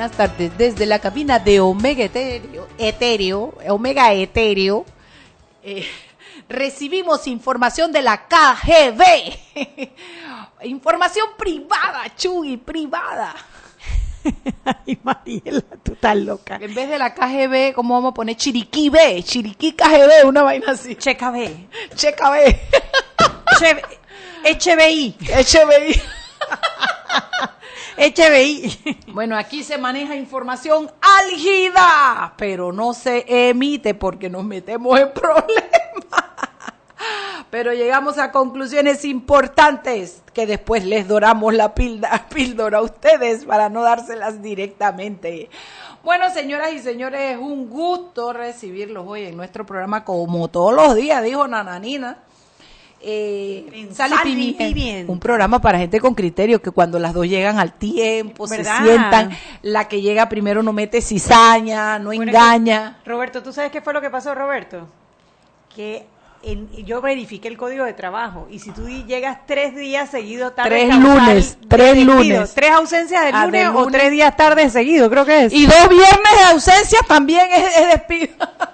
Buenas 0.00 0.16
tardes. 0.16 0.56
Desde 0.56 0.86
la 0.86 0.98
cabina 0.98 1.38
de 1.38 1.60
Omega 1.60 2.02
Etéreo, 2.04 2.66
Etéreo 2.78 3.52
Omega 3.68 4.14
Etéreo, 4.14 4.86
eh, 5.62 5.86
recibimos 6.48 7.26
información 7.26 7.92
de 7.92 8.00
la 8.00 8.26
KGB. 8.26 9.90
información 10.62 11.26
privada, 11.36 12.04
Chuy, 12.16 12.56
privada. 12.56 13.34
Ay, 14.64 14.98
Mariela, 15.02 15.60
tú 15.82 15.92
estás 15.92 16.16
loca. 16.16 16.56
En 16.58 16.74
vez 16.74 16.88
de 16.88 16.96
la 16.98 17.12
KGB, 17.12 17.74
¿cómo 17.74 17.92
vamos 17.92 18.12
a 18.12 18.14
poner? 18.14 18.36
Chiriquí 18.36 18.88
B, 18.88 19.22
Chiriquí 19.22 19.72
KGB, 19.74 20.26
una 20.26 20.42
vaina 20.42 20.72
así. 20.72 20.96
Checa 20.96 21.30
B. 21.30 21.68
Checa 21.94 22.30
B. 22.30 22.58
Che- 23.58 23.82
HBI. 24.54 25.14
HBI. 25.20 26.02
HBI. 27.96 28.96
Bueno, 29.08 29.36
aquí 29.36 29.62
se 29.62 29.76
maneja 29.76 30.16
información 30.16 30.90
álgida, 31.00 32.34
pero 32.36 32.72
no 32.72 32.94
se 32.94 33.24
emite 33.48 33.94
porque 33.94 34.30
nos 34.30 34.44
metemos 34.44 34.98
en 34.98 35.12
problemas. 35.12 35.64
Pero 37.50 37.72
llegamos 37.72 38.18
a 38.18 38.30
conclusiones 38.30 39.04
importantes 39.04 40.22
que 40.32 40.46
después 40.46 40.84
les 40.84 41.08
doramos 41.08 41.52
la 41.52 41.74
píldora 41.74 42.78
a 42.78 42.82
ustedes 42.82 43.44
para 43.44 43.68
no 43.68 43.82
dárselas 43.82 44.40
directamente. 44.40 45.50
Bueno, 46.04 46.30
señoras 46.30 46.72
y 46.72 46.78
señores, 46.78 47.32
es 47.32 47.38
un 47.38 47.68
gusto 47.68 48.32
recibirlos 48.32 49.04
hoy 49.06 49.24
en 49.24 49.36
nuestro 49.36 49.66
programa 49.66 50.04
como 50.04 50.46
todos 50.48 50.72
los 50.72 50.94
días, 50.94 51.24
dijo 51.24 51.48
Nananina. 51.48 52.18
Eh, 53.02 53.88
Sal 53.94 54.10
Sal 54.10 54.28
y 54.28 54.30
Pimienta. 54.30 54.64
Pimienta. 54.66 55.12
Un 55.12 55.18
programa 55.20 55.58
para 55.60 55.78
gente 55.78 56.00
con 56.00 56.14
criterio, 56.14 56.60
que 56.60 56.70
cuando 56.70 56.98
las 56.98 57.14
dos 57.14 57.26
llegan 57.26 57.58
al 57.58 57.72
tiempo, 57.72 58.46
¿Verdad? 58.46 58.78
se 58.78 58.84
sientan, 58.84 59.30
la 59.62 59.88
que 59.88 60.02
llega 60.02 60.28
primero 60.28 60.62
no 60.62 60.72
mete 60.74 61.00
cizaña, 61.00 61.98
no 61.98 62.06
Bueno, 62.10 62.24
engaña. 62.24 62.98
que- 63.02 63.10
Roberto, 63.10 63.42
¿tú 63.42 63.52
sabes 63.52 63.70
qué 63.72 63.80
fue 63.80 63.94
lo 63.94 64.00
que 64.02 64.10
pasó, 64.10 64.34
Roberto? 64.34 64.86
Que 65.74 66.04
en- 66.42 66.68
yo 66.84 67.00
verifiqué 67.00 67.48
el 67.48 67.56
código 67.56 67.84
de 67.84 67.92
trabajo 67.94 68.48
y 68.50 68.58
si 68.58 68.70
tú 68.70 68.86
llegas 68.88 69.38
tres 69.46 69.74
días 69.76 70.10
seguidos 70.10 70.54
tarde 70.54 70.70
Tres 70.70 70.88
causal 70.90 71.02
lunes, 71.02 71.58
tres 71.68 71.94
despido, 71.94 72.14
lunes. 72.14 72.54
tres 72.54 72.70
ausencias 72.70 73.22
de 73.24 73.30
Ah, 73.32 73.46
lunes, 73.46 73.68
o 73.74 73.86
tres 73.86 74.10
días 74.10 74.36
tarde 74.36 74.68
seguidos, 74.68 75.08
creo 75.08 75.24
que 75.24 75.44
es. 75.46 75.52
Y 75.52 75.64
dos 75.66 75.88
viernes 75.88 76.38
de 76.38 76.44
ausencia 76.52 76.98
también 77.08 77.46
es, 77.50 77.76
es 77.78 77.88
despido. 77.88 78.34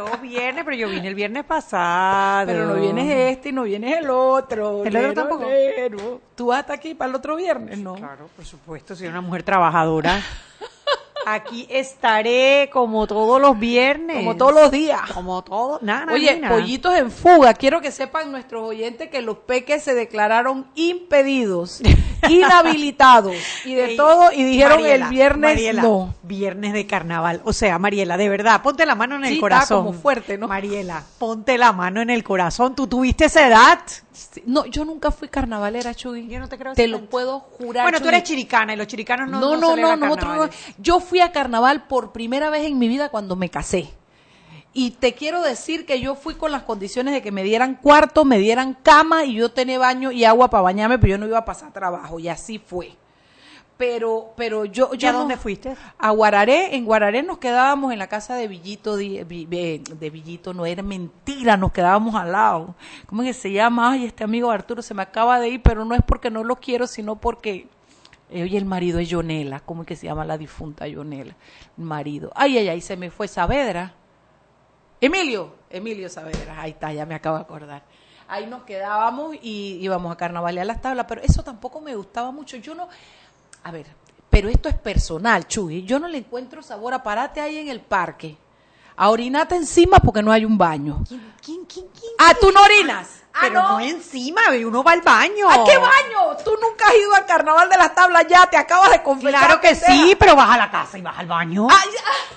Dos 0.00 0.20
viernes, 0.22 0.64
pero 0.64 0.76
yo 0.76 0.88
vine 0.88 1.08
el 1.08 1.14
viernes 1.14 1.44
pasado. 1.44 2.46
Pero 2.46 2.66
no 2.66 2.74
vienes 2.74 3.32
este 3.36 3.50
y 3.50 3.52
no 3.52 3.64
vienes 3.64 3.98
el 3.98 4.08
otro. 4.08 4.82
¿El 4.84 4.96
otro 4.96 5.12
tampoco? 5.14 5.44
lero. 5.44 6.20
¿Tú 6.34 6.46
vas 6.46 6.60
hasta 6.60 6.72
aquí 6.72 6.94
para 6.94 7.10
el 7.10 7.16
otro 7.16 7.36
viernes? 7.36 7.78
No. 7.78 7.96
Claro, 7.96 8.28
por 8.34 8.44
supuesto, 8.46 8.96
soy 8.96 9.08
una 9.08 9.20
mujer 9.20 9.42
trabajadora. 9.42 10.22
Aquí 11.26 11.66
estaré 11.68 12.70
como 12.72 13.06
todos 13.06 13.38
los 13.40 13.58
viernes. 13.58 14.16
Como 14.16 14.36
todos 14.36 14.54
los 14.54 14.70
días. 14.70 15.02
Como 15.12 15.44
todos. 15.44 15.82
Nada, 15.82 16.12
Oye, 16.12 16.34
nena. 16.34 16.48
pollitos 16.48 16.94
en 16.96 17.10
fuga. 17.10 17.52
Quiero 17.52 17.82
que 17.82 17.92
sepan 17.92 18.32
nuestros 18.32 18.66
oyentes 18.66 19.10
que 19.10 19.20
los 19.20 19.36
peques 19.36 19.82
se 19.82 19.94
declararon 19.94 20.66
impedidos, 20.74 21.82
inhabilitados 22.28 23.34
y 23.64 23.74
de 23.74 23.96
todo 23.96 24.32
y 24.32 24.42
dijeron 24.44 24.80
Mariela, 24.80 25.04
el 25.06 25.10
viernes 25.10 25.50
Mariela, 25.50 25.82
no. 25.82 26.14
Viernes 26.22 26.72
de 26.72 26.86
carnaval. 26.86 27.40
O 27.44 27.52
sea, 27.52 27.78
Mariela, 27.78 28.16
de 28.16 28.28
verdad, 28.28 28.62
ponte 28.62 28.86
la 28.86 28.94
mano 28.94 29.16
en 29.16 29.24
el 29.24 29.28
Sí, 29.30 29.34
está 29.34 29.40
corazón. 29.40 29.86
como 29.86 29.98
fuerte, 29.98 30.38
¿no? 30.38 30.48
Mariela, 30.48 31.04
ponte 31.18 31.58
la 31.58 31.72
mano 31.72 32.00
en 32.02 32.10
el 32.10 32.22
corazón. 32.24 32.74
¿Tú 32.74 32.86
tuviste 32.86 33.26
esa 33.26 33.46
edad? 33.46 33.80
No, 34.44 34.66
yo 34.66 34.84
nunca 34.84 35.10
fui 35.10 35.28
carnavalera, 35.28 35.94
Chuy. 35.94 36.28
Yo 36.28 36.38
no 36.38 36.48
te 36.48 36.58
creo 36.58 36.74
Te 36.74 36.86
lo 36.88 37.06
puedo 37.06 37.40
jurar. 37.40 37.84
Bueno, 37.84 38.00
tú 38.00 38.08
eres 38.08 38.22
chiricana 38.24 38.74
y 38.74 38.76
los 38.76 38.86
chiricanos 38.86 39.28
no 39.30 39.40
No, 39.40 39.56
no, 39.56 39.76
no, 39.76 39.96
no, 39.96 40.16
no. 40.16 40.50
Yo 40.78 41.00
fui 41.00 41.20
a 41.20 41.32
carnaval 41.32 41.84
por 41.86 42.12
primera 42.12 42.50
vez 42.50 42.66
en 42.66 42.78
mi 42.78 42.88
vida 42.88 43.08
cuando 43.08 43.36
me 43.36 43.48
casé. 43.48 43.90
Y 44.72 44.92
te 44.92 45.14
quiero 45.14 45.42
decir 45.42 45.84
que 45.84 46.00
yo 46.00 46.14
fui 46.14 46.34
con 46.34 46.52
las 46.52 46.62
condiciones 46.62 47.12
de 47.12 47.22
que 47.22 47.32
me 47.32 47.42
dieran 47.42 47.74
cuarto, 47.74 48.24
me 48.24 48.38
dieran 48.38 48.74
cama 48.82 49.24
y 49.24 49.34
yo 49.34 49.50
tenía 49.50 49.78
baño 49.80 50.12
y 50.12 50.24
agua 50.24 50.48
para 50.48 50.62
bañarme, 50.62 50.98
pero 50.98 51.12
yo 51.12 51.18
no 51.18 51.26
iba 51.26 51.38
a 51.38 51.44
pasar 51.44 51.72
trabajo 51.72 52.18
y 52.20 52.28
así 52.28 52.58
fue. 52.58 52.92
Pero, 53.76 54.34
pero 54.36 54.66
yo, 54.66 54.90
¿Y 54.92 54.98
yo 54.98 55.08
a 55.08 55.12
no- 55.12 55.20
dónde 55.20 55.38
fuiste? 55.38 55.74
A 55.98 56.10
Guararé, 56.10 56.76
en 56.76 56.84
Guararé 56.84 57.22
nos 57.22 57.38
quedábamos 57.38 57.92
en 57.92 57.98
la 57.98 58.08
casa 58.08 58.34
de 58.34 58.46
Villito, 58.46 58.94
de, 58.96 59.24
de 59.24 60.10
Villito, 60.10 60.52
no 60.52 60.66
era 60.66 60.82
mentira, 60.82 61.56
nos 61.56 61.72
quedábamos 61.72 62.14
al 62.14 62.30
lado. 62.32 62.74
¿Cómo 63.06 63.22
es 63.22 63.28
que 63.28 63.32
se 63.42 63.52
llama? 63.52 63.92
Ay, 63.92 64.04
este 64.04 64.22
amigo 64.22 64.50
Arturo 64.50 64.82
se 64.82 64.92
me 64.92 65.02
acaba 65.02 65.40
de 65.40 65.48
ir, 65.48 65.62
pero 65.62 65.84
no 65.86 65.94
es 65.94 66.02
porque 66.06 66.30
no 66.30 66.44
lo 66.44 66.56
quiero, 66.56 66.86
sino 66.86 67.16
porque 67.16 67.68
eh, 68.30 68.42
Oye, 68.44 68.58
el 68.58 68.66
marido 68.66 68.98
es 68.98 69.08
Yonela, 69.08 69.60
¿cómo 69.60 69.82
es 69.82 69.88
que 69.88 69.96
se 69.96 70.06
llama 70.06 70.24
la 70.26 70.36
difunta 70.38 70.86
Yonela? 70.86 71.34
El 71.78 71.84
marido. 71.84 72.30
Ay, 72.36 72.58
ay, 72.58 72.68
ay, 72.68 72.80
se 72.82 72.96
me 72.98 73.10
fue 73.10 73.26
Saavedra. 73.28 73.94
Emilio, 75.00 75.54
Emilio 75.70 76.08
Saavedra, 76.08 76.60
ahí 76.60 76.72
está, 76.72 76.92
ya 76.92 77.06
me 77.06 77.14
acabo 77.14 77.36
de 77.36 77.42
acordar. 77.42 77.82
Ahí 78.28 78.46
nos 78.46 78.62
quedábamos 78.62 79.34
y 79.40 79.78
íbamos 79.80 80.12
a 80.12 80.16
carnavalear 80.16 80.66
las 80.66 80.80
tablas, 80.80 81.06
pero 81.08 81.22
eso 81.22 81.42
tampoco 81.42 81.80
me 81.80 81.96
gustaba 81.96 82.30
mucho. 82.30 82.56
Yo 82.58 82.74
no, 82.74 82.88
a 83.64 83.70
ver, 83.72 83.86
pero 84.28 84.48
esto 84.48 84.68
es 84.68 84.76
personal, 84.76 85.48
Chuy. 85.48 85.82
Yo 85.84 85.98
no 85.98 86.06
le 86.06 86.18
encuentro 86.18 86.62
sabor 86.62 86.94
a 86.94 87.02
parate 87.02 87.40
ahí 87.40 87.58
en 87.58 87.68
el 87.68 87.80
parque. 87.80 88.36
A 88.96 89.08
orinarte 89.08 89.56
encima 89.56 89.98
porque 89.98 90.22
no 90.22 90.30
hay 90.30 90.44
un 90.44 90.58
baño. 90.58 91.02
¿Quién, 91.08 91.32
quién, 91.42 91.64
quién? 91.64 91.86
quién? 91.88 92.12
Ah, 92.18 92.34
tú 92.38 92.52
no 92.52 92.62
orinas. 92.62 93.22
Ah, 93.32 93.38
Pero 93.40 93.62
no. 93.62 93.80
encima, 93.80 94.42
uno 94.64 94.84
va 94.84 94.92
al 94.92 95.00
baño. 95.00 95.48
¿A 95.48 95.64
qué 95.64 95.78
baño? 95.78 96.36
Tú 96.44 96.52
nunca 96.60 96.86
has 96.86 96.94
ido 96.94 97.14
al 97.14 97.24
carnaval 97.24 97.68
de 97.70 97.76
las 97.78 97.94
tablas 97.94 98.26
ya, 98.28 98.46
te 98.46 98.56
acabas 98.56 98.90
de 98.90 99.02
confesar. 99.02 99.46
Claro 99.46 99.60
que 99.60 99.74
sí, 99.74 100.14
pero 100.18 100.36
vas 100.36 100.50
a 100.50 100.58
la 100.58 100.70
casa 100.70 100.98
y 100.98 101.02
vas 101.02 101.18
al 101.18 101.26
baño. 101.26 101.66
Ay, 101.70 101.90
ah, 102.04 102.34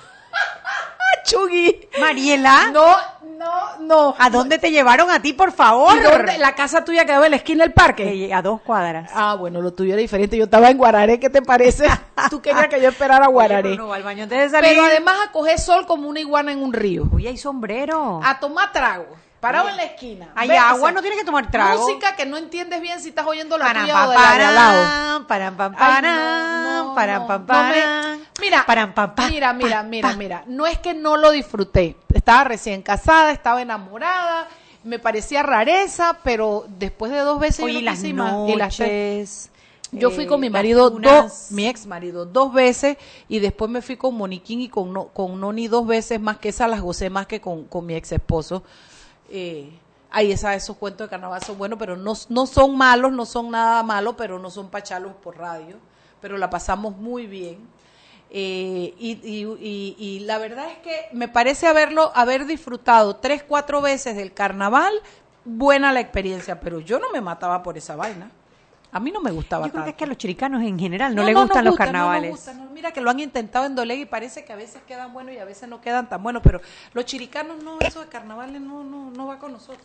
Chugui. 1.24 1.88
Mariela, 2.00 2.70
No, 2.72 2.96
no, 3.38 3.76
no. 3.80 4.14
¿a 4.18 4.30
dónde 4.30 4.58
te 4.58 4.70
llevaron 4.70 5.10
a 5.10 5.20
ti, 5.20 5.32
por 5.32 5.52
favor? 5.52 5.96
¿Y 5.96 6.00
dónde? 6.00 6.38
La 6.38 6.54
casa 6.54 6.84
tuya 6.84 7.04
quedaba 7.04 7.24
en 7.26 7.30
la 7.32 7.36
esquina 7.36 7.64
del 7.64 7.72
parque. 7.72 8.26
Eh, 8.26 8.32
A 8.34 8.42
dos 8.42 8.60
cuadras. 8.62 9.10
Ah, 9.14 9.34
bueno, 9.34 9.60
lo 9.60 9.72
tuyo 9.72 9.92
era 9.94 10.00
diferente. 10.00 10.36
Yo 10.36 10.44
estaba 10.44 10.70
en 10.70 10.76
Guararé, 10.78 11.18
¿qué 11.20 11.30
te 11.30 11.42
parece? 11.42 11.86
Tú 12.30 12.40
querías 12.40 12.68
que 12.68 12.80
yo 12.80 12.88
esperara 12.88 13.26
a 13.26 13.28
Guararé. 13.28 13.70
Oye, 13.70 13.78
no 13.78 13.92
al 13.92 14.02
baño 14.02 14.24
antes 14.24 14.38
de 14.38 14.48
salir. 14.50 14.70
Pero 14.70 14.84
además 14.84 15.16
a 15.28 15.32
coger 15.32 15.58
sol 15.58 15.86
como 15.86 16.08
una 16.08 16.20
iguana 16.20 16.52
en 16.52 16.62
un 16.62 16.72
río. 16.72 17.04
Uy, 17.12 17.26
hay 17.26 17.36
sombrero. 17.36 18.20
A 18.24 18.38
tomar 18.38 18.72
trago. 18.72 19.06
Parado 19.44 19.68
en 19.68 19.76
la 19.76 19.82
esquina. 19.84 20.28
Hay 20.34 20.50
agua, 20.50 20.90
no 20.92 21.00
tienes 21.00 21.18
que 21.18 21.24
tomar 21.24 21.50
trago. 21.50 21.80
Música 21.82 22.16
que 22.16 22.24
no 22.26 22.36
entiendes 22.36 22.80
bien 22.80 23.00
si 23.00 23.10
estás 23.10 23.26
oyendo 23.26 23.58
la 23.58 23.66
Param, 23.66 23.82
tuya 23.82 23.94
pam, 23.94 24.06
o 24.06 24.10
de 24.10 24.16
la 24.16 24.22
de 24.38 24.44
al 24.44 24.54
lado. 24.54 25.26
param, 25.26 25.56
pam, 25.56 25.74
param, 25.74 26.02
no, 26.04 26.94
param, 26.94 27.20
no, 27.22 27.26
pam, 27.28 27.40
no 27.40 27.46
param. 27.46 27.70
me- 28.18 28.24
Mira, 28.40 28.64
Param, 28.66 28.92
pam, 28.92 29.14
pam, 29.14 29.30
mira, 29.30 29.52
mira, 29.52 29.82
mira, 29.82 30.12
mira. 30.16 30.44
No 30.46 30.66
es 30.66 30.78
que 30.78 30.94
no 30.94 31.16
lo 31.16 31.30
disfruté. 31.30 31.96
Estaba 32.12 32.44
recién 32.44 32.82
casada, 32.82 33.30
estaba 33.32 33.62
enamorada, 33.62 34.48
me 34.82 34.98
parecía 34.98 35.42
rareza, 35.42 36.18
pero 36.24 36.64
después 36.68 37.12
de 37.12 37.18
dos 37.20 37.38
veces 37.38 37.64
Oye, 37.64 37.74
no 37.74 37.78
y 37.80 37.82
las 37.82 38.02
más. 38.02 38.48
Y 38.50 38.56
las 38.56 38.76
tres- 38.76 38.88
noches. 38.88 39.50
Yo 39.92 40.10
fui 40.10 40.24
eh, 40.24 40.26
con 40.26 40.40
mi 40.40 40.48
las 40.48 40.54
marido, 40.54 40.90
dos, 40.90 41.46
mi 41.50 41.68
ex 41.68 41.86
marido, 41.86 42.26
dos 42.26 42.52
veces 42.52 42.96
y 43.28 43.38
después 43.38 43.70
me 43.70 43.80
fui 43.80 43.96
con 43.96 44.16
Moniquín 44.16 44.60
y 44.60 44.68
con, 44.68 44.92
no, 44.92 45.04
con 45.08 45.38
Noni 45.38 45.68
dos 45.68 45.86
veces 45.86 46.20
más 46.20 46.38
que 46.38 46.48
esas 46.48 46.68
las 46.68 46.80
gocé 46.80 47.10
más 47.10 47.28
que 47.28 47.40
con, 47.40 47.64
con 47.66 47.86
mi 47.86 47.94
ex 47.94 48.10
esposo. 48.10 48.64
Eh, 49.36 49.76
ahí 50.12 50.30
esa, 50.30 50.54
esos 50.54 50.76
cuentos 50.76 51.06
de 51.06 51.10
carnaval 51.10 51.42
son 51.42 51.58
buenos, 51.58 51.76
pero 51.78 51.96
no, 51.96 52.12
no 52.28 52.46
son 52.46 52.76
malos, 52.76 53.10
no 53.12 53.26
son 53.26 53.50
nada 53.50 53.82
malos, 53.82 54.14
pero 54.16 54.38
no 54.38 54.48
son 54.48 54.70
pachalos 54.70 55.12
por 55.22 55.36
radio. 55.36 55.76
Pero 56.20 56.38
la 56.38 56.48
pasamos 56.50 56.96
muy 56.96 57.26
bien. 57.26 57.58
Eh, 58.30 58.94
y, 58.98 59.10
y, 59.24 59.44
y- 59.60 59.96
y 59.98 60.20
la 60.20 60.38
verdad 60.38 60.68
es 60.70 60.78
que 60.78 61.08
me 61.12 61.28
parece 61.28 61.66
haberlo, 61.66 62.12
haber 62.14 62.46
disfrutado 62.46 63.16
tres, 63.16 63.42
cuatro 63.42 63.80
veces 63.80 64.16
del 64.16 64.32
carnaval, 64.32 64.92
buena 65.44 65.92
la 65.92 66.00
experiencia, 66.00 66.60
pero 66.60 66.80
yo 66.80 66.98
no 67.00 67.10
me 67.12 67.20
mataba 67.20 67.62
por 67.62 67.76
esa 67.76 67.96
vaina. 67.96 68.30
A 68.94 69.00
mí 69.00 69.10
no 69.10 69.20
me 69.20 69.32
gustaba 69.32 69.66
Yo 69.66 69.72
creo 69.72 69.82
que 69.84 69.90
es 69.90 69.96
que 69.96 70.04
a 70.04 70.06
los 70.06 70.16
chiricanos 70.16 70.62
en 70.62 70.78
general 70.78 71.14
no, 71.16 71.22
No, 71.22 71.26
les 71.26 71.34
no 71.34 71.40
gustan 71.42 71.64
nos 71.64 71.72
los 71.72 71.72
gusta, 71.72 71.86
no 71.86 71.90
nos 71.92 72.00
carnavales. 72.00 72.30
gusta, 72.30 72.54
no. 72.54 72.70
Mira 72.70 72.92
que 72.92 73.00
lo 73.00 73.10
han 73.10 73.18
intentado 73.18 73.66
en 73.66 73.74
Dolega 73.74 74.00
y 74.00 74.06
parece 74.06 74.44
que 74.44 74.52
a 74.52 74.56
veces 74.56 74.80
quedan 74.86 75.12
buenos 75.12 75.34
y 75.34 75.38
a 75.38 75.44
veces 75.44 75.68
no 75.68 75.80
quedan 75.80 76.08
tan 76.08 76.22
buenos, 76.22 76.42
pero 76.44 76.60
los 76.92 77.04
chiricanos 77.04 77.60
no, 77.62 77.78
eso 77.80 78.00
de 78.00 78.06
carnavales 78.06 78.60
no, 78.60 78.84
no, 78.84 79.10
no 79.10 79.26
va 79.26 79.38
con 79.40 79.50
nosotros. 79.52 79.84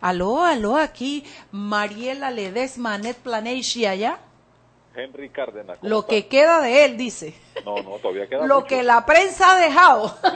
Aló, 0.00 0.44
aló, 0.44 0.76
aquí 0.76 1.24
Mariela 1.50 2.30
Ledesma, 2.30 2.94
Anet 2.94 3.16
Planeshi 3.16 3.84
allá. 3.84 4.18
Henry 4.94 5.28
Cárdenas. 5.30 5.78
¿cómo 5.78 5.90
Lo 5.90 5.98
está? 6.00 6.10
que 6.10 6.26
queda 6.28 6.60
de 6.60 6.84
él, 6.84 6.96
dice. 6.96 7.34
No, 7.64 7.82
no, 7.82 7.96
todavía 7.98 8.28
queda 8.28 8.46
Lo 8.46 8.56
mucho. 8.60 8.66
que 8.68 8.82
la 8.84 9.04
prensa 9.04 9.56
ha 9.56 9.58
dejado. 9.58 10.16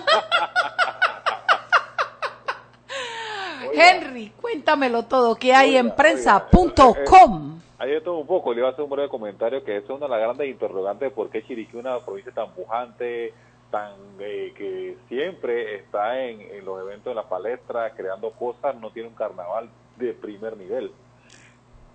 Henry, 3.72 4.32
cuéntamelo 4.40 5.04
todo, 5.04 5.36
¿qué 5.36 5.54
hay 5.54 5.76
en 5.76 5.94
prensa.com? 5.94 7.59
Hay 7.80 7.92
de 7.92 8.02
todo 8.02 8.18
un 8.18 8.26
poco, 8.26 8.52
le 8.52 8.60
iba 8.60 8.68
a 8.68 8.72
hacer 8.72 8.84
un 8.84 8.90
breve 8.90 9.08
comentario 9.08 9.64
que 9.64 9.78
es 9.78 9.88
una 9.88 10.00
de 10.00 10.08
las 10.10 10.20
grandes 10.20 10.48
interrogantes 10.48 11.08
de 11.08 11.14
por 11.14 11.30
qué 11.30 11.42
Chiriquí, 11.42 11.78
una 11.78 11.98
provincia 12.00 12.30
tan 12.30 12.52
pujante, 12.52 13.32
tan 13.70 13.92
eh, 14.18 14.52
que 14.54 14.98
siempre 15.08 15.76
está 15.76 16.20
en, 16.20 16.42
en 16.42 16.62
los 16.62 16.78
eventos 16.78 17.10
de 17.10 17.14
la 17.14 17.26
palestra, 17.26 17.94
creando 17.94 18.32
cosas, 18.32 18.76
no 18.76 18.90
tiene 18.90 19.08
un 19.08 19.14
carnaval 19.14 19.70
de 19.96 20.12
primer 20.12 20.58
nivel. 20.58 20.92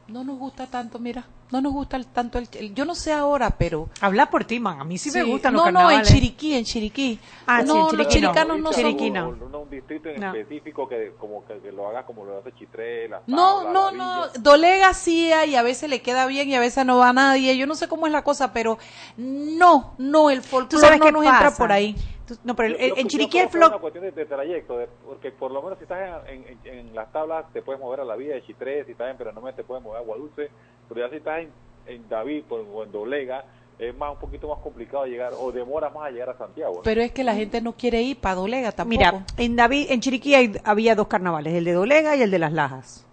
No 0.07 0.23
nos 0.23 0.39
gusta 0.39 0.65
tanto, 0.65 0.97
mira, 0.97 1.23
no 1.51 1.61
nos 1.61 1.73
gusta 1.73 1.95
el- 1.97 2.07
tanto 2.07 2.37
el, 2.39 2.47
el- 2.53 2.73
Yo 2.73 2.85
no 2.85 2.95
sé 2.95 3.13
ahora, 3.13 3.51
pero... 3.51 3.89
Habla 4.01 4.29
por 4.29 4.43
ti, 4.45 4.59
man. 4.59 4.79
A 4.79 4.83
mí 4.83 4.97
sí, 4.97 5.11
me 5.11 5.23
gustan 5.23 5.53
no, 5.53 5.63
los 5.63 5.65
no, 5.65 5.69
en 5.69 5.75
carnavales. 5.85 6.07
Chiriquí, 6.11 6.55
en 6.55 6.65
Chiriquí. 6.65 7.19
Ah, 7.45 7.61
sí, 7.61 7.67
no, 7.67 7.73
en 7.73 7.79
los 7.97 8.07
Chiriquí 8.07 8.13
chiricanos 8.13 8.59
no 8.59 8.73
son... 8.73 8.81
Chiriquí 8.81 9.11
no. 9.11 9.29
Un, 9.29 9.69
distrito 9.69 10.09
en 10.09 10.21
No. 10.21 10.33
específico 10.33 10.87
que 10.87 11.13
como 11.19 11.45
que, 11.45 11.57
que 11.59 11.71
lo 11.71 11.87
haga 11.87 12.05
como 12.05 12.23
lo 12.25 12.37
hace 12.39 12.51
Chitré, 12.53 13.09
La 13.09 13.21
No, 13.27 13.71
no, 13.71 13.91
La 13.91 13.97
no. 13.97 14.27
Dolega 14.39 14.93
sí 14.93 15.31
y 15.47 15.55
a 15.55 15.61
veces 15.63 15.89
le 15.89 16.01
queda 16.01 16.25
bien 16.27 16.49
y 16.49 16.55
a 16.55 16.59
veces 16.59 16.85
no 16.85 16.97
va 16.97 17.11
nadie. 17.13 17.57
Yo 17.57 17.67
no 17.67 17.75
sé 17.75 17.87
cómo 17.87 18.05
es 18.07 18.13
la 18.13 18.23
cosa, 18.23 18.51
pero 18.53 18.77
no, 19.17 19.93
no, 19.97 20.29
el 20.29 20.41
¿Tú 20.41 20.47
folclore 20.47 20.85
sabes 20.85 20.99
no 20.99 21.11
nos 21.11 21.25
pasa? 21.25 21.37
entra 21.45 21.57
por 21.57 21.71
ahí. 21.71 21.95
No, 22.43 22.55
pero 22.55 22.69
Yo- 22.69 22.75
el- 22.79 22.89
yo- 22.89 22.95
en 22.97 23.07
Chiriquí 23.07 23.37
el 23.37 23.45
que 23.45 23.49
es 23.49 23.55
una 23.55 23.67
flow... 23.67 23.79
cuestión 23.81 24.03
de, 24.05 24.11
de 24.11 24.25
trayecto, 24.25 24.77
de- 24.79 24.87
porque 25.05 25.31
por 25.31 25.51
lo 25.51 25.61
menos 25.61 25.77
si 25.77 25.83
estás 25.83 26.27
en, 26.27 26.43
en- 26.47 26.59
en 26.89 26.95
las 26.95 27.11
tablas 27.11 27.45
te 27.53 27.61
puedes 27.61 27.79
mover 27.79 27.99
a 27.99 28.03
la 28.05 28.15
vía 28.15 28.33
de 28.33 28.43
Chitré, 28.43 28.83
si 28.85 28.91
estás 28.93 29.11
en 29.11 29.17
Peronomé 29.17 29.53
te 29.53 29.63
puedes 29.63 29.83
mover 29.83 29.99
a 30.01 30.03
Guadulce, 30.03 30.49
pero 30.89 31.01
ya 31.01 31.09
si 31.09 31.17
estás 31.17 31.39
en, 31.41 31.49
en 31.87 32.07
David 32.09 32.43
o 32.49 32.83
en 32.83 32.91
Dolega 32.91 33.45
es 33.77 33.95
más 33.97 34.13
un 34.13 34.19
poquito 34.19 34.47
más 34.47 34.59
complicado 34.59 35.05
llegar 35.05 35.33
o 35.37 35.51
demora 35.51 35.89
más 35.89 36.05
a 36.07 36.09
llegar 36.11 36.29
a 36.29 36.37
Santiago. 36.37 36.75
¿no? 36.77 36.81
Pero 36.83 37.01
es 37.01 37.11
que 37.11 37.23
la 37.25 37.35
gente 37.35 37.59
no 37.61 37.73
quiere 37.73 38.01
ir 38.01 38.17
para 38.17 38.35
Dolega 38.35 38.71
tampoco. 38.71 38.97
Mira, 38.97 39.25
en 39.37 39.55
David, 39.57 39.87
en 39.89 39.99
Chiriquí 39.99 40.33
hay- 40.33 40.53
había 40.63 40.95
dos 40.95 41.07
carnavales, 41.07 41.53
el 41.53 41.65
de 41.65 41.73
Dolega 41.73 42.15
y 42.15 42.21
el 42.21 42.31
de 42.31 42.39
Las 42.39 42.53
Lajas. 42.53 43.05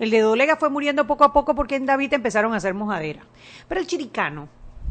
El 0.00 0.10
de 0.10 0.20
Dolega 0.20 0.56
fue 0.56 0.70
muriendo 0.70 1.06
poco 1.06 1.24
a 1.24 1.32
poco 1.32 1.54
porque 1.54 1.76
en 1.76 1.86
David 1.86 2.12
empezaron 2.14 2.52
a 2.52 2.56
hacer 2.56 2.74
mojadera. 2.74 3.22
Pero 3.68 3.80
el 3.80 3.86
chiricano, 3.86 4.48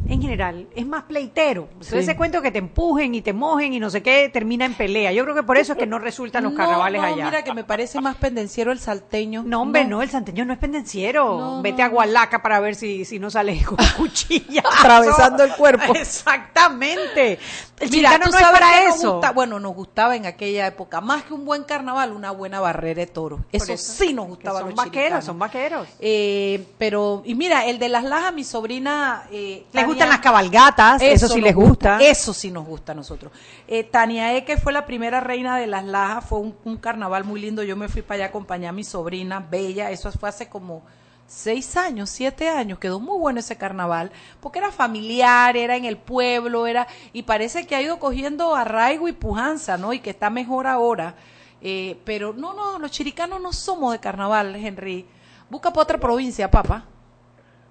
en 0.09 0.21
general, 0.21 0.67
es 0.75 0.85
más 0.87 1.03
pleitero. 1.03 1.63
Entonces 1.71 1.89
Sí. 2.05 2.11
ese 2.11 2.15
cuento 2.15 2.41
que 2.41 2.49
te 2.51 2.59
empujen 2.59 3.13
y 3.13 3.21
te 3.21 3.33
mojen 3.33 3.73
y 3.73 3.79
no 3.79 3.89
sé 3.89 4.01
qué 4.01 4.29
termina 4.31 4.63
en 4.65 4.73
pelea. 4.73 5.11
Yo 5.11 5.23
creo 5.23 5.35
que 5.35 5.43
por 5.43 5.57
eso 5.57 5.73
es 5.73 5.79
que 5.79 5.85
no 5.85 5.99
resultan 5.99 6.43
los 6.45 6.53
No, 6.53 6.57
carnavales 6.57 7.01
no, 7.01 7.07
allá. 7.07 7.25
mira 7.25 7.43
que 7.43 7.53
me 7.53 7.65
parece 7.65 7.99
más 7.99 8.15
pendenciero 8.15 8.71
el 8.71 8.79
salteño. 8.79 9.43
No, 9.45 9.61
hombre, 9.63 9.83
no. 9.83 10.01
el 10.01 10.09
santeño 10.09 10.45
no 10.45 10.53
es 10.53 10.59
pendenciero. 10.59 11.37
No, 11.37 11.61
Vete 11.61 11.81
no. 11.81 11.85
a 11.85 11.89
Gualaca 11.89 12.41
para 12.41 12.59
ver 12.61 12.75
si, 12.75 13.03
si 13.03 13.19
no 13.19 13.29
sale 13.29 13.61
con 13.65 13.77
cuchilla. 13.97 14.63
Atravesando 14.79 15.43
el 15.43 15.53
cuerpo. 15.55 15.93
Exactamente. 15.95 17.39
El 17.79 17.91
Mira, 17.91 18.19
tú 18.19 18.31
no 18.31 18.39
nos 18.39 18.95
eso. 18.95 19.11
gusta? 19.13 19.31
bueno, 19.33 19.59
nos 19.59 19.75
gustaba 19.75 20.15
en 20.15 20.25
aquella 20.25 20.65
época, 20.65 20.99
más 20.99 21.23
que 21.23 21.33
un 21.35 21.45
buen 21.45 21.63
carnaval, 21.63 22.11
una 22.11 22.31
buena 22.31 22.59
barrera 22.59 23.01
de 23.01 23.05
toros. 23.07 23.41
Eso, 23.51 23.77
sí 23.77 24.13
nos 24.13 24.25
gustaba 24.27 24.59
Son 24.61 24.69
los 24.69 24.75
vaqueros, 24.77 25.23
son 25.23 25.37
vaqueros. 25.37 25.87
Eh, 25.99 26.65
pero, 26.79 27.21
y 27.23 27.35
mira, 27.35 27.65
el 27.65 27.77
de 27.77 27.89
las 27.89 28.03
lajas, 28.03 28.33
mi 28.33 28.43
sobrina. 28.43 29.25
Eh, 29.31 29.61
Les 29.65 29.71
Tania- 29.71 29.85
gustan 29.85 30.09
las 30.09 30.19
cabalgatas, 30.19 31.01
eso, 31.03 31.27
sí 31.27 31.39
les 31.39 31.53
gusta. 31.53 31.99
Eso 32.01 32.33
sí 32.33 32.49
nos 32.49 32.65
gusta 32.65 32.93
a 32.93 32.95
nosotros. 32.95 33.31
Eh, 33.67 33.83
Tania 33.83 34.35
E, 34.35 34.43
que 34.43 34.57
fue 34.57 34.73
la 34.73 34.87
primera 34.87 35.19
reina 35.19 35.57
de 35.57 35.67
las 35.67 35.85
lajas, 35.85 36.25
fue 36.25 36.39
un, 36.39 36.55
un 36.65 36.77
carnaval 36.77 37.25
muy 37.25 37.39
lindo. 37.39 37.61
Yo 37.61 37.75
me 37.75 37.89
fui 37.89 38.01
para 38.01 38.15
allá 38.15 38.25
a 38.25 38.29
acompañar 38.29 38.69
a 38.69 38.73
mi 38.73 38.83
sobrina, 38.83 39.39
Bella. 39.39 39.91
Eso 39.91 40.11
fue 40.13 40.29
hace 40.29 40.49
como 40.49 40.81
seis 41.27 41.77
años, 41.77 42.09
siete 42.09 42.49
años. 42.49 42.79
Quedó 42.79 42.99
muy 42.99 43.19
bueno 43.19 43.39
ese 43.39 43.57
carnaval, 43.57 44.11
porque 44.39 44.59
era 44.59 44.71
familiar, 44.71 45.55
era 45.55 45.75
en 45.75 45.85
el 45.85 45.97
pueblo, 45.97 46.65
era 46.65 46.87
y 47.13 47.23
parece 47.23 47.67
que 47.67 47.75
ha 47.75 47.81
ido 47.81 47.99
cogiendo 47.99 48.55
arraigo 48.55 49.07
y 49.07 49.13
pujanza, 49.13 49.77
¿no? 49.77 49.93
Y 49.93 49.99
que 49.99 50.09
está 50.09 50.29
mejor 50.29 50.65
ahora. 50.65 51.15
Eh, 51.61 51.97
pero 52.05 52.33
no, 52.33 52.53
no, 52.53 52.79
los 52.79 52.91
chiricanos 52.91 53.41
no 53.41 53.53
somos 53.53 53.91
de 53.91 53.99
carnaval, 53.99 54.55
Henry. 54.55 55.05
Busca 55.49 55.69
para 55.71 55.83
otra 55.83 55.97
provincia, 55.97 56.49
papá. 56.49 56.85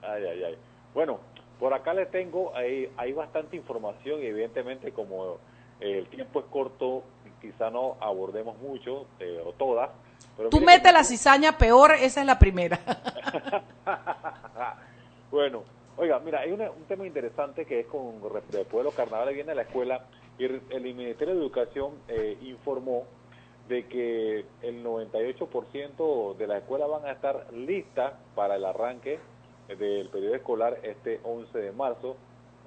Ay, 0.02 0.24
ay, 0.24 0.44
ay. 0.44 0.58
Bueno, 0.94 1.18
por 1.58 1.74
acá 1.74 1.94
le 1.94 2.06
tengo, 2.06 2.54
hay, 2.54 2.90
hay 2.96 3.12
bastante 3.12 3.56
información 3.56 4.22
y 4.22 4.26
evidentemente 4.26 4.92
como 4.92 5.38
el 5.80 6.06
tiempo 6.08 6.40
es 6.40 6.46
corto, 6.46 7.02
quizá 7.40 7.70
no 7.70 7.96
abordemos 8.00 8.58
mucho 8.58 9.06
eh, 9.20 9.42
o 9.44 9.52
todas. 9.52 9.90
Pero 10.36 10.48
Tú 10.50 10.60
metes 10.60 10.92
la 10.92 11.04
cizaña 11.04 11.56
peor, 11.56 11.92
esa 11.92 12.20
es 12.20 12.26
la 12.26 12.38
primera. 12.38 12.80
bueno, 15.30 15.64
oiga, 15.96 16.18
mira, 16.20 16.40
hay 16.40 16.52
un 16.52 16.84
tema 16.88 17.06
interesante 17.06 17.64
que 17.64 17.80
es 17.80 17.86
con 17.86 18.20
después 18.50 18.70
de 18.70 18.84
los 18.84 18.94
carnavales 18.94 19.34
viene 19.34 19.54
la 19.54 19.62
escuela 19.62 20.06
y 20.38 20.44
el, 20.44 20.62
el 20.70 20.82
Ministerio 20.82 21.34
de 21.34 21.40
Educación 21.40 21.92
eh, 22.08 22.36
informó 22.42 23.04
de 23.68 23.86
que 23.86 24.44
el 24.62 24.84
98% 24.84 26.36
de 26.36 26.46
las 26.46 26.58
escuelas 26.58 26.88
van 26.88 27.04
a 27.04 27.12
estar 27.12 27.52
listas 27.52 28.14
para 28.34 28.56
el 28.56 28.64
arranque 28.64 29.18
del 29.68 30.08
periodo 30.08 30.34
escolar 30.36 30.78
este 30.82 31.20
11 31.24 31.58
de 31.58 31.72
marzo. 31.72 32.16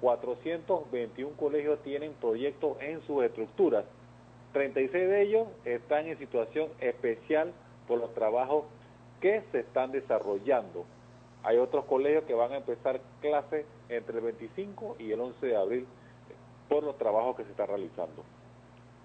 421 0.00 1.36
colegios 1.36 1.78
tienen 1.82 2.12
proyectos 2.14 2.76
en 2.80 3.00
sus 3.02 3.22
estructuras. 3.22 3.84
36 4.52 4.92
de 4.92 5.22
ellos 5.22 5.48
están 5.64 6.06
en 6.06 6.18
situación 6.18 6.68
especial 6.80 7.52
por 7.86 7.98
los 7.98 8.12
trabajos 8.14 8.64
que 9.20 9.42
se 9.52 9.60
están 9.60 9.92
desarrollando. 9.92 10.84
Hay 11.42 11.56
otros 11.58 11.84
colegios 11.86 12.24
que 12.24 12.34
van 12.34 12.52
a 12.52 12.56
empezar 12.56 13.00
clases 13.20 13.64
entre 13.88 14.18
el 14.18 14.24
25 14.24 14.96
y 14.98 15.12
el 15.12 15.20
11 15.20 15.46
de 15.46 15.56
abril 15.56 15.86
por 16.68 16.82
los 16.82 16.96
trabajos 16.98 17.36
que 17.36 17.44
se 17.44 17.50
están 17.50 17.68
realizando. 17.68 18.24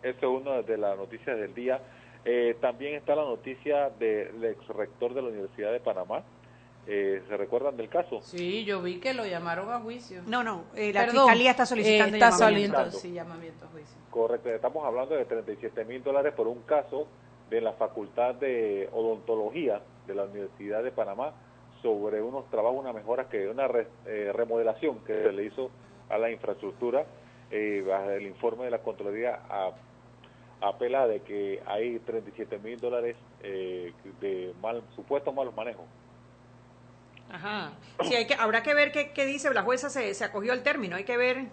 Eso 0.04 0.18
es 0.20 0.42
una 0.42 0.62
de 0.62 0.78
las 0.78 0.98
noticias 0.98 1.38
del 1.38 1.54
día. 1.54 1.82
Eh, 2.26 2.56
también 2.60 2.96
está 2.96 3.16
la 3.16 3.24
noticia 3.24 3.90
del 3.92 4.44
ex 4.44 4.68
rector 4.68 5.14
de 5.14 5.22
la 5.22 5.30
Universidad 5.30 5.72
de 5.72 5.80
Panamá. 5.80 6.24
Eh, 6.88 7.24
¿Se 7.28 7.38
recuerdan 7.38 7.78
del 7.78 7.90
caso? 7.90 8.22
Sí, 8.22 8.64
yo 8.64 8.82
vi 8.82 9.00
que 9.00 9.14
lo 9.16 9.26
llamaron 9.26 9.72
a 9.72 9.80
juicio. 9.80 10.22
No, 10.28 10.44
no, 10.44 10.66
eh, 10.76 10.94
la 10.94 11.06
Perdón, 11.06 11.24
fiscalía 11.24 11.52
está 11.52 11.66
solicitando 11.66 12.16
eh, 12.16 12.20
está 12.20 12.30
llamamiento. 12.38 12.78
solicitando, 12.78 12.92
sí, 13.00 13.12
llamamiento 13.14 13.66
a 13.66 13.70
juicio. 13.70 13.98
Correcto, 14.12 14.50
estamos 14.50 14.86
hablando 14.86 15.16
de 15.16 15.26
37 15.26 15.84
mil 15.86 16.04
dólares 16.04 16.34
por 16.36 16.48
un 16.48 16.62
caso 16.62 17.08
de 17.50 17.62
la 17.62 17.74
Facultad 17.74 18.36
de 18.36 18.88
Odontología 18.94 19.82
de 20.08 20.16
la 20.16 20.24
Universidad 20.24 20.84
de 20.84 20.92
Panamá 20.92 21.34
sobre 21.82 22.22
unos 22.22 22.50
trabajos, 22.50 22.80
una 22.80 22.94
mejora, 22.94 23.30
que 23.30 23.48
una 23.48 23.68
eh, 24.06 24.32
remodelación 24.34 25.00
que 25.00 25.22
se 25.22 25.32
le 25.32 25.46
hizo 25.46 25.70
a 26.10 26.18
la 26.18 26.32
infraestructura. 26.32 27.06
Eh, 27.52 27.86
el 28.16 28.26
informe 28.26 28.66
de 28.66 28.72
la 28.72 28.80
Contraloría 28.80 29.40
apela 30.62 31.08
de 31.08 31.22
que 31.22 31.62
hay 31.66 32.00
37 32.00 32.58
mil 32.60 32.80
dólares 32.80 33.16
eh, 33.44 33.94
de 34.20 34.54
mal, 34.62 34.82
supuestos 34.96 35.34
malos 35.34 35.56
manejos. 35.56 35.86
Ajá. 37.30 37.74
Habrá 38.40 38.64
que 38.64 38.74
ver 38.74 38.92
qué, 38.92 39.12
qué 39.12 39.26
dice, 39.26 39.54
la 39.54 39.64
jueza 39.64 39.90
se, 39.90 40.14
se 40.14 40.24
acogió 40.24 40.54
al 40.54 40.64
término, 40.64 40.96
hay 40.96 41.04
que 41.04 41.18
ver 41.18 41.46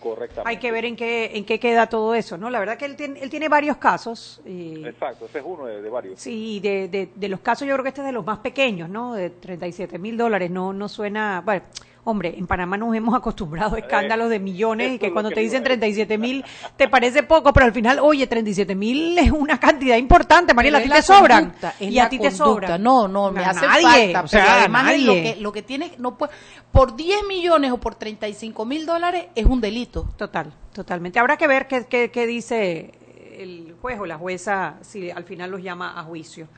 Correctamente. 0.00 0.48
hay 0.48 0.58
que 0.58 0.70
ver 0.70 0.84
en 0.84 0.96
qué 0.96 1.36
en 1.36 1.44
qué 1.44 1.58
queda 1.58 1.88
todo 1.88 2.14
eso, 2.14 2.38
¿no? 2.38 2.50
La 2.50 2.58
verdad 2.60 2.76
que 2.78 2.84
él 2.84 2.96
tiene, 2.96 3.20
él 3.20 3.30
tiene 3.30 3.48
varios 3.48 3.76
casos. 3.78 4.40
y- 4.46 4.84
Exacto, 4.86 5.26
ese 5.26 5.38
es 5.38 5.44
uno 5.46 5.66
de, 5.66 5.82
de 5.82 5.88
varios. 5.90 6.20
Sí, 6.20 6.60
de, 6.60 6.88
de, 6.88 7.10
de 7.14 7.28
los 7.28 7.40
casos 7.40 7.66
yo 7.66 7.74
creo 7.74 7.82
que 7.82 7.88
este 7.88 8.00
es 8.02 8.06
de 8.06 8.12
los 8.12 8.24
más 8.24 8.38
pequeños, 8.38 8.88
¿no? 8.88 9.14
De 9.14 9.30
37 9.30 9.98
mil 9.98 10.16
dólares, 10.16 10.50
no, 10.50 10.72
no 10.72 10.88
suena... 10.88 11.42
Bueno, 11.44 11.62
hombre, 12.04 12.34
en 12.38 12.46
Panamá 12.46 12.76
nos 12.76 12.94
hemos 12.94 13.14
acostumbrado 13.14 13.76
a 13.76 13.78
escándalos 13.78 14.30
de 14.30 14.38
millones 14.38 14.92
y 14.92 14.98
que 14.98 15.12
cuando 15.12 15.28
que 15.28 15.34
te 15.36 15.40
dicen 15.42 15.62
37 15.62 16.16
mil 16.18 16.44
te 16.76 16.88
parece 16.88 17.22
poco, 17.22 17.52
pero 17.52 17.66
al 17.66 17.72
final, 17.72 17.98
oye, 18.00 18.26
37 18.26 18.74
mil 18.74 19.18
es 19.18 19.30
una 19.30 19.58
cantidad 19.60 19.96
importante, 19.96 20.54
Mariela, 20.54 20.78
a 20.78 20.82
ti 20.82 20.88
te 20.88 20.94
la 20.94 21.02
sobran. 21.02 21.44
conducta, 21.44 21.74
Y 21.80 21.98
a 21.98 22.08
ti 22.08 22.18
te 22.18 22.30
sobran. 22.30 22.82
No, 22.82 23.08
no, 23.08 23.30
me 23.30 23.44
A 23.44 23.50
hace 23.50 23.66
nadie, 23.66 24.12
falta. 24.12 24.22
o 24.22 24.28
sea, 24.28 24.40
pero 24.42 24.52
a 24.52 24.58
además 24.60 25.00
lo 25.02 25.12
que, 25.14 25.36
lo 25.40 25.52
que 25.52 25.62
tiene, 25.62 25.92
no 25.98 26.16
puede, 26.16 26.32
por 26.72 26.96
10 26.96 27.24
millones 27.28 27.72
o 27.72 27.78
por 27.78 27.94
35 27.94 28.64
mil 28.64 28.86
dólares 28.86 29.26
es 29.34 29.44
un 29.46 29.60
delito. 29.60 30.08
Total, 30.16 30.52
totalmente. 30.72 31.18
Habrá 31.18 31.36
que 31.36 31.46
ver 31.46 31.66
qué, 31.66 31.86
qué, 31.88 32.10
qué 32.10 32.26
dice 32.26 32.92
el 33.38 33.76
juez 33.80 33.98
o 34.00 34.06
la 34.06 34.18
jueza 34.18 34.76
si 34.80 35.10
al 35.10 35.24
final 35.24 35.50
los 35.50 35.62
llama 35.62 35.98
a 35.98 36.02
juicio. 36.04 36.48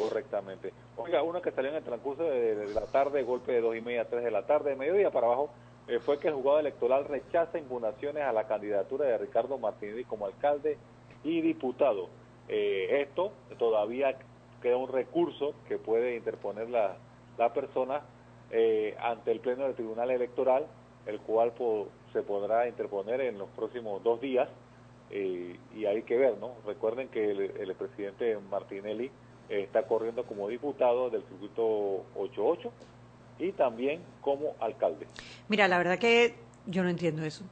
Correctamente. 0.00 0.72
Oiga, 0.96 1.22
una 1.22 1.40
que 1.40 1.50
salió 1.50 1.70
en 1.70 1.76
el 1.76 1.84
transcurso 1.84 2.24
de, 2.24 2.66
la 2.74 2.86
tarde, 2.86 3.22
golpe 3.22 3.52
de 3.52 3.60
dos 3.60 3.76
y 3.76 3.80
media, 3.80 4.08
tres 4.08 4.24
de 4.24 4.30
la 4.30 4.46
tarde, 4.46 4.70
de 4.70 4.76
mediodía 4.76 5.10
para 5.10 5.26
abajo, 5.26 5.50
eh, 5.88 5.98
fue 5.98 6.18
que 6.18 6.28
el 6.28 6.34
juzgado 6.34 6.60
electoral 6.60 7.04
rechaza 7.04 7.58
impugnaciones 7.58 8.22
a 8.22 8.32
la 8.32 8.46
candidatura 8.46 9.06
de 9.06 9.18
Ricardo 9.18 9.58
Martínez 9.58 10.06
como 10.06 10.26
alcalde 10.26 10.78
y 11.24 11.40
diputado. 11.40 12.08
Eh, 12.48 13.02
esto 13.02 13.32
todavía 13.58 14.16
queda 14.62 14.76
un 14.76 14.88
recurso 14.88 15.54
que 15.68 15.78
puede 15.78 16.16
interponer 16.16 16.68
la, 16.68 16.96
la 17.38 17.52
persona 17.52 18.02
eh, 18.50 18.96
ante 19.00 19.30
el 19.30 19.40
Pleno 19.40 19.64
del 19.64 19.74
Tribunal 19.74 20.10
Electoral, 20.10 20.66
el 21.06 21.20
cual 21.20 21.52
se 22.12 22.22
podrá 22.22 22.66
interponer 22.68 23.20
en 23.20 23.38
los 23.38 23.48
próximos 23.50 24.02
dos 24.02 24.20
días 24.20 24.48
eh, 25.10 25.56
y 25.74 25.86
hay 25.86 26.02
que 26.02 26.16
ver, 26.16 26.36
¿no? 26.38 26.54
Recuerden 26.66 27.08
que 27.08 27.30
el, 27.30 27.74
presidente 27.74 28.36
Martinelli 28.50 29.10
está 29.50 29.82
corriendo 29.86 30.24
como 30.24 30.48
diputado 30.48 31.10
del 31.10 31.22
circuito 31.24 32.04
88 32.16 32.70
y 33.40 33.52
también 33.52 34.00
como 34.20 34.54
alcalde. 34.60 35.06
Mira, 35.48 35.66
la 35.68 35.78
verdad 35.78 35.98
que 35.98 36.34
yo 36.66 36.82
no 36.82 36.88
entiendo 36.88 37.24
eso. 37.24 37.44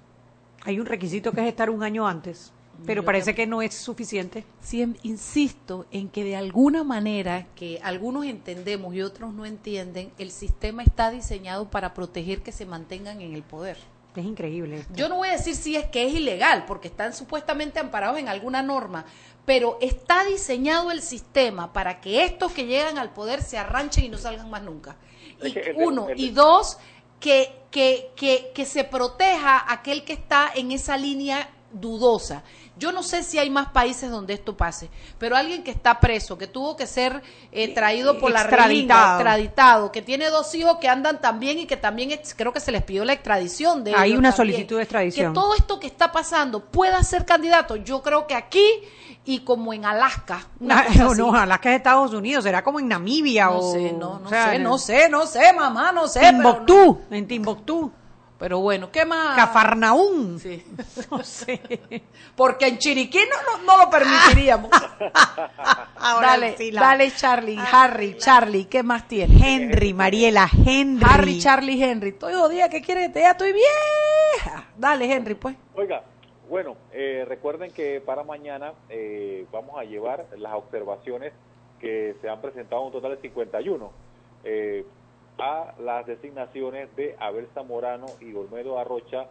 Hay 0.64 0.78
un 0.80 0.86
requisito 0.86 1.32
que 1.32 1.40
es 1.42 1.46
estar 1.48 1.70
un 1.70 1.82
año 1.82 2.06
antes, 2.06 2.52
pero 2.86 3.02
Yo 3.02 3.06
parece 3.06 3.34
que 3.34 3.46
no 3.46 3.62
es 3.62 3.74
suficiente. 3.74 4.44
Siem- 4.62 4.96
insisto 5.02 5.86
en 5.90 6.08
que 6.08 6.22
de 6.24 6.36
alguna 6.36 6.84
manera 6.84 7.46
que 7.56 7.80
algunos 7.82 8.24
entendemos 8.26 8.94
y 8.94 9.02
otros 9.02 9.32
no 9.32 9.46
entienden, 9.46 10.12
el 10.18 10.30
sistema 10.30 10.82
está 10.82 11.10
diseñado 11.10 11.70
para 11.70 11.94
proteger 11.94 12.42
que 12.42 12.52
se 12.52 12.66
mantengan 12.66 13.20
en 13.20 13.34
el 13.34 13.42
poder. 13.42 13.78
Es 14.14 14.24
increíble. 14.24 14.84
Yo 14.94 15.08
no 15.08 15.16
voy 15.16 15.28
a 15.28 15.32
decir 15.32 15.54
si 15.54 15.76
es 15.76 15.86
que 15.86 16.06
es 16.06 16.12
ilegal, 16.12 16.64
porque 16.66 16.88
están 16.88 17.12
supuestamente 17.12 17.78
amparados 17.78 18.18
en 18.18 18.28
alguna 18.28 18.62
norma, 18.62 19.04
pero 19.48 19.78
está 19.80 20.26
diseñado 20.26 20.90
el 20.90 21.00
sistema 21.00 21.72
para 21.72 22.02
que 22.02 22.22
estos 22.22 22.52
que 22.52 22.66
llegan 22.66 22.98
al 22.98 23.14
poder 23.14 23.42
se 23.42 23.56
arranchen 23.56 24.04
y 24.04 24.10
no 24.10 24.18
salgan 24.18 24.50
más 24.50 24.62
nunca. 24.62 24.96
Y 25.42 25.54
uno, 25.74 26.08
y 26.14 26.28
dos, 26.32 26.76
que, 27.18 27.54
que, 27.70 28.10
que, 28.14 28.52
que 28.54 28.66
se 28.66 28.84
proteja 28.84 29.64
aquel 29.72 30.04
que 30.04 30.12
está 30.12 30.50
en 30.54 30.70
esa 30.70 30.98
línea 30.98 31.48
dudosa. 31.72 32.42
Yo 32.76 32.92
no 32.92 33.02
sé 33.02 33.24
si 33.24 33.38
hay 33.38 33.50
más 33.50 33.68
países 33.70 34.08
donde 34.10 34.34
esto 34.34 34.56
pase, 34.56 34.88
pero 35.18 35.36
alguien 35.36 35.64
que 35.64 35.70
está 35.72 35.98
preso, 35.98 36.38
que 36.38 36.46
tuvo 36.46 36.76
que 36.76 36.86
ser 36.86 37.20
eh, 37.50 37.74
traído 37.74 38.18
por 38.20 38.30
la 38.30 38.42
Extraditado. 38.42 38.68
relinga, 38.68 39.14
extraditado, 39.16 39.92
que 39.92 40.00
tiene 40.02 40.30
dos 40.30 40.54
hijos 40.54 40.76
que 40.78 40.88
andan 40.88 41.20
también 41.20 41.58
y 41.58 41.66
que 41.66 41.76
también 41.76 42.10
creo 42.36 42.52
que 42.52 42.60
se 42.60 42.70
les 42.70 42.84
pidió 42.84 43.04
la 43.04 43.14
extradición 43.14 43.82
de 43.82 43.94
Hay 43.96 44.12
una 44.12 44.30
también. 44.30 44.36
solicitud 44.54 44.76
de 44.76 44.82
extradición. 44.84 45.32
Que 45.32 45.34
todo 45.40 45.54
esto 45.54 45.80
que 45.80 45.88
está 45.88 46.12
pasando 46.12 46.60
pueda 46.60 47.02
ser 47.02 47.24
candidato. 47.24 47.74
Yo 47.76 48.00
creo 48.02 48.26
que 48.28 48.34
aquí 48.36 48.64
y 49.24 49.40
como 49.40 49.72
en 49.74 49.84
Alaska. 49.84 50.46
una 50.60 50.84
cosa 50.86 50.98
No, 51.04 51.14
no, 51.14 51.34
Alaska 51.34 51.70
es 51.72 51.76
Estados 51.78 52.14
Unidos, 52.14 52.44
será 52.44 52.62
como 52.62 52.78
en 52.78 52.86
Namibia 52.88 53.46
No 53.46 53.58
o 53.58 53.72
sé, 53.72 53.92
no, 53.92 54.20
no 54.20 54.26
o 54.26 54.28
sea, 54.28 54.50
sé, 54.50 54.54
en 54.56 54.62
no 54.62 54.78
sé, 54.78 55.08
no 55.08 55.26
sé, 55.26 55.52
mamá, 55.52 55.90
no 55.90 56.06
sé. 56.06 56.20
no- 56.32 56.54
Timbuktu, 56.54 57.00
en 57.10 57.26
Timbuktu, 57.26 57.92
Pero 58.38 58.60
bueno, 58.60 58.90
¿qué 58.92 59.04
más? 59.04 59.36
Cafarnaún. 59.36 60.38
Sí. 60.38 60.64
No 61.10 61.22
sé. 61.24 61.60
Porque 62.36 62.68
en 62.68 62.78
Chiriquí 62.78 63.18
no, 63.18 63.58
no, 63.58 63.64
no 63.64 63.84
lo 63.84 63.90
permitiríamos. 63.90 64.70
Ahora 65.96 66.28
dale, 66.28 66.56
sí 66.56 66.70
la- 66.70 66.80
dale, 66.80 67.10
Charlie, 67.14 67.58
Harry, 67.72 68.16
Charlie, 68.16 68.64
¿qué 68.66 68.82
más 68.82 69.08
tienes? 69.08 69.40
Henry, 69.42 69.92
Mariela, 69.92 70.48
Henry. 70.66 71.04
Harry, 71.08 71.38
Charlie, 71.38 71.82
Henry. 71.82 72.10
Estoy 72.10 72.34
jodida, 72.34 72.68
¿qué 72.68 72.80
quieres 72.82 73.08
que 73.08 73.12
te 73.14 73.18
diga? 73.20 73.30
Estoy 73.32 73.52
vieja. 73.52 74.64
Dale, 74.76 75.12
Henry, 75.12 75.34
pues. 75.34 75.56
Oiga, 75.74 76.02
bueno, 76.48 76.76
eh, 76.92 77.24
recuerden 77.28 77.72
que 77.72 78.00
para 78.00 78.22
mañana 78.22 78.72
eh, 78.88 79.46
vamos 79.52 79.78
a 79.78 79.84
llevar 79.84 80.26
las 80.36 80.54
observaciones 80.54 81.32
que 81.80 82.16
se 82.20 82.28
han 82.28 82.40
presentado, 82.40 82.82
un 82.82 82.92
total 82.92 83.12
de 83.16 83.20
51, 83.22 83.92
eh, 84.44 84.84
a 85.38 85.74
las 85.80 86.06
designaciones 86.06 86.94
de 86.96 87.16
Abel 87.20 87.48
Zamorano 87.54 88.06
y 88.20 88.34
Olmedo 88.34 88.78
Arrocha 88.78 89.26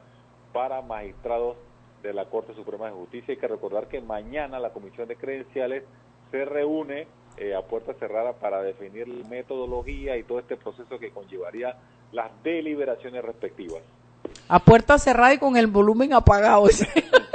para 0.54 0.82
magistrados 0.82 1.58
de 2.02 2.14
la 2.14 2.26
Corte 2.26 2.54
Suprema 2.54 2.88
de 2.88 2.94
Justicia. 2.94 3.34
Hay 3.34 3.40
que 3.40 3.48
recordar 3.48 3.88
que 3.88 4.02
mañana 4.02 4.60
la 4.60 4.72
Comisión 4.72 5.08
de 5.08 5.16
Credenciales 5.16 5.84
se 6.32 6.46
reúne 6.46 7.08
eh, 7.38 7.56
a 7.56 7.62
puerta 7.62 7.94
cerrada 7.96 8.34
para 8.34 8.62
definir 8.62 9.08
la 9.08 9.28
metodología 9.28 10.18
y 10.18 10.24
todo 10.24 10.40
este 10.40 10.58
proceso 10.58 10.98
que 10.98 11.12
conllevaría 11.12 11.78
las 12.12 12.32
deliberaciones 12.44 13.24
respectivas. 13.24 13.82
A 14.48 14.60
puerta 14.60 14.98
cerrada 14.98 15.34
y 15.34 15.38
con 15.38 15.58
el 15.58 15.68
volumen 15.68 16.14
apagado. 16.14 16.68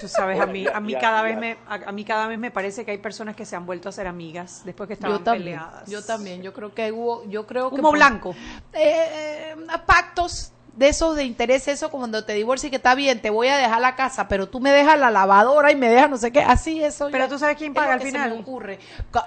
Tú 0.00 0.08
sabes, 0.08 0.38
a 0.40 0.46
mí, 0.46 0.66
a 0.72 0.80
mí 0.80 0.94
cada 1.00 1.22
vez 1.22 1.36
me, 1.38 1.56
a, 1.68 1.92
mí 1.92 2.04
cada 2.04 2.26
vez 2.26 2.38
me 2.38 2.50
parece 2.50 2.84
que 2.84 2.90
hay 2.90 2.98
personas 2.98 3.34
que 3.36 3.44
se 3.44 3.56
han 3.56 3.64
vuelto 3.66 3.88
a 3.88 3.92
ser 3.92 4.06
amigas 4.06 4.62
después 4.64 4.86
que 4.86 4.92
estaban 4.94 5.18
yo 5.18 5.24
también, 5.24 5.44
peleadas. 5.58 5.88
yo 5.88 6.02
también, 6.04 6.42
yo 6.42 6.52
creo 6.52 6.74
que 6.74 6.92
hubo, 6.92 7.24
yo 7.28 7.46
creo 7.46 7.70
que 7.70 7.76
Humo 7.76 7.88
por- 7.90 7.98
blanco. 7.98 8.34
eh, 8.72 9.54
eh, 9.54 9.56
pactos 9.86 10.52
de 10.74 10.88
esos 10.88 11.16
de 11.16 11.24
interés, 11.24 11.66
eso 11.68 11.90
como 11.90 12.02
cuando 12.02 12.24
te 12.24 12.34
divorcias 12.34 12.68
y 12.68 12.70
que 12.70 12.76
está 12.76 12.94
bien, 12.94 13.22
te 13.22 13.30
voy 13.30 13.48
a 13.48 13.56
dejar 13.56 13.80
la 13.80 13.96
casa, 13.96 14.28
pero 14.28 14.48
tú 14.48 14.60
me 14.60 14.70
dejas 14.70 14.98
la 14.98 15.10
lavadora 15.10 15.72
y 15.72 15.76
me 15.76 15.88
dejas 15.88 16.10
no 16.10 16.18
sé 16.18 16.30
qué, 16.32 16.40
así 16.42 16.82
eso. 16.84 17.08
Pero 17.10 17.24
yo- 17.24 17.30
tú 17.30 17.38
sabes 17.38 17.56
quién 17.56 17.72
es 17.72 17.76
paga 17.76 17.86
lo 17.88 17.92
al 17.94 17.98
que 18.00 18.04
se 18.06 18.12
final. 18.12 18.30
me 18.30 18.40
ocurre. 18.40 18.78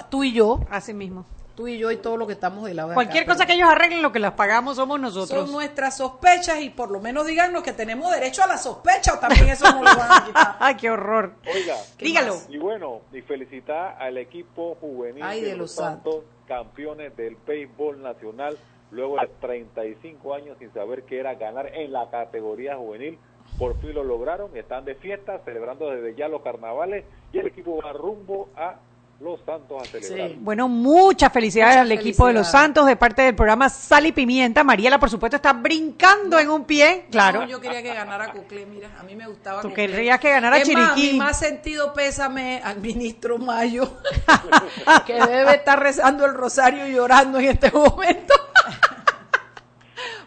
Tú 0.09 0.23
y 0.23 0.33
yo, 0.33 0.59
Así 0.69 0.93
mismo. 0.93 1.25
Tú 1.59 1.67
y 1.67 1.77
yo 1.77 1.91
y 1.91 1.97
todo 1.97 2.15
lo 2.15 2.25
que 2.25 2.31
estamos 2.31 2.63
de 2.63 2.73
lado. 2.73 2.87
de 2.89 2.95
Cualquier 2.95 3.23
acá, 3.23 3.33
cosa 3.33 3.45
que 3.45 3.51
ellos 3.51 3.67
arreglen, 3.69 4.01
lo 4.01 4.13
que 4.13 4.19
las 4.19 4.31
pagamos 4.31 4.77
somos 4.77 4.97
nosotros. 4.97 5.41
Son 5.41 5.51
nuestras 5.51 5.97
sospechas 5.97 6.61
y 6.61 6.69
por 6.69 6.89
lo 6.89 7.01
menos 7.01 7.27
díganos 7.27 7.63
que 7.63 7.73
tenemos 7.73 8.09
derecho 8.11 8.41
a 8.43 8.47
la 8.47 8.57
sospecha 8.57 9.15
o 9.15 9.19
también 9.19 9.49
eso 9.49 9.69
no 9.69 9.83
lo 9.83 9.93
van 9.93 10.09
a 10.09 10.25
quitar. 10.25 10.55
Ay, 10.59 10.75
qué 10.75 10.89
horror. 10.89 11.33
Oiga, 11.53 11.75
¿Qué 11.97 12.05
Dígalo. 12.05 12.35
más? 12.35 12.47
Y 12.49 12.57
bueno, 12.57 13.01
y 13.11 13.21
felicitar 13.23 13.97
al 13.99 14.17
equipo 14.17 14.75
juvenil 14.79 15.21
Ay, 15.21 15.41
de, 15.41 15.47
de 15.47 15.51
los 15.57 15.59
los 15.63 15.71
Santos, 15.73 16.23
campeones 16.47 17.13
del 17.17 17.35
béisbol 17.35 18.01
nacional, 18.01 18.57
luego 18.91 19.17
de 19.19 19.27
35 19.41 20.33
años 20.33 20.55
sin 20.59 20.71
saber 20.71 21.03
qué 21.03 21.19
era 21.19 21.35
ganar 21.35 21.75
en 21.75 21.91
la 21.91 22.09
categoría 22.09 22.77
juvenil. 22.77 23.19
Por 23.57 23.77
fin 23.81 23.95
lo 23.95 24.05
lograron, 24.05 24.55
están 24.55 24.85
de 24.85 24.95
fiesta, 24.95 25.41
celebrando 25.43 25.89
desde 25.89 26.15
ya 26.15 26.29
los 26.29 26.41
carnavales 26.41 27.03
y 27.33 27.39
el 27.39 27.47
equipo 27.47 27.81
va 27.83 27.91
rumbo 27.91 28.47
a 28.55 28.75
Los 29.19 29.41
Santos 29.45 29.81
a 29.81 29.85
celebrar. 29.85 30.29
Sí. 30.29 30.37
Bueno, 30.39 30.69
muchas 30.69 31.31
felicidades 31.33 31.75
Muchas 31.75 31.91
al 31.91 31.91
equipo 31.91 32.27
de 32.27 32.33
los 32.33 32.43
felicidades. 32.47 32.65
Santos 32.67 32.85
de 32.85 32.95
parte 32.95 33.21
del 33.23 33.35
programa 33.35 33.67
Sal 33.67 34.05
y 34.05 34.13
Pimienta. 34.13 34.63
Mariela, 34.63 34.97
por 34.97 35.09
supuesto, 35.09 35.35
está 35.35 35.51
brincando 35.51 36.39
en 36.39 36.49
un 36.49 36.63
pie. 36.63 37.05
Claro. 37.11 37.41
No, 37.41 37.47
yo 37.47 37.59
quería 37.59 37.83
que 37.83 37.93
ganara 37.93 38.31
Coclé, 38.31 38.65
mira, 38.65 38.89
a 38.97 39.03
mí 39.03 39.15
me 39.15 39.27
gustaba 39.27 39.61
Tú 39.61 39.69
Coclé. 39.69 39.87
querías 39.87 40.19
que 40.21 40.29
ganara 40.29 40.57
Es 40.57 40.71
más, 40.73 40.95
Chiriquí. 40.95 41.13
mi 41.13 41.19
más 41.19 41.37
sentido 41.37 41.91
pésame 41.93 42.61
al 42.63 42.79
ministro 42.79 43.37
Mayo, 43.37 43.97
que 45.05 45.13
debe 45.15 45.55
estar 45.55 45.77
rezando 45.79 46.25
el 46.25 46.33
rosario 46.33 46.87
y 46.87 46.93
llorando 46.93 47.39
en 47.39 47.45
este 47.49 47.71
momento. 47.71 48.33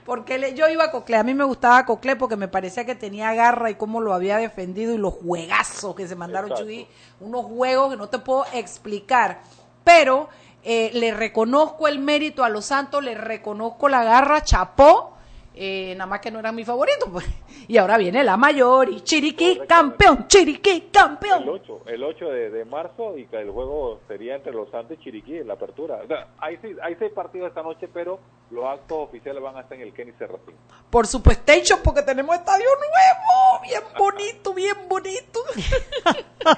Porque 0.05 0.37
le- 0.39 0.55
yo 0.55 0.69
iba 0.69 0.85
a 0.85 0.91
Coclé, 0.91 1.17
a 1.17 1.23
mí 1.23 1.33
me 1.35 1.45
gustaba 1.45 1.85
Coclé 1.87 2.17
porque 2.17 2.37
me 2.37 2.49
parecía 2.49 2.85
que 2.85 2.95
tenía 2.95 3.33
garra 3.35 3.71
y 3.71 3.77
cómo 3.77 4.01
lo 4.01 4.13
había 4.15 4.37
defendido 4.39 4.93
y 4.95 4.99
los 4.99 5.15
juegazos 5.15 5.95
que 5.95 6.09
se 6.09 6.17
mandaron. 6.17 6.51
Chuy, 6.65 6.89
unos 7.21 7.45
juegos 7.47 7.91
que 7.93 7.97
no 7.97 8.09
te 8.09 8.19
puedo 8.19 8.45
explicar. 8.53 9.41
Pero 9.85 10.29
eh, 10.65 10.91
le 10.95 11.13
reconozco 11.13 11.89
el 11.89 11.99
mérito 11.99 12.45
a 12.45 12.49
los 12.49 12.65
Santos, 12.67 13.03
le 13.03 13.15
reconozco 13.17 13.89
la 13.89 14.05
garra, 14.05 14.43
chapó, 14.43 15.12
eh, 15.55 15.95
nada 15.97 16.07
más 16.09 16.21
que 16.21 16.31
no 16.31 16.39
eran 16.39 16.55
mis 16.55 16.67
favoritos. 16.67 17.09
Pues. 17.11 17.27
Y 17.69 17.77
ahora 17.79 17.97
viene 17.99 18.25
la 18.25 18.37
mayor 18.37 18.89
y 18.91 19.01
Chiriquí 19.03 19.61
campeón, 19.69 20.27
Chiriquí 20.29 20.71
El 20.71 20.91
campeón. 20.91 21.49
8, 21.49 21.83
el 21.87 22.03
8 22.05 22.25
de, 22.31 22.51
de 22.51 22.65
marzo 22.65 23.17
y 23.17 23.27
que 23.27 23.37
el 23.41 23.51
juego 23.51 24.01
sería 24.09 24.35
entre 24.35 24.53
Los 24.53 24.71
Santos 24.71 24.97
y 24.99 25.05
Chiriquí 25.05 25.39
en 25.39 25.49
la 25.49 25.55
apertura. 25.55 26.01
O 26.03 26.07
sea, 26.07 26.29
hay, 26.39 26.57
seis- 26.61 26.77
hay 26.83 26.97
seis 26.99 27.13
partidos 27.13 27.49
esta 27.49 27.63
noche, 27.63 27.89
pero 27.93 28.19
los 28.51 28.65
actos 28.65 28.99
oficiales 28.99 29.43
van 29.43 29.57
a 29.57 29.61
estar 29.61 29.77
en 29.79 29.85
el 29.85 29.93
Kenny 29.95 30.13
Serracín. 30.19 30.55
Por 30.91 31.07
supuesto, 31.07 31.53
porque 31.85 32.03
tenemos 32.03 32.35
estadio 32.37 32.65
nuevo, 32.67 33.63
bien 33.63 33.83
bonito, 33.99 34.55
bien 34.55 34.77
bonito. 34.89 35.41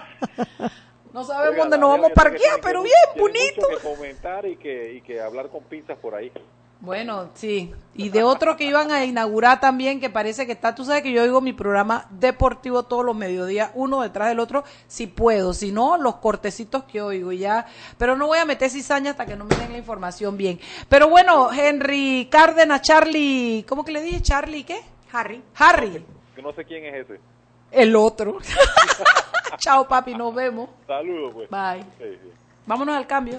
No 1.13 1.23
sabemos 1.23 1.57
dónde 1.59 1.79
nos 1.79 1.91
vamos 1.91 2.11
a 2.11 2.15
parquear, 2.15 2.61
pero 2.61 2.83
bien 2.83 2.95
bonito. 3.17 3.63
mucho 3.71 3.81
que 3.81 3.89
comentar 3.89 4.45
y 4.47 4.57
que, 4.57 4.95
y 4.95 5.01
que 5.01 5.21
hablar 5.21 5.49
con 5.49 5.63
pinzas 5.63 5.97
por 5.99 6.13
ahí. 6.17 6.33
Bueno, 6.85 7.31
sí. 7.35 7.73
Y 7.95 8.09
de 8.09 8.25
otro 8.25 8.57
que 8.57 8.65
iban 8.65 8.91
a 8.91 9.05
inaugurar 9.05 9.61
también, 9.61 10.01
que 10.01 10.11
parece 10.11 10.47
que 10.47 10.53
está, 10.53 10.75
tú 10.75 10.85
sabes 10.85 11.03
que 11.03 11.13
yo 11.13 11.23
oigo 11.23 11.41
mi 11.41 11.53
programa 11.53 12.07
deportivo 12.11 12.83
todos 12.83 13.05
los 13.05 13.15
mediodías, 13.17 13.71
uno 13.75 14.03
detrás 14.03 14.29
del 14.29 14.41
otro, 14.41 14.65
si 14.89 15.07
puedo, 15.07 15.55
si 15.55 15.71
no, 15.73 15.97
los 15.97 16.17
cortecitos 16.17 16.85
que 16.85 17.01
oigo 17.01 17.31
y 17.33 17.39
ya. 17.39 17.67
Pero 17.97 18.17
no 18.17 18.27
voy 18.27 18.39
a 18.39 18.45
meter 18.45 18.69
cizaña 18.69 19.13
hasta 19.13 19.25
que 19.27 19.37
no 19.37 19.45
me 19.45 19.55
den 19.57 19.73
la 19.73 19.79
información 19.79 20.37
bien. 20.37 20.59
Pero 20.89 21.09
bueno, 21.09 21.53
Henry 21.53 22.29
Cárdenas, 22.31 22.83
Charlie, 22.83 23.65
¿cómo 23.69 23.85
que 23.85 23.93
le 23.93 24.03
dije? 24.03 24.21
Charlie, 24.21 24.65
¿qué? 24.65 24.81
Harry. 25.13 25.41
Harry, 25.57 26.05
Que 26.35 26.43
no 26.43 26.53
sé 26.53 26.65
quién 26.65 26.85
es 26.87 27.05
ese. 27.05 27.21
el 27.71 27.95
otro. 27.95 28.39
Chao, 29.59 29.87
papi, 29.87 30.15
nos 30.15 30.35
vemos. 30.35 30.69
Saludos, 30.87 31.33
pues. 31.35 31.49
Bye. 31.49 31.85
Sí, 31.99 32.19
sí. 32.23 32.31
Vámonos 32.67 32.97
al 32.97 33.07
cambio. 33.07 33.39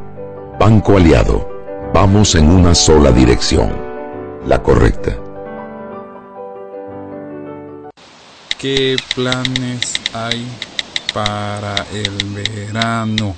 Banco 0.61 0.97
Aliado, 0.97 1.49
Vamos 1.91 2.35
en 2.35 2.47
una 2.47 2.75
sola 2.75 3.11
dirección, 3.11 3.75
la 4.45 4.61
correcta. 4.61 5.17
¿Qué 8.59 8.95
planes 9.15 9.95
hay 10.13 10.45
para 11.15 11.73
el 11.91 12.15
verano? 12.25 13.35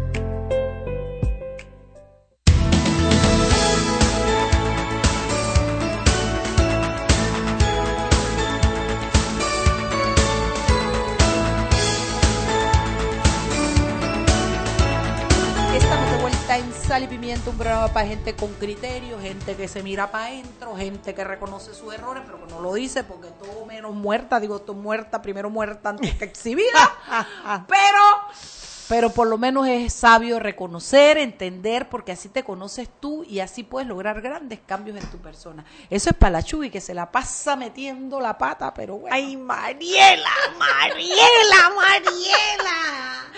Sal 16.91 17.03
y 17.03 17.07
Pimienta, 17.07 17.49
un 17.49 17.55
programa 17.55 17.87
para 17.87 18.05
gente 18.05 18.35
con 18.35 18.51
criterio, 18.55 19.17
gente 19.17 19.55
que 19.55 19.69
se 19.69 19.81
mira 19.81 20.11
para 20.11 20.25
adentro, 20.25 20.75
gente 20.75 21.15
que 21.15 21.23
reconoce 21.23 21.73
sus 21.73 21.93
errores, 21.93 22.21
pero 22.25 22.45
que 22.45 22.53
no 22.53 22.59
lo 22.59 22.73
dice 22.73 23.05
porque 23.05 23.29
todo 23.29 23.65
menos 23.65 23.95
muerta, 23.95 24.41
digo, 24.41 24.59
todo 24.59 24.75
muerta, 24.75 25.21
primero 25.21 25.49
muerta 25.49 25.91
antes 25.91 26.13
que 26.15 26.25
exhibida. 26.25 26.91
pero, 27.69 27.99
pero 28.91 29.09
por 29.09 29.27
lo 29.27 29.37
menos 29.37 29.69
es 29.69 29.93
sabio 29.93 30.37
reconocer, 30.37 31.17
entender, 31.17 31.87
porque 31.87 32.11
así 32.11 32.27
te 32.27 32.43
conoces 32.43 32.89
tú 32.99 33.23
y 33.23 33.39
así 33.39 33.63
puedes 33.63 33.87
lograr 33.87 34.19
grandes 34.19 34.59
cambios 34.65 34.97
en 34.97 35.09
tu 35.09 35.17
persona. 35.19 35.63
Eso 35.89 36.09
es 36.09 36.15
para 36.17 36.31
la 36.31 36.43
Chuy, 36.43 36.69
que 36.69 36.81
se 36.81 36.93
la 36.93 37.09
pasa 37.09 37.55
metiendo 37.55 38.19
la 38.19 38.37
pata, 38.37 38.73
pero 38.73 38.97
bueno. 38.97 39.15
Ay, 39.15 39.37
Mariela, 39.37 40.29
Mariela, 40.59 41.71
Mariela. 41.73 43.31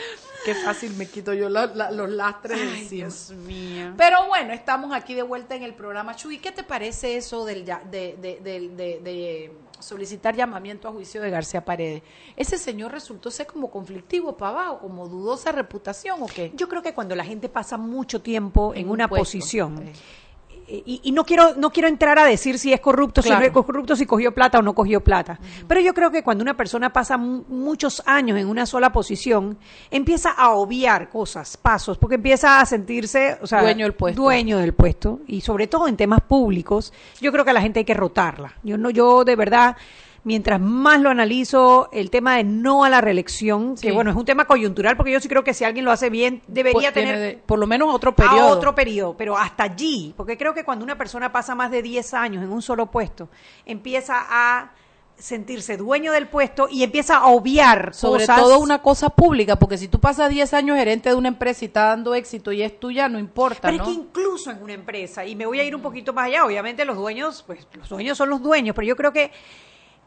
Qué 0.44 0.56
fácil 0.56 0.96
me 0.96 1.08
quito 1.08 1.34
yo 1.34 1.50
la- 1.50 1.68
la- 1.68 1.92
los 1.92 2.10
lastres 2.10 2.60
de 2.60 2.66
Ay, 2.66 2.82
encima. 2.82 3.08
Dios 3.08 3.30
mío. 3.30 3.94
Pero 3.96 4.26
bueno, 4.28 4.54
estamos 4.54 4.92
aquí 4.92 5.14
de 5.14 5.22
vuelta 5.22 5.54
en 5.56 5.62
el 5.62 5.76
programa. 5.76 6.16
Chuy, 6.16 6.40
¿qué 6.40 6.52
te 6.52 6.64
parece 6.64 7.16
eso 7.16 7.46
del, 7.46 7.64
ya- 7.64 7.82
de, 7.92 8.18
de- 8.20 8.40
de- 8.42 8.70
de- 8.70 9.00
de 9.04 9.52
solicitar 9.84 10.36
llamamiento 10.36 10.88
a 10.88 10.92
juicio 10.92 11.22
de 11.22 11.30
García 11.30 11.64
Paredes? 11.64 12.02
¿Ese 12.36 12.58
señor 12.58 12.92
resultó 12.92 13.30
ser 13.30 13.46
como 13.48 13.70
conflictivo 13.70 14.36
para 14.38 14.52
abajo, 14.52 14.80
como 14.80 15.08
dudosa 15.08 15.52
reputación 15.52 16.22
o 16.24 16.28
qué? 16.28 16.52
Yo 16.56 16.68
creo 16.68 16.82
que 16.82 16.94
cuando 16.94 17.16
la 17.16 17.24
gente 17.26 17.50
pasa 17.50 17.78
mucho 17.78 18.22
tiempo 18.22 18.74
en, 18.74 18.82
En 18.82 18.86
un 18.88 18.92
una 18.94 19.08
puesto. 19.08 19.22
posición. 19.26 19.84
Y, 20.68 21.02
y 21.04 21.12
no 21.12 21.26
quiero 21.26 21.56
no 21.56 21.72
quiero 21.72 21.88
entrar 21.90 22.18
a 22.20 22.26
decir 22.26 22.58
si 22.60 22.72
es 22.74 22.80
corrupto, 22.80 23.22
si 23.22 23.30
no 23.30 23.40
es 23.42 23.52
corrupto, 23.52 23.96
si 23.96 24.06
cogió 24.06 24.34
plata 24.34 24.60
o 24.60 24.62
no 24.62 24.74
cogió 24.74 25.02
plata. 25.04 25.40
Pero 25.68 25.80
yo 25.82 25.94
creo 25.94 26.12
que 26.12 26.24
cuando 26.24 26.42
una 26.42 26.56
persona 26.56 26.92
pasa 26.94 27.18
mu- 27.18 27.44
muchos 27.50 28.02
años 28.06 28.38
en 28.38 28.48
una 28.48 28.66
sola 28.66 28.92
posición, 28.92 29.58
empieza 29.92 30.32
a 30.32 30.52
obviar 30.52 31.10
cosas, 31.10 31.58
pasos, 31.58 31.98
porque 31.98 32.16
empieza 32.16 32.60
a 32.62 32.66
sentirse, 32.66 33.38
o 33.42 33.48
sea, 33.48 33.62
Dueño 33.62 33.86
del 33.86 33.94
puesto. 33.94 34.22
dueño 34.22 34.58
del 34.58 34.74
puesto 34.74 35.20
y 35.28 35.42
sobre 35.42 35.68
todo 35.68 35.88
en 35.88 35.98
temas 35.98 36.22
públicos, 36.22 36.94
yo 37.22 37.32
creo 37.32 37.44
que 37.44 37.52
a 37.52 37.54
la 37.54 37.62
gente 37.62 37.80
hay 37.80 37.86
que 37.86 37.94
rotarla. 37.94 38.54
Yo 38.64 38.78
no 38.78 38.90
yo 38.90 39.24
de 39.24 39.36
verdad 39.36 39.76
Mientras 40.26 40.60
más 40.62 41.02
lo 41.02 41.10
analizo, 41.10 41.90
el 41.92 42.10
tema 42.10 42.38
de 42.38 42.46
no 42.46 42.86
a 42.86 42.90
la 42.90 43.02
reelección, 43.02 43.76
Sí. 43.78 43.88
que 43.88 43.94
bueno, 43.94 44.10
es 44.12 44.16
un 44.16 44.24
tema 44.24 44.46
coyuntural, 44.46 44.96
porque 44.96 45.12
yo 45.12 45.20
sí 45.20 45.28
creo 45.28 45.44
que 45.44 45.54
si 45.54 45.66
alguien 45.66 45.84
lo 45.84 45.92
hace 45.92 46.10
bien, 46.10 46.42
debería 46.48 46.92
Pues 46.92 46.94
tener 46.94 47.20
de- 47.20 47.38
por 47.46 47.60
lo 47.60 47.68
menos 47.68 47.94
otro 47.94 48.12
a 48.12 48.16
periodo. 48.16 48.48
otro 48.48 48.74
periodo, 48.74 49.18
pero 49.18 49.38
hasta 49.38 49.64
allí, 49.64 50.14
porque 50.16 50.38
creo 50.38 50.54
que 50.54 50.64
cuando 50.64 50.86
una 50.86 50.98
persona 50.98 51.32
pasa 51.34 51.56
más 51.56 51.72
de 51.72 51.82
10 51.82 52.14
años 52.14 52.42
en 52.42 52.52
un 52.52 52.62
solo 52.62 52.90
puesto, 52.90 53.28
empieza 53.66 54.16
a 54.30 54.72
sentirse 55.18 55.78
dueño 55.78 56.12
del 56.12 56.28
puesto 56.28 56.68
y 56.72 56.84
empieza 56.84 57.18
a 57.18 57.28
obviar 57.28 57.94
Sobre 57.94 58.22
cosas. 58.26 58.40
todo 58.42 58.60
una 58.60 58.82
cosa 58.82 59.10
pública, 59.10 59.58
porque 59.58 59.78
si 59.78 59.88
tú 59.88 60.00
pasas 60.00 60.30
10 60.30 60.54
años 60.54 60.78
gerente 60.78 61.10
de 61.10 61.16
una 61.16 61.28
empresa 61.28 61.66
y 61.66 61.68
está 61.68 61.88
dando 61.88 62.16
éxito 62.16 62.52
y 62.52 62.62
es 62.64 62.80
tuya, 62.80 63.08
no 63.10 63.20
importa, 63.20 63.70
Pero 63.70 63.78
¿no? 63.78 63.84
es 63.84 63.90
que 63.90 63.94
incluso 63.94 64.52
en 64.52 64.64
una 64.64 64.74
empresa, 64.74 65.26
y 65.26 65.36
me 65.36 65.46
voy 65.46 65.60
a 65.60 65.64
ir 65.64 65.76
un 65.76 65.82
poquito 65.82 66.14
más 66.14 66.28
allá, 66.28 66.46
obviamente 66.46 66.84
los 66.86 66.96
dueños, 66.98 67.44
pues 67.46 67.68
los 67.74 67.90
dueños 67.90 68.18
son 68.18 68.30
los 68.30 68.42
dueños, 68.42 68.74
pero 68.76 68.88
yo 68.88 68.96
creo 68.96 69.14
que 69.14 69.32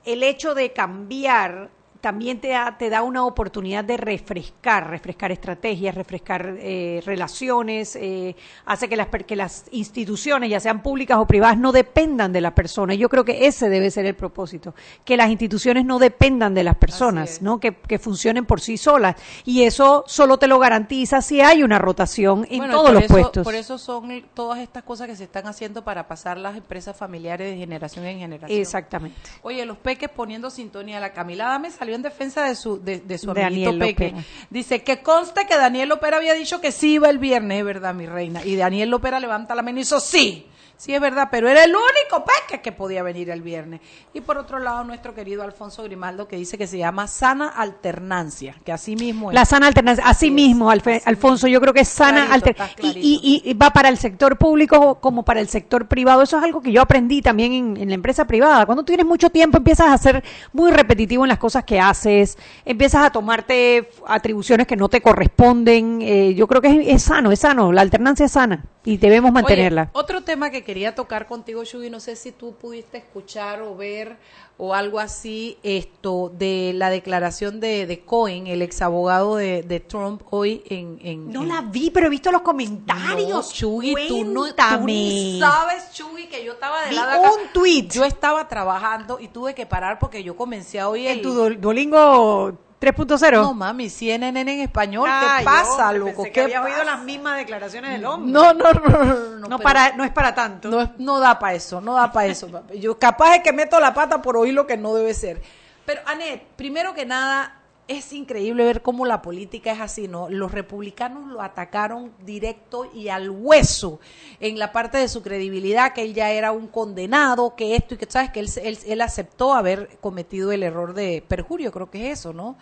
el 0.07 0.23
hecho 0.23 0.55
de 0.55 0.73
cambiar 0.73 1.71
también 2.07 2.41
te 2.41 2.51
da, 2.51 2.79
te 2.79 2.89
da 2.89 3.03
una 3.03 3.25
oportunidad 3.27 3.83
de 3.83 3.97
refrescar, 3.97 4.89
refrescar 4.89 5.33
estrategias, 5.33 5.93
refrescar 5.93 6.55
eh, 6.61 7.03
relaciones, 7.05 7.97
eh, 7.97 8.37
hace 8.65 8.89
que 8.89 8.95
las, 8.95 9.09
que 9.09 9.35
las 9.35 9.65
instituciones, 9.73 10.49
ya 10.49 10.61
sean 10.61 10.85
públicas 10.85 11.19
o 11.19 11.27
privadas, 11.27 11.59
no 11.59 11.73
dependan 11.73 12.33
de 12.33 12.41
la 12.41 12.55
persona. 12.55 12.95
Yo 12.95 13.09
creo 13.09 13.25
que 13.25 13.49
ese 13.49 13.69
debe 13.69 13.91
ser 13.91 14.07
el 14.07 14.15
propósito, 14.15 14.73
que 15.05 15.17
las 15.17 15.31
instituciones 15.31 15.85
no 15.85 15.99
dependan 15.99 16.55
de 16.55 16.63
las 16.63 16.77
personas, 16.77 17.43
¿no? 17.43 17.59
Que, 17.59 17.75
que 17.75 17.99
funcionen 17.99 18.47
por 18.47 18.61
sí 18.61 18.77
solas. 18.77 19.17
Y 19.45 19.65
eso 19.65 20.05
solo 20.07 20.39
te 20.39 20.47
lo 20.47 20.61
garantiza 20.61 21.21
si 21.23 21.41
hay 21.41 21.65
una 21.65 21.81
rotación 21.81 22.47
en 22.49 22.59
Bueno, 22.59 22.75
todos 22.75 22.93
los 22.93 23.03
eso- 23.03 23.13
puestos. 23.15 23.43
Por 23.43 23.57
eso 23.57 23.79
son 23.79 24.25
todas 24.33 24.61
estas 24.61 24.85
cosas 24.85 25.09
que 25.09 25.17
se 25.17 25.25
están 25.25 25.49
haciendo 25.49 25.83
para 25.83 26.07
pasar 26.07 26.39
las 26.39 26.57
empresas 26.57 26.97
familiares 26.97 27.51
de 27.51 27.57
generación 27.57 28.05
en 28.05 28.21
generación. 28.21 28.61
Exactamente. 28.61 29.19
Oye, 29.43 29.67
los 29.67 29.77
peques 29.77 30.09
poniendo 30.09 30.51
sintonía. 30.51 31.01
La 31.01 31.13
Camila 31.13 31.47
Dame 31.47 31.73
salió 31.73 31.96
en 31.97 32.03
defensa 32.03 32.45
de 32.45 32.55
su, 32.55 32.83
de, 32.83 33.01
de 33.01 33.19
su 33.19 33.31
amiguito 33.31 33.73
Daniel 33.73 33.79
peque. 33.79 34.05
Lopera. 34.11 34.25
Dice 34.51 34.83
que 34.85 35.03
conste 35.03 35.47
que 35.47 35.57
Daniel 35.57 35.89
Lopera 35.89 36.19
había 36.19 36.35
dicho 36.35 36.61
que 36.61 36.71
sí 36.71 36.95
iba 36.95 37.11
el 37.11 37.19
viernes, 37.19 37.65
¿verdad, 37.65 37.93
mi 37.95 38.07
reina? 38.07 38.45
Y 38.45 38.57
Daniel 38.57 38.91
Lopera 38.91 39.19
levanta 39.19 39.55
la 39.55 39.63
mano 39.63 39.79
y 39.79 39.83
hizo 39.83 39.99
sí. 39.99 40.47
Sí, 40.79 40.95
es 40.95 41.01
verdad, 41.01 41.29
pero 41.31 41.49
era 41.49 41.65
el 41.65 41.71
único 41.71 42.25
peque 42.25 42.61
que 42.61 42.71
podía 42.71 43.03
venir 43.03 43.31
el 43.31 43.41
viernes. 43.41 43.81
Y 44.13 44.21
por 44.21 44.37
otro 44.37 44.59
lado, 44.59 44.85
nuestro 44.85 45.15
querido 45.15 45.43
Alfonso 45.43 45.83
Grimaldo, 45.83 46.29
que 46.29 46.37
dice 46.37 46.59
que 46.59 46.67
se 46.67 46.77
llama 46.77 47.07
sana 47.09 47.49
alternancia, 47.49 48.57
que 48.63 48.73
así 48.73 48.95
mismo 48.95 49.31
es. 49.31 49.35
La 49.35 49.47
sana 49.47 49.69
alternancia, 49.69 50.05
así 50.07 50.31
mismo, 50.31 50.71
Alfonso, 50.71 51.47
yo 51.47 51.63
creo 51.63 51.73
que 51.73 51.81
es 51.81 51.89
sana 51.89 52.27
Clarito, 52.27 52.35
alter- 52.35 52.57
está 52.69 52.89
y, 52.99 53.43
y- 53.45 53.51
y 53.51 53.55
va 53.55 53.71
para 53.71 53.89
el 53.89 53.97
sector 53.97 54.37
público 54.37 54.97
como 55.01 55.25
para 55.25 55.41
el 55.41 55.49
sector 55.49 55.87
privado. 55.89 56.21
Eso 56.21 56.37
es 56.37 56.45
algo 56.45 56.61
que 56.61 56.71
yo 56.73 56.83
aprendí 56.83 57.23
también 57.23 57.53
en, 57.55 57.77
en 57.79 57.89
la 57.89 57.95
empresa 57.95 58.27
privada. 58.27 58.67
Cuando 58.67 58.83
tú 58.83 58.89
tienes 58.89 59.07
mucho 59.07 59.31
tiempo, 59.31 59.57
empiezas 59.57 59.89
a 59.89 59.97
ser 59.97 60.23
muy 60.53 60.71
repetitivo 60.73 61.25
en 61.25 61.31
las 61.31 61.39
cosas 61.39 61.65
que 61.65 61.81
haces, 61.81 62.37
empiezas 62.67 63.03
a 63.07 63.11
tomarte 63.11 63.89
atribuciones 64.07 64.67
que 64.67 64.77
no 64.77 64.91
te 64.91 65.01
corresponden. 65.01 66.01
Eh, 66.03 66.35
yo 66.35 66.47
creo 66.47 66.61
que 66.61 66.69
es, 66.69 66.87
es 66.97 67.03
sano, 67.03 67.33
es 67.33 67.41
sano, 67.41 67.73
la 67.73 67.81
alternancia 67.81 68.27
es 68.27 68.33
sana 68.33 68.65
y 68.85 68.99
debemos 68.99 69.33
mantenerla. 69.33 69.83
Oye, 69.83 69.91
otro 69.95 70.21
tema 70.23 70.51
que 70.51 70.63
quería 70.67 70.95
tocar 70.95 71.27
contigo, 71.27 71.63
Shugi, 71.65 71.89
no 71.89 72.01
sé 72.01 72.17
si 72.17 72.33
tú 72.33 72.55
pudiste 72.57 72.99
escuchar 72.99 73.63
o 73.63 73.75
ver 73.77 74.17
o 74.59 74.75
algo 74.75 74.99
así, 74.99 75.57
esto 75.63 76.31
de 76.35 76.73
la 76.75 76.91
declaración 76.91 77.61
de, 77.61 77.87
de 77.87 78.01
Cohen, 78.01 78.47
el 78.49 78.63
ex 78.63 78.83
abogado 78.83 79.37
de, 79.37 79.63
de 79.63 79.81
Trump, 79.81 80.23
hoy 80.31 80.63
en... 80.69 80.99
en 81.03 81.31
no 81.31 81.43
en- 81.43 81.49
la 81.49 81.61
vi, 81.63 81.91
pero 81.91 82.09
he 82.09 82.11
visto 82.11 82.33
los 82.33 82.41
No, 82.41 82.45
comentarios. 82.45 83.53
Chugui, 83.53 83.95
tú 84.09 84.25
no, 84.25 84.47
tú 84.55 84.87
ni 84.87 85.39
sabes, 85.39 85.93
Chugui, 85.93 86.27
que 86.27 86.45
yo 86.45 86.53
estaba 86.55 86.83
de 86.83 86.91
Vi 86.91 86.97
lado 86.97 87.21
acá. 87.25 87.33
un 87.33 87.53
tweet. 87.53 87.89
Yo 87.89 88.05
estaba 88.05 88.49
trabajando 88.49 89.19
y 89.21 89.29
tuve 89.29 89.55
que 89.55 89.65
parar 89.67 89.99
porque 89.99 90.23
yo 90.25 90.37
comencé 90.37 90.81
a 90.81 90.89
oír 90.89 91.07
en 91.07 91.17
el... 91.19 91.23
tu 91.23 91.33
Duol- 91.33 91.59
Duolingo 91.61 92.59
3.0. 92.81 93.33
No, 93.33 93.55
mami, 93.55 93.89
CNN 93.89 94.39
en 94.41 94.49
español, 94.61 95.09
¿qué 95.09 95.45
pasa, 95.45 95.87
hombre, 95.87 95.99
loco? 95.99 96.23
pensé 96.25 96.25
que 96.25 96.33
¿Qué 96.33 96.41
habías 96.43 96.65
oído 96.65 96.79
pasa? 96.79 96.91
las 96.97 97.01
mismas 97.05 97.37
declaraciones 97.39 97.91
del 97.93 98.05
hombre. 98.05 98.33
No, 98.33 98.53
no, 98.53 98.71
no, 98.73 98.89
no, 98.89 99.05
no, 99.05 99.49
No, 99.49 99.57
pero- 99.57 99.63
para, 99.63 99.93
no 99.97 100.05
es 100.05 100.11
para 100.11 100.35
tanto. 100.35 100.69
No, 100.69 100.83
es- 100.83 100.91
no 100.99 101.19
da 101.19 101.39
para 101.39 101.55
eso, 101.55 101.81
no 101.81 101.95
da 101.95 102.13
para 102.13 102.27
eso. 102.27 102.49
papi. 102.53 102.79
Yo 102.79 102.99
capaz 102.99 103.37
es 103.37 103.43
que 103.43 103.53
meto 103.53 103.81
la 103.81 103.95
pata 103.95 104.21
por 104.21 104.37
oír 104.37 104.53
lo 104.53 104.67
que 104.67 104.77
no 104.77 104.95
debe 104.95 105.15
ser. 105.15 105.41
Pero, 105.87 106.01
Anet, 106.07 106.43
primero 106.57 106.93
que 106.95 107.07
nada, 107.07 107.56
es 107.89 108.13
increíble 108.13 108.65
ver 108.65 108.83
cómo 108.83 109.07
la 109.07 109.23
política 109.23 109.73
es 109.73 109.81
así, 109.81 110.09
¿no? 110.09 110.29
Los 110.29 110.53
republicanos 110.53 111.31
lo 111.31 111.41
atacaron 111.41 112.13
directo 112.25 112.91
y 112.93 113.09
al 113.09 113.31
hueso 113.31 114.01
en 114.41 114.59
la 114.59 114.73
parte 114.73 114.99
de 114.99 115.09
su 115.09 115.23
credibilidad, 115.23 115.93
que 115.93 116.03
él 116.03 116.15
ya 116.15 116.31
era 116.31 116.53
un 116.53 116.67
condenado, 116.67 117.55
que 117.55 117.77
esto 117.77 117.95
y 117.95 117.99
que, 117.99 118.07
¿sabes? 118.09 118.31
Que 118.31 118.41
él, 118.41 118.51
él, 118.63 118.79
él 118.87 119.01
aceptó 119.01 119.55
haber 119.55 119.99
cometido 120.01 120.51
el 120.53 120.63
error 120.63 120.95
de 120.95 121.23
perjurio, 121.27 121.71
creo 121.71 121.91
que 121.91 122.11
es 122.11 122.19
eso, 122.19 122.33
¿no? 122.33 122.57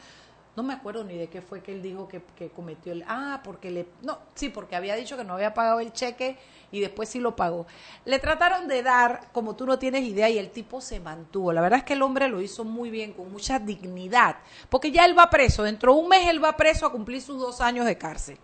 No 0.57 0.62
me 0.62 0.73
acuerdo 0.73 1.03
ni 1.03 1.17
de 1.17 1.29
qué 1.29 1.43
fue 1.43 1.62
que 1.62 1.73
él 1.73 1.83
dijo 1.83 2.07
que, 2.07 2.23
que 2.37 2.49
cometió 2.49 2.93
el... 2.93 3.05
Ah, 3.09 3.40
porque 3.43 3.71
le... 3.71 3.87
No, 4.03 4.19
sí, 4.35 4.51
porque 4.51 4.77
había 4.77 4.95
dicho 4.95 5.17
que 5.17 5.25
no 5.25 5.35
había 5.35 5.53
pagado 5.53 5.81
el 5.81 5.93
cheque 5.93 6.38
y 6.71 6.81
después 6.81 7.09
sí 7.09 7.19
lo 7.19 7.35
pagó. 7.35 7.67
Le 8.05 8.19
trataron 8.19 8.69
de 8.69 8.83
dar, 8.83 9.29
como 9.33 9.57
tú 9.57 9.67
no 9.67 9.79
tienes 9.79 10.05
idea, 10.05 10.29
y 10.29 10.38
el 10.38 10.51
tipo 10.51 10.81
se 10.81 11.01
mantuvo. 11.01 11.53
La 11.53 11.61
verdad 11.61 11.81
es 11.81 11.85
que 11.85 11.95
el 11.95 12.03
hombre 12.03 12.29
lo 12.29 12.40
hizo 12.40 12.64
muy 12.64 12.90
bien, 12.90 13.12
con 13.12 13.33
mucha 13.33 13.59
dignidad, 13.59 14.37
porque 14.69 14.90
ya 14.90 15.05
él 15.05 15.19
va 15.19 15.31
preso. 15.31 15.62
Dentro 15.62 15.95
de 15.95 16.01
un 16.01 16.09
mes 16.09 16.29
él 16.29 16.43
va 16.43 16.57
preso 16.57 16.87
a 16.87 16.93
cumplir 16.93 17.23
sus 17.23 17.38
dos 17.38 17.61
años 17.61 17.87
de 17.87 17.97
cárcel. 17.97 18.38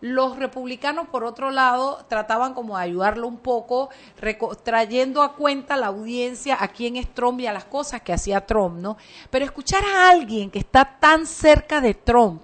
Los 0.00 0.36
republicanos, 0.36 1.08
por 1.08 1.24
otro 1.24 1.50
lado, 1.50 2.04
trataban 2.08 2.54
como 2.54 2.76
de 2.76 2.84
ayudarlo 2.84 3.26
un 3.26 3.38
poco, 3.38 3.90
trayendo 4.62 5.22
a 5.22 5.34
cuenta 5.34 5.76
la 5.76 5.88
audiencia 5.88 6.56
a 6.60 6.68
quién 6.68 6.96
es 6.96 7.12
Trump 7.12 7.40
y 7.40 7.46
a 7.46 7.52
las 7.52 7.64
cosas 7.64 8.02
que 8.02 8.12
hacía 8.12 8.46
Trump, 8.46 8.78
¿no? 8.78 8.96
Pero 9.30 9.44
escuchar 9.44 9.84
a 9.84 10.10
alguien 10.10 10.50
que 10.50 10.60
está 10.60 10.98
tan 11.00 11.26
cerca 11.26 11.80
de 11.80 11.94
Trump, 11.94 12.42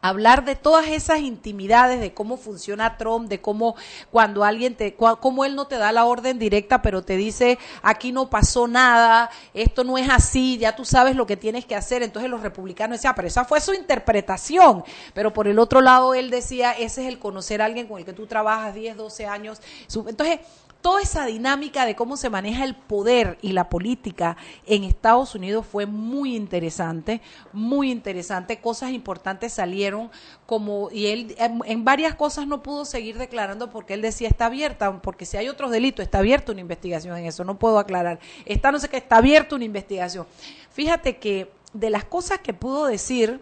hablar 0.00 0.44
de 0.44 0.56
todas 0.56 0.88
esas 0.88 1.20
intimidades 1.20 2.00
de 2.00 2.14
cómo 2.14 2.36
funciona 2.36 2.96
Trump, 2.96 3.28
de 3.28 3.40
cómo 3.40 3.74
cuando 4.10 4.44
alguien 4.44 4.74
te, 4.74 4.94
cómo 4.94 5.44
él 5.44 5.54
no 5.54 5.66
te 5.66 5.76
da 5.76 5.92
la 5.92 6.04
orden 6.04 6.38
directa, 6.38 6.82
pero 6.82 7.02
te 7.02 7.16
dice 7.16 7.58
aquí 7.82 8.12
no 8.12 8.30
pasó 8.30 8.68
nada, 8.68 9.30
esto 9.54 9.84
no 9.84 9.98
es 9.98 10.08
así, 10.08 10.58
ya 10.58 10.76
tú 10.76 10.84
sabes 10.84 11.16
lo 11.16 11.26
que 11.26 11.36
tienes 11.36 11.64
que 11.64 11.74
hacer. 11.74 12.02
Entonces 12.02 12.30
los 12.30 12.42
republicanos 12.42 12.98
decían, 12.98 13.14
pero 13.16 13.28
esa 13.28 13.44
fue 13.44 13.60
su 13.60 13.74
interpretación. 13.74 14.84
Pero 15.14 15.32
por 15.32 15.48
el 15.48 15.58
otro 15.58 15.80
lado 15.80 16.14
él 16.14 16.30
decía, 16.30 16.72
ese 16.72 17.02
es 17.02 17.08
el 17.08 17.18
conocer 17.18 17.62
a 17.62 17.66
alguien 17.66 17.86
con 17.86 17.98
el 17.98 18.04
que 18.04 18.12
tú 18.12 18.26
trabajas 18.26 18.74
10, 18.74 18.96
12 18.96 19.26
años. 19.26 19.60
Entonces 20.06 20.40
toda 20.80 21.02
esa 21.02 21.26
dinámica 21.26 21.84
de 21.84 21.96
cómo 21.96 22.16
se 22.16 22.30
maneja 22.30 22.64
el 22.64 22.74
poder 22.74 23.38
y 23.42 23.52
la 23.52 23.68
política 23.68 24.36
en 24.66 24.84
Estados 24.84 25.34
Unidos 25.34 25.66
fue 25.66 25.86
muy 25.86 26.36
interesante, 26.36 27.20
muy 27.52 27.90
interesante. 27.90 28.60
Cosas 28.60 28.92
importantes 28.92 29.52
salieron 29.52 30.10
como, 30.46 30.90
y 30.90 31.06
él 31.06 31.34
en, 31.38 31.60
en 31.64 31.84
varias 31.84 32.14
cosas 32.14 32.46
no 32.46 32.62
pudo 32.62 32.84
seguir 32.84 33.18
declarando 33.18 33.70
porque 33.70 33.94
él 33.94 34.02
decía 34.02 34.28
está 34.28 34.46
abierta, 34.46 35.02
porque 35.02 35.26
si 35.26 35.36
hay 35.36 35.48
otros 35.48 35.70
delitos, 35.70 36.02
está 36.02 36.18
abierta 36.18 36.52
una 36.52 36.60
investigación 36.60 37.16
en 37.16 37.26
eso, 37.26 37.44
no 37.44 37.58
puedo 37.58 37.78
aclarar. 37.78 38.20
Está 38.44 38.70
no 38.70 38.78
sé 38.78 38.88
qué, 38.88 38.98
está 38.98 39.16
abierta 39.16 39.56
una 39.56 39.64
investigación. 39.64 40.26
Fíjate 40.70 41.18
que 41.18 41.50
de 41.72 41.90
las 41.90 42.04
cosas 42.04 42.38
que 42.38 42.54
pudo 42.54 42.86
decir, 42.86 43.40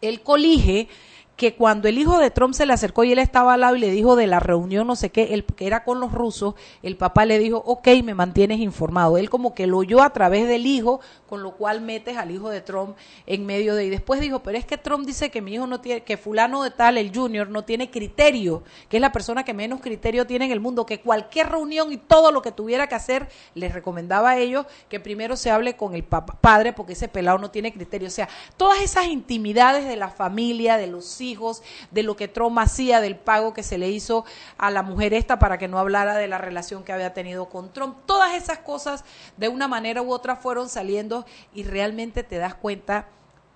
él 0.00 0.22
colige 0.22 0.88
que 1.36 1.54
cuando 1.54 1.88
el 1.88 1.98
hijo 1.98 2.18
de 2.18 2.30
Trump 2.30 2.54
se 2.54 2.66
le 2.66 2.72
acercó 2.72 3.04
y 3.04 3.12
él 3.12 3.18
estaba 3.18 3.54
al 3.54 3.62
lado 3.62 3.76
y 3.76 3.80
le 3.80 3.90
dijo 3.90 4.16
de 4.16 4.26
la 4.26 4.38
reunión 4.38 4.86
no 4.86 4.96
sé 4.96 5.10
qué, 5.10 5.34
el 5.34 5.44
que 5.44 5.66
era 5.66 5.84
con 5.84 5.98
los 6.00 6.12
rusos, 6.12 6.54
el 6.82 6.96
papá 6.96 7.24
le 7.24 7.38
dijo, 7.38 7.62
ok, 7.66 7.88
me 8.04 8.14
mantienes 8.14 8.60
informado. 8.60 9.16
Él 9.16 9.30
como 9.30 9.54
que 9.54 9.66
lo 9.66 9.78
oyó 9.78 10.02
a 10.02 10.10
través 10.10 10.46
del 10.46 10.66
hijo, 10.66 11.00
con 11.28 11.42
lo 11.42 11.52
cual 11.52 11.80
metes 11.80 12.16
al 12.16 12.30
hijo 12.30 12.50
de 12.50 12.60
Trump 12.60 12.96
en 13.26 13.46
medio 13.46 13.74
de... 13.74 13.86
Y 13.86 13.90
después 13.90 14.20
dijo, 14.20 14.40
pero 14.42 14.58
es 14.58 14.64
que 14.64 14.78
Trump 14.78 15.06
dice 15.06 15.30
que 15.30 15.40
mi 15.40 15.54
hijo 15.54 15.66
no 15.66 15.80
tiene, 15.80 16.02
que 16.02 16.16
fulano 16.16 16.62
de 16.62 16.70
tal, 16.70 16.98
el 16.98 17.14
junior, 17.14 17.48
no 17.48 17.64
tiene 17.64 17.90
criterio, 17.90 18.62
que 18.88 18.98
es 18.98 19.00
la 19.00 19.12
persona 19.12 19.44
que 19.44 19.54
menos 19.54 19.80
criterio 19.80 20.26
tiene 20.26 20.44
en 20.44 20.52
el 20.52 20.60
mundo, 20.60 20.86
que 20.86 21.00
cualquier 21.00 21.50
reunión 21.50 21.92
y 21.92 21.96
todo 21.96 22.32
lo 22.32 22.42
que 22.42 22.52
tuviera 22.52 22.86
que 22.86 22.94
hacer, 22.94 23.28
les 23.54 23.72
recomendaba 23.72 24.30
a 24.30 24.38
ellos 24.38 24.66
que 24.88 25.00
primero 25.00 25.36
se 25.36 25.50
hable 25.50 25.76
con 25.76 25.94
el 25.94 26.04
papá, 26.04 26.38
padre, 26.40 26.72
porque 26.72 26.92
ese 26.92 27.08
pelado 27.08 27.38
no 27.38 27.50
tiene 27.50 27.72
criterio. 27.72 28.08
O 28.08 28.10
sea, 28.12 28.28
todas 28.56 28.80
esas 28.80 29.06
intimidades 29.06 29.86
de 29.86 29.96
la 29.96 30.08
familia, 30.08 30.76
de 30.76 30.86
los 30.86 31.21
hijos, 31.22 31.62
de 31.90 32.02
lo 32.02 32.16
que 32.16 32.28
Trump 32.28 32.58
hacía, 32.58 33.00
del 33.00 33.16
pago 33.16 33.54
que 33.54 33.62
se 33.62 33.78
le 33.78 33.88
hizo 33.88 34.24
a 34.58 34.70
la 34.70 34.82
mujer 34.82 35.14
esta 35.14 35.38
para 35.38 35.56
que 35.56 35.68
no 35.68 35.78
hablara 35.78 36.16
de 36.16 36.28
la 36.28 36.38
relación 36.38 36.84
que 36.84 36.92
había 36.92 37.14
tenido 37.14 37.46
con 37.46 37.72
Trump. 37.72 37.96
Todas 38.04 38.34
esas 38.34 38.58
cosas, 38.58 39.04
de 39.36 39.48
una 39.48 39.68
manera 39.68 40.02
u 40.02 40.12
otra, 40.12 40.36
fueron 40.36 40.68
saliendo 40.68 41.24
y 41.54 41.62
realmente 41.62 42.22
te 42.22 42.38
das 42.38 42.54
cuenta. 42.54 43.06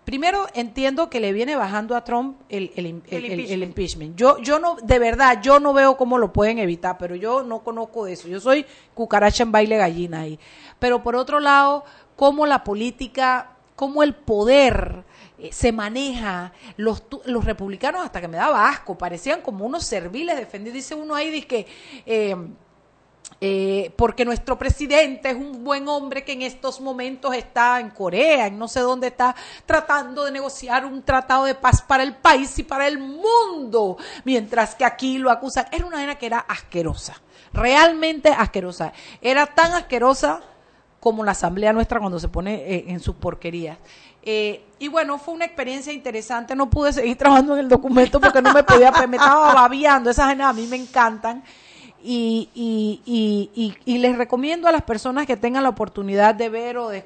Primero 0.05 0.47
entiendo 0.55 1.11
que 1.11 1.19
le 1.19 1.33
viene 1.33 1.57
bajando 1.57 1.97
a 1.97 2.05
Trump 2.05 2.41
el, 2.49 2.71
el, 2.77 2.87
impeachment. 2.87 3.51
impeachment. 3.51 4.17
Yo, 4.17 4.39
yo 4.39 4.61
no, 4.61 4.77
de 4.77 5.01
verdad, 5.01 5.43
yo 5.43 5.59
no 5.59 5.73
veo 5.73 5.97
cómo 5.97 6.17
lo 6.17 6.33
pueden 6.33 6.61
evitar, 6.61 6.97
pero 6.97 7.17
yo 7.17 7.43
no 7.43 7.65
conozco 7.65 8.05
de 8.05 8.13
eso. 8.13 8.29
Yo 8.29 8.39
soy 8.39 8.65
cucaracha 8.95 9.43
en 9.43 9.51
baile 9.51 9.77
gallina 9.77 10.21
ahí. 10.21 10.39
Pero 10.79 11.03
por 11.03 11.17
otro 11.17 11.41
lado, 11.41 11.85
cómo 12.15 12.47
la 12.47 12.63
política, 12.63 13.57
cómo 13.75 14.05
el 14.05 14.15
poder 14.15 15.03
eh, 15.39 15.51
se 15.53 15.73
maneja, 15.73 16.53
los, 16.77 17.03
los 17.25 17.45
republicanos 17.45 18.05
hasta 18.05 18.21
que 18.21 18.29
me 18.29 18.37
daba 18.37 18.69
asco, 18.69 18.97
parecían 18.97 19.41
como 19.43 19.67
unos 19.67 19.85
serviles 19.85 20.37
defendidos. 20.37 20.75
Dice 20.75 20.95
uno 20.95 21.15
ahí, 21.15 21.31
dice 21.31 21.47
que... 21.47 21.67
eh, 22.07 22.37
eh, 23.41 23.93
porque 23.97 24.25
nuestro 24.25 24.57
presidente 24.57 25.31
es 25.31 25.35
un 25.35 25.65
buen 25.65 25.89
hombre 25.89 26.25
que 26.25 26.33
en 26.33 26.43
estos 26.43 26.81
momentos 26.81 27.35
está 27.35 27.81
en 27.81 27.91
Corea, 27.91 28.47
en 28.47 28.57
no 28.57 28.69
sé 28.69 28.81
dónde 28.81 29.09
está, 29.09 29.35
tratando 29.67 30.25
de 30.25 30.31
negociar 30.31 30.87
un 30.87 31.03
tratado 31.03 31.45
de 31.45 31.55
paz 31.55 31.83
para 31.83 32.05
el 32.05 32.15
país 32.15 32.57
y 32.59 32.63
para 32.63 32.87
el 32.87 32.99
mundo, 32.99 33.99
mientras 34.25 34.75
que 34.77 34.85
aquí 34.85 35.19
lo 35.19 35.31
acusan. 35.31 35.67
Era 35.73 35.85
una 35.85 35.97
vaina 35.97 36.15
que 36.15 36.27
era 36.27 36.39
asquerosa, 36.39 37.21
realmente 37.53 38.31
asquerosa. 38.31 38.93
Era 39.21 39.47
tan 39.47 39.73
asquerosa 39.73 40.41
como 41.01 41.25
la 41.25 41.33
asamblea 41.33 41.73
nuestra 41.73 41.99
cuando 42.01 42.19
se 42.19 42.29
pone 42.29 42.85
en 42.89 43.01
sus 43.01 43.17
porquerías. 43.17 43.77
Eh, 44.29 44.61
y 44.81 44.89
bueno, 44.89 45.19
fue 45.19 45.35
una 45.35 45.45
experiencia 45.45 45.93
interesante. 45.93 46.57
No 46.57 46.69
pude 46.69 46.93
seguir 46.93 47.17
trabajando 47.19 47.55
en 47.55 47.61
el 47.61 47.69
documento 47.69 48.21
porque 48.21 48.43
no 48.43 48.53
me 48.53 48.65
podía, 48.65 48.91
me 49.09 49.17
estaba 49.17 49.55
babiando. 49.55 50.11
Esas 50.11 50.39
a 50.39 50.53
mí 50.53 50.67
me 50.67 50.77
encantan. 50.77 51.45
Y, 52.03 52.51
y, 52.55 53.01
y, 53.05 53.51
y, 53.55 53.75
y 53.95 53.99
les 53.99 54.17
recomiendo 54.17 54.69
a 54.69 54.73
las 54.73 54.83
personas 54.83 55.27
que 55.27 55.37
tengan 55.37 55.63
la 55.65 55.71
oportunidad 55.71 56.35
de 56.35 56.49
ver 56.49 56.77
o 56.79 56.89
de 56.89 57.05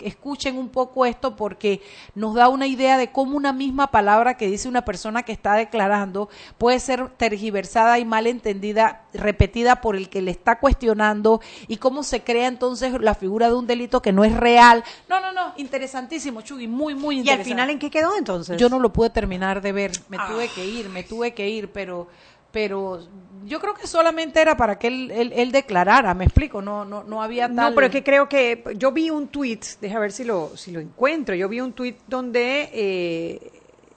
escuchen 0.00 0.58
un 0.58 0.68
poco 0.68 1.06
esto 1.06 1.34
porque 1.36 1.80
nos 2.14 2.34
da 2.34 2.48
una 2.48 2.66
idea 2.66 2.98
de 2.98 3.10
cómo 3.10 3.36
una 3.36 3.52
misma 3.52 3.86
palabra 3.90 4.36
que 4.36 4.48
dice 4.48 4.68
una 4.68 4.84
persona 4.84 5.22
que 5.22 5.32
está 5.32 5.54
declarando 5.54 6.28
puede 6.58 6.78
ser 6.80 7.08
tergiversada 7.10 7.98
y 7.98 8.04
mal 8.04 8.26
entendida, 8.26 9.02
repetida 9.14 9.80
por 9.80 9.96
el 9.96 10.08
que 10.10 10.20
le 10.20 10.30
está 10.32 10.58
cuestionando 10.58 11.40
y 11.68 11.78
cómo 11.78 12.02
se 12.02 12.22
crea 12.22 12.48
entonces 12.48 12.92
la 13.00 13.14
figura 13.14 13.48
de 13.48 13.54
un 13.54 13.66
delito 13.66 14.02
que 14.02 14.12
no 14.12 14.24
es 14.24 14.34
real. 14.36 14.84
No, 15.08 15.20
no, 15.20 15.32
no, 15.32 15.54
interesantísimo, 15.56 16.42
Chugui, 16.42 16.68
muy, 16.68 16.94
muy 16.94 17.16
¿Y 17.16 17.18
interesante. 17.20 17.42
al 17.42 17.54
final 17.54 17.70
en 17.70 17.78
qué 17.78 17.90
quedó 17.90 18.16
entonces? 18.18 18.58
Yo 18.58 18.68
no 18.68 18.78
lo 18.78 18.92
pude 18.92 19.10
terminar 19.10 19.62
de 19.62 19.72
ver, 19.72 19.92
me 20.08 20.16
Ah. 20.18 20.28
tuve 20.30 20.48
que 20.48 20.66
ir, 20.66 20.88
me 20.90 21.02
tuve 21.02 21.32
que 21.34 21.48
ir, 21.48 21.70
pero 21.72 22.08
pero 22.54 23.00
yo 23.44 23.60
creo 23.60 23.74
que 23.74 23.86
solamente 23.86 24.40
era 24.40 24.56
para 24.56 24.78
que 24.78 24.86
él, 24.86 25.10
él, 25.10 25.32
él 25.36 25.52
declarara, 25.52 26.14
me 26.14 26.24
explico, 26.24 26.62
no 26.62 26.86
no 26.86 27.04
no 27.04 27.22
había 27.22 27.46
tal 27.48 27.54
No, 27.56 27.74
pero 27.74 27.88
es 27.88 27.92
que 27.92 28.02
creo 28.02 28.26
que 28.26 28.64
yo 28.76 28.90
vi 28.92 29.10
un 29.10 29.28
tweet, 29.28 29.60
deja 29.82 29.98
ver 29.98 30.12
si 30.12 30.24
lo 30.24 30.56
si 30.56 30.70
lo 30.70 30.80
encuentro. 30.80 31.34
Yo 31.34 31.46
vi 31.50 31.60
un 31.60 31.74
tweet 31.74 31.96
donde 32.06 32.70
eh, 32.72 33.50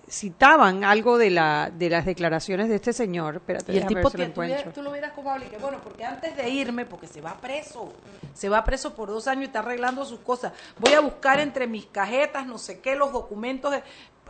citaban 0.10 0.84
algo 0.84 1.18
de 1.18 1.30
la 1.30 1.70
de 1.74 1.90
las 1.90 2.06
declaraciones 2.06 2.68
de 2.70 2.76
este 2.76 2.92
señor. 2.94 3.36
Espérate, 3.36 3.72
Y 3.72 3.76
el 3.78 3.82
déjame 3.84 3.96
ver 3.96 4.04
tipo, 4.04 4.10
si 4.12 4.18
lo 4.18 4.24
encuentro. 4.24 4.72
tú 4.74 4.82
lo 4.82 4.92
vieras 4.92 5.12
como 5.14 5.34
que 5.36 5.58
bueno, 5.60 5.78
porque 5.84 6.04
antes 6.04 6.36
de 6.36 6.50
irme, 6.50 6.86
porque 6.86 7.08
se 7.08 7.22
va 7.22 7.36
preso, 7.40 7.94
se 8.34 8.50
va 8.50 8.64
preso 8.64 8.96
por 8.96 9.10
dos 9.10 9.28
años 9.28 9.44
y 9.44 9.46
está 9.46 9.60
arreglando 9.60 10.04
sus 10.06 10.20
cosas. 10.20 10.52
Voy 10.80 10.94
a 10.94 11.00
buscar 11.02 11.40
entre 11.40 11.68
mis 11.68 11.86
cajetas, 11.86 12.46
no 12.48 12.58
sé 12.58 12.80
qué, 12.80 12.96
los 12.96 13.12
documentos. 13.12 13.72
de- 13.72 13.84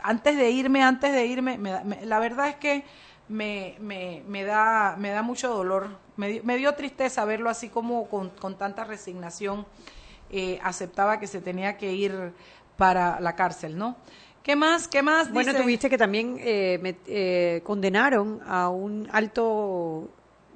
antes 0.04 0.38
de 0.38 0.52
irme, 0.52 0.84
antes 0.84 1.12
de 1.12 1.26
irme, 1.26 1.58
me 1.58 1.84
me- 1.84 2.06
la 2.06 2.20
verdad 2.20 2.50
es 2.50 2.56
que 2.58 2.84
me, 3.30 3.76
me, 3.80 4.24
me, 4.28 4.44
da, 4.44 4.96
me 4.98 5.10
da 5.10 5.22
mucho 5.22 5.50
dolor. 5.54 5.90
Me, 6.16 6.42
me 6.44 6.58
dio 6.58 6.74
tristeza 6.76 7.26
verlo 7.26 7.50
así 7.50 7.70
como 7.70 8.08
con, 8.10 8.30
con 8.32 8.58
tanta 8.58 8.84
resignación 8.84 9.66
eh, 10.30 10.60
aceptaba 10.64 11.20
que 11.20 11.28
se 11.28 11.42
tenía 11.42 11.78
que 11.78 11.94
ir 11.94 12.34
para 12.78 13.20
la 13.20 13.36
cárcel, 13.36 13.78
¿no? 13.78 13.96
¿Qué 14.44 14.56
más? 14.56 14.88
¿Qué 14.88 15.02
más? 15.02 15.32
Bueno, 15.32 15.52
Dice- 15.52 15.62
tuviste 15.64 15.90
que 15.90 15.98
también 15.98 16.38
eh, 16.40 16.80
met- 16.82 17.04
eh, 17.08 17.62
condenaron 17.66 18.42
a 18.48 18.70
un 18.70 19.08
alto 19.12 20.10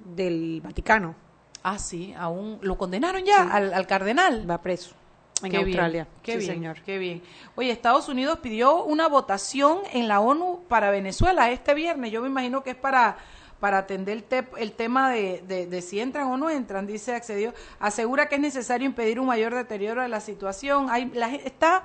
del 0.06 0.62
Vaticano. 0.64 1.16
Ah, 1.64 1.78
sí, 1.78 2.14
aún 2.18 2.58
lo 2.62 2.78
condenaron 2.78 3.24
ya 3.26 3.44
al, 3.52 3.74
al 3.74 3.86
cardenal. 3.88 4.50
Va 4.50 4.62
preso 4.62 4.96
en 5.44 5.52
Qué 5.52 5.58
bien, 5.64 5.68
Australia. 5.80 6.08
qué 6.24 6.32
Sí, 6.34 6.38
bien, 6.40 6.52
señor. 6.54 6.78
qué 6.86 6.98
bien. 6.98 7.22
Oye, 7.56 7.72
Estados 7.72 8.10
Unidos 8.10 8.40
pidió 8.42 8.84
una 8.84 9.08
votación 9.08 9.80
en 9.94 10.08
la 10.08 10.20
ONU 10.20 10.64
para 10.68 10.92
Venezuela 10.92 11.52
este 11.52 11.74
viernes. 11.74 12.12
Yo 12.12 12.22
me 12.22 12.28
imagino 12.28 12.64
que 12.64 12.72
es 12.72 12.76
para 12.76 13.18
para 13.60 13.78
atender 13.78 14.18
el, 14.18 14.24
te- 14.24 14.48
el 14.58 14.72
tema 14.72 15.12
de, 15.12 15.44
de- 15.48 15.68
de 15.68 15.82
si 15.84 16.00
entran 16.00 16.26
o 16.30 16.36
no 16.36 16.50
entran, 16.50 16.88
dice 16.88 17.14
accedió, 17.14 17.54
asegura 17.80 18.28
que 18.28 18.34
es 18.34 18.42
necesario 18.42 18.88
impedir 18.88 19.20
un 19.20 19.28
mayor 19.28 19.54
deterioro 19.54 20.02
de 20.02 20.08
la 20.08 20.20
situación. 20.20 20.88
Hay, 20.90 21.12
la, 21.14 21.30
está, 21.36 21.84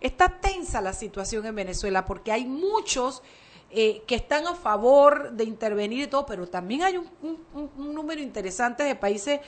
está 0.00 0.30
tensa 0.40 0.80
la 0.80 0.94
situación 0.94 1.44
en 1.44 1.54
Venezuela 1.54 2.06
porque 2.06 2.32
hay 2.32 2.46
muchos 2.46 3.22
eh, 3.70 4.04
que 4.06 4.14
están 4.14 4.46
a 4.46 4.54
favor 4.54 5.32
de 5.32 5.44
intervenir 5.44 6.04
y 6.04 6.06
todo, 6.06 6.24
pero 6.24 6.48
también 6.48 6.82
hay 6.82 6.96
un, 6.96 7.10
un- 7.20 7.44
un- 7.52 7.70
un 7.76 7.94
número 7.94 8.22
interesante 8.22 8.82
de 8.84 8.94
países 8.94 9.40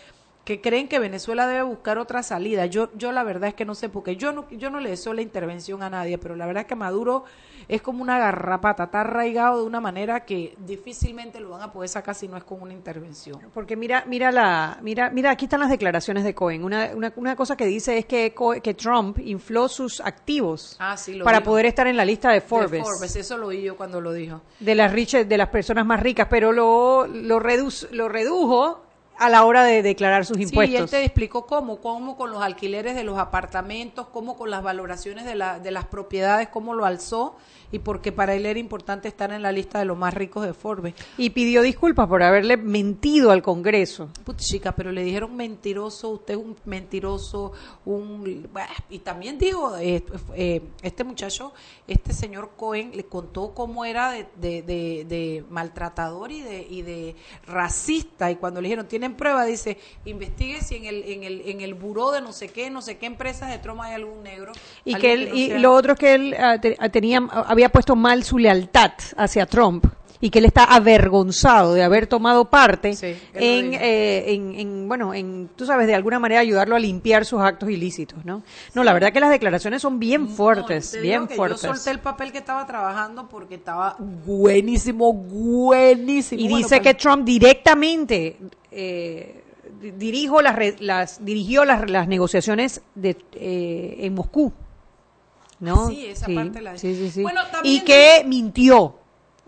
que 0.44 0.60
creen 0.60 0.88
que 0.88 0.98
Venezuela 0.98 1.46
debe 1.46 1.62
buscar 1.62 1.98
otra 1.98 2.22
salida. 2.22 2.66
Yo, 2.66 2.88
yo 2.96 3.12
la 3.12 3.22
verdad 3.22 3.48
es 3.50 3.54
que 3.54 3.64
no 3.64 3.74
sé, 3.74 3.88
porque 3.88 4.16
yo 4.16 4.32
no, 4.32 4.48
yo 4.50 4.70
no 4.70 4.80
le 4.80 4.90
deseo 4.90 5.12
la 5.12 5.22
intervención 5.22 5.82
a 5.82 5.90
nadie, 5.90 6.18
pero 6.18 6.34
la 6.34 6.46
verdad 6.46 6.62
es 6.62 6.66
que 6.66 6.74
Maduro 6.74 7.24
es 7.68 7.82
como 7.82 8.02
una 8.02 8.18
garrapata, 8.18 8.84
está 8.84 9.02
arraigado 9.02 9.60
de 9.60 9.66
una 9.66 9.80
manera 9.80 10.24
que 10.24 10.56
difícilmente 10.66 11.38
lo 11.40 11.50
van 11.50 11.62
a 11.62 11.70
poder 11.72 11.88
sacar 11.88 12.14
si 12.14 12.26
no 12.26 12.36
es 12.36 12.42
con 12.42 12.60
una 12.62 12.72
intervención. 12.72 13.38
Porque 13.54 13.76
mira, 13.76 14.02
mira 14.08 14.32
la, 14.32 14.78
mira, 14.82 15.10
mira, 15.10 15.30
aquí 15.30 15.44
están 15.44 15.60
las 15.60 15.70
declaraciones 15.70 16.24
de 16.24 16.34
Cohen. 16.34 16.64
Una, 16.64 16.90
una, 16.94 17.12
una 17.16 17.36
cosa 17.36 17.56
que 17.56 17.66
dice 17.66 17.98
es 17.98 18.06
que, 18.06 18.34
que 18.62 18.74
Trump 18.74 19.18
infló 19.20 19.68
sus 19.68 20.00
activos 20.00 20.76
Ah, 20.80 20.96
sí, 20.96 21.20
para 21.22 21.42
poder 21.42 21.66
estar 21.66 21.86
en 21.86 21.96
la 21.96 22.04
lista 22.04 22.28
de 22.30 22.36
De 22.36 22.40
Forbes, 22.40 22.82
Forbes, 22.82 23.14
eso 23.14 23.36
lo 23.38 23.48
oí 23.48 23.62
yo 23.62 23.76
cuando 23.76 24.00
lo 24.00 24.12
dijo. 24.12 24.40
de 24.58 24.74
las 24.74 24.90
riches, 24.90 25.28
de 25.28 25.36
las 25.38 25.48
personas 25.50 25.84
más 25.86 26.00
ricas, 26.00 26.26
pero 26.30 26.50
lo, 26.50 27.06
lo, 27.06 27.38
reduc- 27.40 27.90
lo 27.90 28.08
redujo 28.08 28.82
a 29.20 29.28
la 29.28 29.44
hora 29.44 29.64
de 29.64 29.82
declarar 29.82 30.24
sus 30.24 30.36
Sí, 30.38 30.42
y 30.42 30.46
él 30.46 30.50
impuestos. 30.50 30.90
te 30.90 31.04
explicó 31.04 31.46
cómo, 31.46 31.80
cómo 31.80 32.16
con 32.16 32.30
los 32.32 32.42
alquileres 32.42 32.94
de 32.96 33.04
los 33.04 33.18
apartamentos, 33.18 34.08
cómo 34.08 34.36
con 34.36 34.50
las 34.50 34.62
valoraciones 34.62 35.24
de, 35.26 35.34
la, 35.34 35.58
de 35.60 35.70
las 35.70 35.84
propiedades, 35.84 36.48
cómo 36.48 36.74
lo 36.74 36.84
alzó 36.86 37.36
y 37.72 37.78
porque 37.78 38.10
para 38.10 38.34
él 38.34 38.46
era 38.46 38.58
importante 38.58 39.06
estar 39.06 39.30
en 39.30 39.42
la 39.42 39.52
lista 39.52 39.78
de 39.78 39.84
los 39.84 39.96
más 39.96 40.14
ricos 40.14 40.44
de 40.44 40.54
Forbes. 40.54 40.94
Y 41.18 41.30
pidió 41.30 41.62
disculpas 41.62 42.08
por 42.08 42.22
haberle 42.22 42.56
mentido 42.56 43.30
al 43.30 43.42
Congreso. 43.42 44.08
Put, 44.24 44.38
chica, 44.38 44.72
pero 44.72 44.90
le 44.90 45.04
dijeron 45.04 45.36
mentiroso, 45.36 46.08
usted 46.08 46.34
es 46.34 46.40
un 46.40 46.56
mentiroso, 46.64 47.52
un... 47.84 48.48
Y 48.88 48.98
también 49.00 49.38
digo, 49.38 49.76
eh, 49.76 50.02
eh, 50.34 50.62
este 50.82 51.04
muchacho, 51.04 51.52
este 51.86 52.12
señor 52.12 52.52
Cohen, 52.56 52.90
le 52.96 53.04
contó 53.04 53.52
cómo 53.54 53.84
era 53.84 54.10
de, 54.12 54.26
de, 54.40 54.62
de- 54.62 55.04
de 55.08 55.44
maltratador 55.50 56.32
y 56.32 56.40
de, 56.42 56.66
y 56.68 56.82
de 56.82 57.14
racista. 57.46 58.30
Y 58.30 58.36
cuando 58.36 58.60
le 58.60 58.68
dijeron, 58.68 58.86
¿tienen 59.10 59.16
prueba? 59.16 59.44
Dice, 59.44 59.78
investigue 60.04 60.60
si 60.62 60.76
en 60.76 60.84
el, 60.86 61.04
en 61.04 61.24
el, 61.24 61.42
en 61.46 61.60
el 61.60 61.74
buró 61.74 62.10
de 62.12 62.20
no 62.20 62.32
sé 62.32 62.48
qué, 62.48 62.70
no 62.70 62.82
sé 62.82 62.96
qué 62.98 63.06
empresas 63.06 63.50
de 63.50 63.58
Trump 63.58 63.80
hay 63.82 63.94
algún 63.94 64.22
negro. 64.22 64.52
Y 64.84 64.94
que 64.94 65.12
él, 65.12 65.28
no 65.30 65.34
y 65.34 65.48
sea- 65.48 65.58
lo 65.58 65.72
otro 65.72 65.92
es 65.94 65.98
que 65.98 66.14
él 66.14 66.36
ah, 66.38 66.58
tenía, 66.90 67.18
había 67.30 67.68
puesto 67.70 67.96
mal 67.96 68.22
su 68.24 68.38
lealtad 68.38 68.92
hacia 69.16 69.46
Trump 69.46 69.84
y 70.22 70.28
que 70.28 70.38
él 70.38 70.44
está 70.44 70.64
avergonzado 70.64 71.72
de 71.72 71.82
haber 71.82 72.06
tomado 72.06 72.44
parte 72.44 72.92
Sí, 72.94 73.16
en, 73.32 73.72
eh, 73.72 74.34
en, 74.34 74.54
en, 74.54 74.86
bueno, 74.86 75.14
en, 75.14 75.48
tú 75.56 75.64
sabes, 75.64 75.86
de 75.86 75.94
alguna 75.94 76.18
manera 76.18 76.42
ayudarlo 76.42 76.76
a 76.76 76.78
limpiar 76.78 77.24
sus 77.24 77.40
actos 77.40 77.70
ilícitos, 77.70 78.22
¿no? 78.26 78.42
No, 78.74 78.84
la 78.84 78.92
verdad 78.92 79.12
que 79.14 79.20
las 79.20 79.30
declaraciones 79.30 79.80
son 79.80 79.98
bien 79.98 80.28
fuertes, 80.28 80.90
Te 80.90 81.00
bien 81.00 81.26
fuertes. 81.26 81.62
Yo 81.62 81.68
solté 81.74 81.90
el 81.90 82.00
papel 82.00 82.32
que 82.32 82.38
estaba 82.38 82.66
trabajando 82.66 83.30
porque 83.30 83.54
estaba 83.54 83.96
buenísimo, 83.98 85.10
buenísimo. 85.14 86.38
Y 86.38 86.44
Bueno, 86.48 86.58
dice 86.58 86.82
que 86.82 86.92
Trump 86.92 87.24
directamente 87.24 88.36
eh, 88.70 89.42
di- 89.80 89.90
dirijo 89.92 90.42
las, 90.42 90.80
las, 90.80 91.24
dirigió 91.24 91.64
las, 91.64 91.88
las 91.90 92.08
negociaciones 92.08 92.82
de, 92.94 93.16
eh, 93.34 93.96
en 94.00 94.14
Moscú. 94.14 94.52
¿no? 95.58 95.88
Sí, 95.88 96.06
esa 96.06 96.26
parte 96.26 96.60
la- 96.60 96.78
sí, 96.78 96.94
sí, 96.94 97.10
sí. 97.10 97.22
Bueno, 97.22 97.40
y 97.64 97.80
que 97.82 98.22
mintió. 98.26 98.96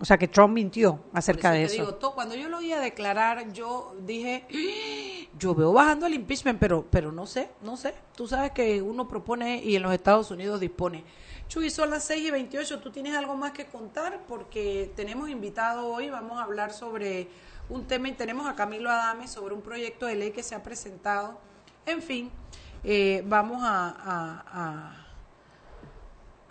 O 0.00 0.04
sea, 0.04 0.18
que 0.18 0.26
Trump 0.26 0.52
mintió 0.54 0.98
acerca 1.12 1.52
de 1.52 1.62
eso 1.64 1.74
digo, 1.98 2.12
cuando 2.12 2.34
yo 2.34 2.48
lo 2.48 2.58
oía 2.58 2.80
declarar, 2.80 3.52
yo 3.52 3.94
dije, 4.04 4.44
"Ah, 4.52 5.28
yo 5.38 5.54
veo 5.54 5.72
bajando 5.72 6.06
el 6.06 6.14
impeachment, 6.14 6.58
pero, 6.58 6.84
pero 6.90 7.12
no 7.12 7.24
sé, 7.24 7.50
no 7.62 7.76
sé. 7.76 7.94
Tú 8.16 8.26
sabes 8.26 8.50
que 8.50 8.82
uno 8.82 9.06
propone 9.06 9.62
y 9.62 9.76
en 9.76 9.82
los 9.82 9.92
Estados 9.94 10.30
Unidos 10.32 10.58
dispone. 10.58 11.04
Chuy, 11.48 11.70
son 11.70 11.90
las 11.90 12.02
6 12.04 12.26
y 12.26 12.30
28, 12.32 12.80
¿tú 12.80 12.90
tienes 12.90 13.14
algo 13.14 13.36
más 13.36 13.52
que 13.52 13.66
contar? 13.66 14.20
Porque 14.26 14.90
tenemos 14.96 15.30
invitado 15.30 15.86
hoy, 15.86 16.10
vamos 16.10 16.40
a 16.40 16.42
hablar 16.44 16.72
sobre 16.72 17.28
un 17.68 17.86
tema 17.86 18.08
y 18.08 18.12
tenemos 18.12 18.46
a 18.48 18.54
Camilo 18.54 18.90
Adame 18.90 19.26
sobre 19.28 19.54
un 19.54 19.62
proyecto 19.62 20.06
de 20.06 20.14
ley 20.16 20.30
que 20.32 20.42
se 20.42 20.54
ha 20.54 20.62
presentado. 20.62 21.40
En 21.86 22.02
fin, 22.02 22.30
eh, 22.84 23.22
vamos 23.26 23.62
a, 23.64 23.88
a- 23.88 24.44
a- 24.52 25.06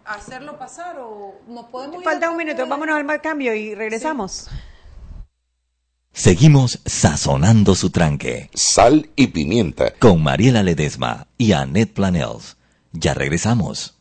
a 0.03 0.13
hacerlo 0.15 0.57
pasar 0.57 0.97
o 0.99 1.35
nos 1.47 1.65
podemos 1.67 1.97
ir 1.97 2.03
Falta 2.03 2.25
al 2.25 2.31
un 2.31 2.37
minuto, 2.37 2.63
de- 2.63 2.69
vámonos 2.69 2.95
al 2.97 3.03
mal 3.05 3.21
cambio 3.21 3.53
y 3.53 3.75
regresamos. 3.75 4.49
Seguimos 6.13 6.81
sazonando 6.85 7.73
su 7.75 7.89
tranque. 7.89 8.49
Sal 8.53 9.09
y 9.15 9.27
pimienta. 9.27 9.93
Con 9.93 10.21
Mariela 10.21 10.61
Ledesma 10.63 11.27
y 11.37 11.53
Annette 11.53 11.93
Planels. 11.93 12.57
Ya 12.91 13.13
regresamos. 13.13 14.00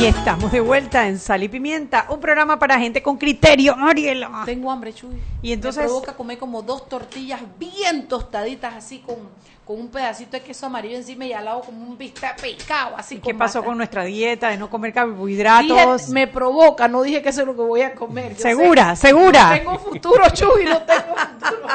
Y 0.00 0.06
estamos 0.06 0.50
de 0.50 0.60
vuelta 0.60 1.06
en 1.06 1.18
Sal 1.18 1.44
y 1.44 1.48
Pimienta, 1.48 2.06
un 2.10 2.18
programa 2.20 2.58
para 2.58 2.78
gente 2.78 3.02
con 3.02 3.16
criterio, 3.16 3.76
Mariela. 3.76 4.42
Tengo 4.44 4.70
hambre, 4.70 4.92
Chuy. 4.92 5.14
Y 5.40 5.52
entonces- 5.52 5.82
Me 5.82 5.88
provoca 5.88 6.14
comer 6.14 6.36
como 6.38 6.62
dos 6.62 6.88
tortillas 6.88 7.40
bien 7.58 8.08
tostaditas, 8.08 8.74
así 8.74 8.98
con, 8.98 9.16
con 9.64 9.80
un 9.80 9.88
pedacito 9.88 10.32
de 10.32 10.42
queso 10.42 10.66
amarillo 10.66 10.96
encima 10.96 11.24
y 11.24 11.32
al 11.32 11.46
lado 11.46 11.62
como 11.62 11.82
un 11.86 11.96
bistec 11.96 12.40
picado, 12.40 12.96
así 12.98 13.18
¿Qué 13.18 13.32
pasó 13.34 13.64
con 13.64 13.78
nuestra 13.78 14.04
dieta 14.04 14.48
de 14.50 14.58
no 14.58 14.68
comer 14.68 14.92
Dije, 14.92 15.00
carbohidratos? 15.00 16.08
me 16.10 16.26
provoca, 16.26 16.86
no 16.86 17.02
dije 17.02 17.22
que 17.22 17.30
eso 17.30 17.40
es 17.40 17.46
lo 17.46 17.54
que 17.56 17.62
voy 17.62 17.80
a 17.82 17.94
comer. 17.94 18.34
Yo 18.36 18.42
¿Segura? 18.42 18.94
sé- 18.94 19.08
¿Segura? 19.08 19.48
No 19.50 19.54
tengo 19.56 19.78
futuro, 19.78 20.28
Chuy, 20.30 20.64
no 20.66 20.82
tengo 20.82 21.14
futuro. 21.16 21.68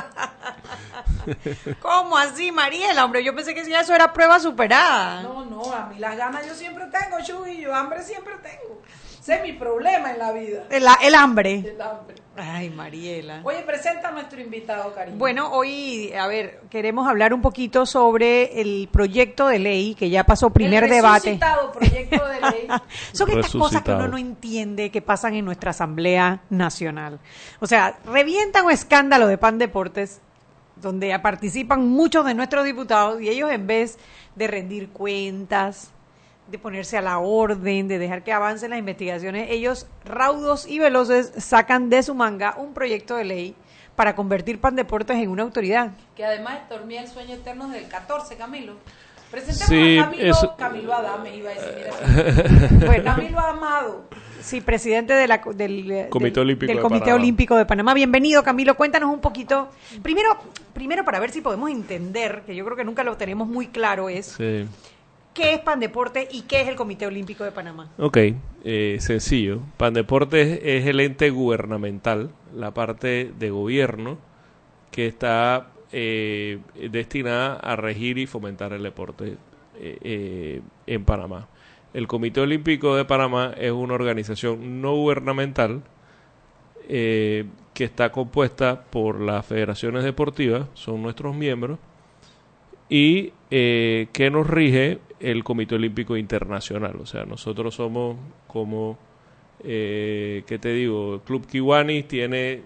¿Cómo 1.81 2.17
así, 2.17 2.51
Mariela? 2.51 3.05
Hombre, 3.05 3.23
yo 3.23 3.35
pensé 3.35 3.53
que 3.53 3.65
si 3.65 3.73
eso 3.73 3.93
era 3.93 4.13
prueba 4.13 4.39
superada. 4.39 5.21
No, 5.23 5.45
no, 5.45 5.71
a 5.73 5.85
mí 5.87 5.97
las 5.99 6.15
ganas 6.17 6.45
yo 6.47 6.53
siempre 6.55 6.85
tengo, 6.87 7.17
Chuy, 7.23 7.61
yo 7.61 7.73
hambre 7.75 8.01
siempre 8.03 8.33
tengo. 8.41 8.81
Ese 9.19 9.35
es 9.35 9.41
mi 9.43 9.53
problema 9.53 10.11
en 10.11 10.19
la 10.19 10.31
vida. 10.31 10.63
El, 10.69 10.85
el 11.03 11.15
hambre. 11.15 11.55
El 11.55 11.81
hambre. 11.81 12.15
Ay, 12.37 12.69
Mariela. 12.69 13.41
Oye, 13.43 13.59
presenta 13.63 14.07
a 14.07 14.11
nuestro 14.11 14.39
invitado, 14.39 14.93
cariño. 14.93 15.17
Bueno, 15.17 15.51
hoy, 15.51 16.13
a 16.13 16.25
ver, 16.27 16.61
queremos 16.69 17.07
hablar 17.07 17.33
un 17.33 17.41
poquito 17.41 17.85
sobre 17.85 18.61
el 18.61 18.87
proyecto 18.89 19.47
de 19.47 19.59
ley 19.59 19.93
que 19.93 20.09
ya 20.09 20.23
pasó 20.23 20.49
primer 20.49 20.85
El 20.85 20.89
debate. 20.89 21.37
proyecto 21.73 22.25
de 22.27 22.39
ley. 22.39 22.67
Son 23.11 23.29
estas 23.29 23.51
cosas 23.51 23.81
que 23.81 23.91
uno 23.91 24.07
no 24.07 24.17
entiende 24.17 24.89
que 24.89 25.01
pasan 25.01 25.35
en 25.35 25.43
nuestra 25.43 25.71
Asamblea 25.71 26.41
Nacional. 26.49 27.19
O 27.59 27.67
sea, 27.67 27.99
revientan 28.05 28.65
un 28.65 28.71
escándalo 28.71 29.27
de 29.27 29.37
Pan 29.37 29.57
Deportes 29.57 30.21
donde 30.77 31.17
participan 31.19 31.87
muchos 31.89 32.25
de 32.25 32.33
nuestros 32.35 32.63
diputados 32.63 33.21
y 33.21 33.27
ellos 33.27 33.51
en 33.51 33.67
vez 33.67 33.97
de 34.35 34.47
rendir 34.47 34.89
cuentas, 34.89 35.91
de 36.51 36.57
ponerse 36.59 36.97
a 36.97 37.01
la 37.01 37.19
orden, 37.19 37.87
de 37.87 37.97
dejar 37.99 38.23
que 38.23 38.31
avancen 38.33 38.71
las 38.71 38.79
investigaciones, 38.79 39.47
ellos 39.51 39.87
raudos 40.05 40.67
y 40.67 40.79
veloces 40.79 41.31
sacan 41.37 41.89
de 41.89 42.01
su 42.03 42.15
manga 42.15 42.55
un 42.57 42.73
proyecto 42.73 43.15
de 43.15 43.25
ley 43.25 43.55
para 43.95 44.15
convertir 44.15 44.59
Pan 44.59 44.75
Deportes 44.75 45.17
en 45.17 45.29
una 45.29 45.43
autoridad. 45.43 45.91
que 46.15 46.25
además 46.25 46.59
dormía 46.69 47.01
el 47.01 47.07
sueño 47.07 47.35
eterno 47.35 47.69
del 47.69 47.87
14, 47.87 48.35
Camilo. 48.37 48.73
Presentemos 49.29 49.67
Sí, 49.69 49.97
a 49.99 50.05
Camilo, 50.05 50.23
eso- 50.31 50.55
Camilo 50.57 50.93
Adame, 50.93 51.35
iba 51.35 51.51
a 51.51 51.53
decir. 51.53 51.87
mira, 52.71 52.85
Bueno. 52.87 53.03
Camilo 53.03 53.39
Amado. 53.39 54.05
Sí, 54.41 54.61
presidente 54.61 55.13
de 55.13 55.27
la- 55.27 55.37
del, 55.53 56.07
Comité 56.09 56.39
del- 56.39 56.45
Olímpico 56.47 56.67
del 56.69 56.77
de 56.77 56.81
Comité 56.81 56.99
Panamá. 57.05 57.21
Olímpico 57.21 57.55
de 57.57 57.65
Panamá. 57.65 57.93
Bienvenido, 57.93 58.41
Camilo. 58.41 58.75
Cuéntanos 58.75 59.13
un 59.13 59.19
poquito. 59.19 59.69
Primero, 60.01 60.29
primero 60.73 61.03
para 61.05 61.19
ver 61.19 61.29
si 61.29 61.41
podemos 61.41 61.69
entender, 61.69 62.41
que 62.45 62.55
yo 62.55 62.65
creo 62.65 62.75
que 62.77 62.83
nunca 62.85 63.03
lo 63.03 63.17
tenemos 63.17 63.47
muy 63.47 63.67
claro, 63.67 64.09
es 64.09 64.27
Sí. 64.37 64.65
Qué 65.33 65.53
es 65.53 65.59
Pandeporte 65.59 66.27
y 66.31 66.41
qué 66.43 66.61
es 66.61 66.67
el 66.67 66.75
Comité 66.75 67.07
Olímpico 67.07 67.43
de 67.43 67.51
Panamá. 67.51 67.89
Ok, 67.97 68.17
eh, 68.63 68.97
sencillo. 68.99 69.61
Pandeportes 69.77 70.59
es 70.63 70.85
el 70.85 70.99
ente 70.99 71.29
gubernamental, 71.29 72.31
la 72.55 72.73
parte 72.73 73.31
de 73.37 73.49
gobierno 73.49 74.17
que 74.91 75.07
está 75.07 75.67
eh, 75.91 76.59
destinada 76.91 77.55
a 77.55 77.75
regir 77.75 78.17
y 78.17 78.25
fomentar 78.25 78.73
el 78.73 78.83
deporte 78.83 79.37
eh, 79.81 79.97
eh, 80.01 80.61
en 80.87 81.05
Panamá. 81.05 81.47
El 81.93 82.07
Comité 82.07 82.41
Olímpico 82.41 82.95
de 82.95 83.05
Panamá 83.05 83.53
es 83.57 83.71
una 83.71 83.93
organización 83.93 84.81
no 84.81 84.93
gubernamental 84.93 85.81
eh, 86.87 87.45
que 87.73 87.85
está 87.85 88.11
compuesta 88.11 88.83
por 88.89 89.21
las 89.21 89.45
federaciones 89.45 90.03
deportivas, 90.03 90.67
son 90.73 91.01
nuestros 91.01 91.35
miembros, 91.35 91.79
y 92.89 93.31
eh, 93.51 94.07
que 94.13 94.29
nos 94.31 94.47
rige 94.47 94.99
el 95.19 95.43
Comité 95.43 95.75
Olímpico 95.75 96.17
Internacional. 96.17 96.95
O 97.01 97.05
sea, 97.05 97.25
nosotros 97.25 97.75
somos 97.75 98.17
como, 98.47 98.97
eh, 99.63 100.43
¿qué 100.47 100.57
te 100.59 100.73
digo? 100.73 101.15
El 101.15 101.21
Club 101.21 101.45
Kiwanis 101.45 102.07
tiene, 102.07 102.61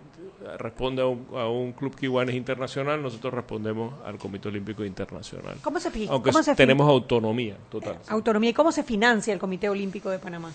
responde 0.60 1.02
a 1.02 1.08
un, 1.08 1.26
a 1.36 1.48
un 1.50 1.72
Club 1.74 1.96
Kiwanis 1.96 2.36
internacional, 2.36 3.02
nosotros 3.02 3.34
respondemos 3.34 3.94
al 4.06 4.18
Comité 4.18 4.50
Olímpico 4.50 4.86
Internacional. 4.86 5.56
¿Cómo 5.64 5.80
se, 5.80 5.90
Aunque 6.10 6.32
cómo 6.32 6.44
se 6.44 6.52
fi- 6.52 6.58
tenemos 6.58 6.88
autonomía 6.88 7.58
total. 7.70 7.98
autonomía 8.08 8.52
y 8.52 8.54
cómo 8.54 8.72
se 8.72 8.84
financia 8.84 9.34
el 9.34 9.40
Comité 9.40 9.68
Olímpico 9.70 10.10
de 10.10 10.20
Panamá? 10.20 10.52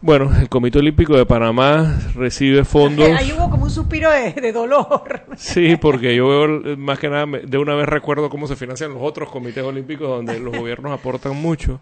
Bueno, 0.00 0.30
el 0.38 0.48
Comité 0.48 0.78
Olímpico 0.78 1.16
de 1.16 1.26
Panamá 1.26 1.98
recibe 2.14 2.64
fondos. 2.64 3.08
Ahí 3.18 3.32
hubo 3.32 3.50
como 3.50 3.64
un 3.64 3.70
suspiro 3.70 4.10
de, 4.10 4.32
de 4.32 4.52
dolor. 4.52 5.22
Sí, 5.36 5.76
porque 5.76 6.14
yo 6.14 6.28
veo, 6.28 6.72
eh, 6.72 6.76
más 6.76 6.98
que 6.98 7.08
nada, 7.08 7.26
de 7.26 7.58
una 7.58 7.74
vez 7.74 7.86
recuerdo 7.86 8.28
cómo 8.30 8.46
se 8.46 8.54
financian 8.54 8.92
los 8.92 9.02
otros 9.02 9.30
comités 9.30 9.64
olímpicos 9.64 10.08
donde 10.08 10.38
los 10.38 10.56
gobiernos 10.56 10.92
aportan 10.92 11.36
mucho 11.36 11.80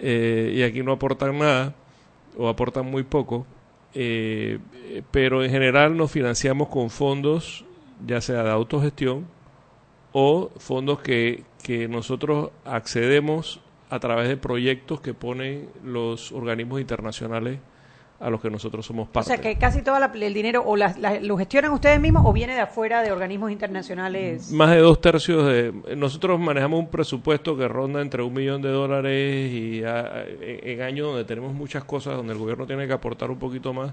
eh, 0.00 0.52
y 0.54 0.62
aquí 0.62 0.82
no 0.82 0.92
aportan 0.92 1.38
nada 1.38 1.74
o 2.36 2.48
aportan 2.48 2.86
muy 2.86 3.02
poco. 3.02 3.46
Eh, 3.94 4.58
pero 5.10 5.42
en 5.42 5.50
general 5.50 5.96
nos 5.96 6.10
financiamos 6.10 6.68
con 6.68 6.90
fondos, 6.90 7.64
ya 8.06 8.20
sea 8.20 8.42
de 8.42 8.50
autogestión 8.50 9.26
o 10.12 10.50
fondos 10.58 11.00
que, 11.00 11.44
que 11.62 11.88
nosotros 11.88 12.50
accedemos 12.64 13.60
a 13.92 14.00
través 14.00 14.26
de 14.26 14.38
proyectos 14.38 15.02
que 15.02 15.12
ponen 15.12 15.68
los 15.84 16.32
organismos 16.32 16.80
internacionales 16.80 17.58
a 18.20 18.30
los 18.30 18.40
que 18.40 18.48
nosotros 18.50 18.86
somos 18.86 19.08
O 19.08 19.12
parte. 19.12 19.26
sea, 19.28 19.36
que 19.38 19.56
casi 19.58 19.82
todo 19.82 19.96
el 19.98 20.32
dinero 20.32 20.62
o 20.64 20.76
la- 20.76 20.94
la- 20.98 21.20
lo 21.20 21.36
gestionan 21.36 21.72
ustedes 21.72 22.00
mismos 22.00 22.22
o 22.24 22.32
viene 22.32 22.54
de 22.54 22.60
afuera 22.60 23.02
de 23.02 23.12
organismos 23.12 23.50
internacionales. 23.50 24.50
Más 24.52 24.70
de 24.70 24.78
dos 24.78 24.98
tercios 25.00 25.44
de... 25.46 25.74
Nosotros 25.96 26.40
manejamos 26.40 26.78
un 26.80 26.88
presupuesto 26.88 27.54
que 27.56 27.68
ronda 27.68 28.00
entre 28.00 28.22
un 28.22 28.32
millón 28.32 28.62
de 28.62 28.70
dólares 28.70 29.52
y 29.52 29.84
a- 29.84 30.24
en, 30.24 30.70
en 30.70 30.80
años 30.82 31.08
donde 31.08 31.24
tenemos 31.24 31.52
muchas 31.52 31.84
cosas, 31.84 32.16
donde 32.16 32.32
el 32.32 32.38
gobierno 32.38 32.66
tiene 32.66 32.86
que 32.86 32.92
aportar 32.94 33.30
un 33.30 33.38
poquito 33.38 33.74
más, 33.74 33.92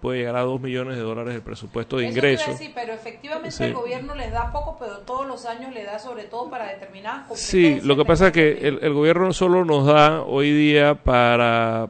puede 0.00 0.18
llegar 0.18 0.36
a 0.36 0.42
dos 0.42 0.60
millones 0.60 0.96
de 0.96 1.02
dólares 1.02 1.34
el 1.34 1.42
presupuesto 1.42 1.96
de 1.98 2.08
ingresos. 2.08 2.48
decir, 2.58 2.72
pero 2.74 2.92
efectivamente 2.92 3.50
Sí. 3.50 3.64
el 3.64 3.74
gobierno 3.74 4.14
les 4.14 4.30
da 4.32 4.52
poco, 4.52 4.76
pero 4.78 4.98
todos 4.98 5.26
los 5.26 5.44
años 5.46 5.72
le 5.74 5.84
da 5.84 5.98
sobre 5.98 6.24
todo 6.24 6.50
para 6.50 6.66
determinadas 6.72 7.38
Sí, 7.38 7.80
lo 7.82 7.96
que 7.96 8.04
pasa 8.04 8.28
es 8.28 8.32
que 8.32 8.52
el, 8.68 8.78
el 8.82 8.92
gobierno 8.92 9.32
solo 9.32 9.64
nos 9.64 9.86
da 9.86 10.22
hoy 10.22 10.52
día 10.52 10.94
para, 10.94 11.88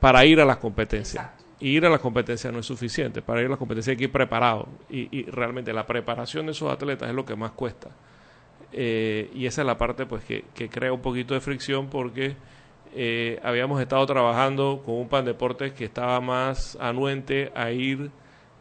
para 0.00 0.24
ir 0.24 0.40
a 0.40 0.44
las 0.44 0.56
competencias. 0.58 1.30
Y 1.58 1.70
ir 1.70 1.86
a 1.86 1.88
las 1.90 2.00
competencias 2.00 2.52
no 2.52 2.58
es 2.60 2.66
suficiente. 2.66 3.22
Para 3.22 3.40
ir 3.40 3.46
a 3.46 3.50
las 3.50 3.58
competencias 3.58 3.92
hay 3.92 3.96
que 3.96 4.04
ir 4.04 4.12
preparado. 4.12 4.68
Y, 4.90 5.08
y 5.18 5.22
realmente 5.24 5.72
la 5.72 5.86
preparación 5.86 6.44
de 6.46 6.52
esos 6.52 6.70
atletas 6.70 7.08
es 7.08 7.14
lo 7.14 7.24
que 7.24 7.34
más 7.34 7.52
cuesta. 7.52 7.88
eh, 8.72 9.30
y 9.34 9.46
esa 9.46 9.62
es 9.62 9.66
la 9.66 9.78
parte 9.78 10.04
pues 10.06 10.22
que, 10.24 10.44
que 10.54 10.68
crea 10.68 10.92
un 10.92 11.00
poquito 11.00 11.32
de 11.34 11.40
fricción 11.40 11.88
porque 11.88 12.36
eh, 12.96 13.38
habíamos 13.42 13.80
estado 13.80 14.04
trabajando 14.06 14.82
con 14.84 14.94
un 14.94 15.08
pan 15.08 15.24
deportes 15.26 15.72
que 15.72 15.84
estaba 15.84 16.20
más 16.20 16.76
anuente 16.80 17.52
a 17.54 17.70
ir 17.70 18.10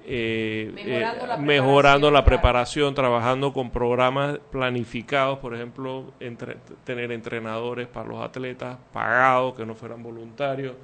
eh, 0.08 0.72
Mejorando 0.76 1.24
eh, 1.26 1.28
la 1.28 1.38
mejorando 1.38 2.12
la 2.12 2.24
preparación, 2.26 2.94
trabajando 2.94 3.52
con 3.54 3.72
programas 3.72 4.38
planificados, 4.52 5.40
por 5.40 5.56
ejemplo, 5.56 6.12
entre- 6.20 6.58
tener 6.84 7.12
entrenadores 7.12 7.88
para 7.88 8.08
los 8.10 8.22
atletas 8.22 8.78
pagados, 8.94 9.56
que 9.56 9.66
no 9.66 9.74
fueran 9.74 10.04
voluntarios, 10.04 10.76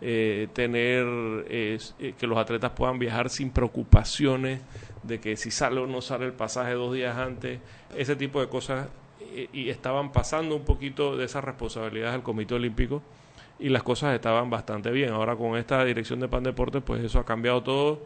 eh, 0.00 0.48
tener 0.52 1.04
eh, 1.48 1.78
que 2.18 2.26
los 2.26 2.36
atletas 2.36 2.72
puedan 2.72 2.98
viajar 2.98 3.30
sin 3.30 3.50
preocupaciones 3.50 4.60
de 5.04 5.20
que 5.20 5.36
si 5.36 5.50
sale 5.52 5.78
o 5.80 5.86
no 5.86 6.00
sale 6.00 6.24
el 6.26 6.32
pasaje 6.32 6.72
dos 6.72 6.92
días 6.94 7.16
antes, 7.16 7.60
ese 7.96 8.16
tipo 8.16 8.40
de 8.40 8.48
cosas, 8.48 8.88
y 9.52 9.68
estaban 9.68 10.12
pasando 10.12 10.54
un 10.56 10.64
poquito 10.64 11.16
de 11.16 11.24
esas 11.24 11.42
responsabilidades 11.44 12.14
al 12.14 12.22
Comité 12.22 12.54
Olímpico 12.54 13.02
y 13.58 13.68
las 13.68 13.82
cosas 13.82 14.14
estaban 14.14 14.50
bastante 14.50 14.90
bien. 14.90 15.10
Ahora 15.12 15.36
con 15.36 15.56
esta 15.56 15.84
dirección 15.84 16.20
de 16.20 16.28
Pan 16.28 16.42
Deportes, 16.44 16.82
pues 16.84 17.02
eso 17.02 17.18
ha 17.18 17.24
cambiado 17.24 17.62
todo 17.62 18.00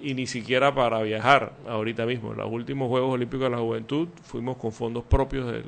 y 0.00 0.14
ni 0.14 0.26
siquiera 0.26 0.74
para 0.74 1.00
viajar 1.02 1.52
ahorita 1.68 2.04
mismo. 2.06 2.32
En 2.32 2.38
los 2.38 2.50
últimos 2.50 2.88
Juegos 2.88 3.14
Olímpicos 3.14 3.44
de 3.44 3.50
la 3.50 3.58
Juventud 3.58 4.08
fuimos 4.22 4.56
con 4.56 4.72
fondos 4.72 5.04
propios 5.04 5.46
del, 5.50 5.64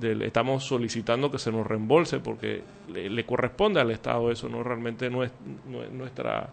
del- 0.00 0.22
estamos 0.22 0.64
solicitando 0.64 1.30
que 1.30 1.38
se 1.38 1.52
nos 1.52 1.66
reembolse 1.66 2.18
porque 2.20 2.62
le, 2.92 3.26
corresponde 3.26 3.80
al 3.80 3.90
Estado 3.90 4.30
eso, 4.30 4.48
no 4.48 4.62
realmente 4.62 5.10
no 5.10 5.22
es, 5.22 5.32
no 5.68 5.82
es 5.82 5.90
nuestra 5.92 6.50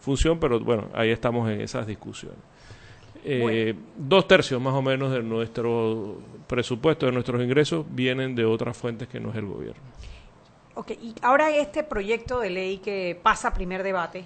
función, 0.00 0.38
pero 0.40 0.58
bueno, 0.60 0.88
ahí 0.94 1.10
estamos 1.10 1.48
en 1.50 1.60
esas 1.60 1.86
discusiones. 1.86 2.38
Eh, 3.24 3.74
Dos 3.96 4.26
tercios 4.26 4.60
más 4.60 4.74
o 4.74 4.82
menos 4.82 5.12
de 5.12 5.22
nuestro 5.22 6.18
presupuesto, 6.46 7.06
de 7.06 7.12
nuestros 7.12 7.42
ingresos, 7.42 7.84
vienen 7.90 8.34
de 8.34 8.44
otras 8.44 8.76
fuentes 8.76 9.08
que 9.08 9.20
no 9.20 9.30
es 9.30 9.36
el 9.36 9.46
gobierno. 9.46 9.82
Ok, 10.74 10.92
y 10.92 11.14
ahora 11.22 11.54
este 11.54 11.82
proyecto 11.82 12.40
de 12.40 12.50
ley 12.50 12.78
que 12.78 13.18
pasa 13.22 13.48
a 13.48 13.54
primer 13.54 13.82
debate, 13.82 14.24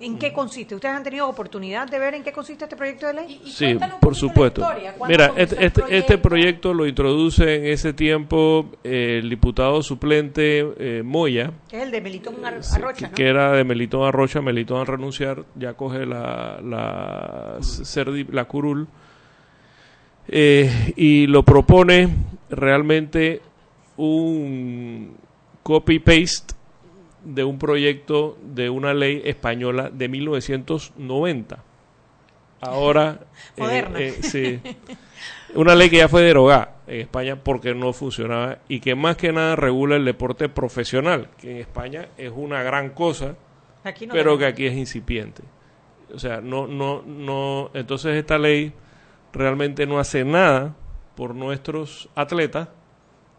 ¿en 0.00 0.18
qué 0.18 0.32
consiste? 0.32 0.74
¿Ustedes 0.74 0.94
han 0.94 1.02
tenido 1.02 1.28
oportunidad 1.28 1.88
de 1.88 1.98
ver 1.98 2.14
en 2.14 2.22
qué 2.22 2.32
consiste 2.32 2.64
este 2.64 2.74
proyecto 2.76 3.06
de 3.06 3.14
ley? 3.14 3.40
Sí, 3.46 3.76
por 4.00 4.14
supuesto. 4.14 4.66
Mira, 5.06 5.32
este, 5.36 5.64
este, 5.64 5.82
este 5.90 6.18
proyecto 6.18 6.72
lo 6.74 6.86
introduce 6.86 7.56
en 7.56 7.66
ese 7.66 7.92
tiempo 7.92 8.70
eh, 8.82 9.18
el 9.22 9.28
diputado 9.30 9.82
suplente 9.82 10.66
eh, 10.78 11.02
Moya, 11.04 11.52
Que 11.68 11.76
es 11.78 11.82
el 11.82 11.90
de 11.90 12.00
Melitón 12.00 12.44
Ar- 12.44 12.60
Arrocha, 12.72 13.06
que, 13.06 13.10
¿no? 13.10 13.14
que 13.14 13.26
era 13.28 13.52
de 13.52 13.64
Melitón 13.64 14.06
Arrocha, 14.08 14.40
Melitón 14.40 14.80
al 14.80 14.86
renunciar, 14.86 15.44
ya 15.54 15.74
coge 15.74 16.06
la, 16.06 16.60
la, 16.62 17.58
ser 17.60 18.10
di- 18.10 18.24
la 18.30 18.46
curul, 18.46 18.88
eh, 20.28 20.92
y 20.96 21.26
lo 21.26 21.42
propone 21.44 22.08
realmente 22.50 23.42
un 23.96 25.14
copy-paste 25.62 26.54
de 27.24 27.44
un 27.44 27.58
proyecto 27.58 28.38
de 28.42 28.70
una 28.70 28.94
ley 28.94 29.22
española 29.24 29.90
de 29.90 30.08
1990. 30.08 31.62
Ahora, 32.60 33.20
eh, 33.56 33.60
Moderna. 33.60 33.98
eh, 33.98 34.12
sí, 34.22 34.60
una 35.54 35.74
ley 35.74 35.90
que 35.90 35.98
ya 35.98 36.08
fue 36.08 36.22
derogada 36.22 36.76
en 36.86 37.00
España 37.00 37.36
porque 37.36 37.74
no 37.74 37.92
funcionaba 37.92 38.58
y 38.68 38.80
que 38.80 38.94
más 38.94 39.16
que 39.16 39.32
nada 39.32 39.56
regula 39.56 39.96
el 39.96 40.04
deporte 40.04 40.48
profesional, 40.48 41.28
que 41.38 41.50
en 41.52 41.56
España 41.58 42.08
es 42.18 42.32
una 42.34 42.62
gran 42.62 42.90
cosa, 42.90 43.36
Aquí 43.82 44.06
no 44.06 44.12
pero 44.12 44.36
que 44.36 44.46
aquí 44.46 44.66
es 44.66 44.74
incipiente. 44.74 45.42
O 46.12 46.18
sea, 46.18 46.40
no, 46.40 46.66
no, 46.66 47.02
no. 47.02 47.70
Entonces 47.72 48.16
esta 48.16 48.36
ley 48.36 48.72
realmente 49.32 49.86
no 49.86 49.98
hace 49.98 50.24
nada 50.24 50.74
por 51.14 51.34
nuestros 51.34 52.08
atletas 52.14 52.68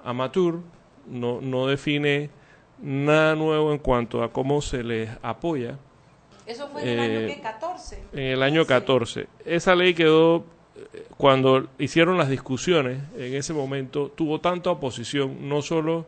amateur, 0.04 0.60
no, 1.08 1.42
no 1.42 1.68
define 1.68 2.30
nada 2.82 3.36
nuevo 3.36 3.72
en 3.72 3.78
cuanto 3.80 4.24
a 4.24 4.32
cómo 4.32 4.62
se 4.62 4.84
les 4.84 5.10
apoya. 5.22 5.78
Eso 6.46 6.68
fue 6.70 6.82
en 6.82 6.88
el 6.90 7.00
año 7.00 7.20
Eh, 7.20 7.34
que 7.36 7.42
14. 7.42 8.04
En 8.14 8.24
el 8.24 8.44
año 8.44 8.66
14. 8.66 9.28
Esa 9.46 9.76
ley 9.76 9.94
quedó, 9.94 10.44
eh, 10.94 11.06
cuando 11.18 11.68
hicieron 11.78 12.18
las 12.18 12.30
discusiones, 12.30 13.00
en 13.16 13.36
ese 13.36 13.54
momento 13.54 14.10
tuvo 14.10 14.40
tanta 14.42 14.72
oposición, 14.72 15.48
no 15.48 15.62
solo 15.62 16.06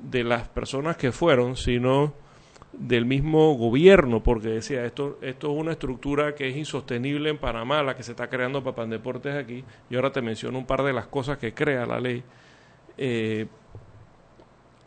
de 0.00 0.24
las 0.24 0.48
personas 0.48 0.96
que 0.96 1.12
fueron, 1.12 1.56
sino 1.56 2.12
del 2.72 3.04
mismo 3.04 3.54
gobierno, 3.54 4.22
porque 4.22 4.48
decía, 4.48 4.84
esto, 4.84 5.18
esto 5.20 5.52
es 5.52 5.60
una 5.60 5.72
estructura 5.72 6.34
que 6.34 6.48
es 6.48 6.56
insostenible 6.56 7.28
en 7.30 7.38
Panamá, 7.38 7.82
la 7.82 7.94
que 7.94 8.02
se 8.02 8.12
está 8.12 8.28
creando 8.28 8.64
para 8.64 8.76
Pandeportes 8.76 9.34
aquí, 9.36 9.62
y 9.90 9.94
ahora 9.94 10.10
te 10.10 10.22
menciono 10.22 10.58
un 10.58 10.66
par 10.66 10.82
de 10.82 10.92
las 10.92 11.06
cosas 11.06 11.38
que 11.38 11.52
crea 11.52 11.84
la 11.86 12.00
ley, 12.00 12.22
eh, 12.96 13.46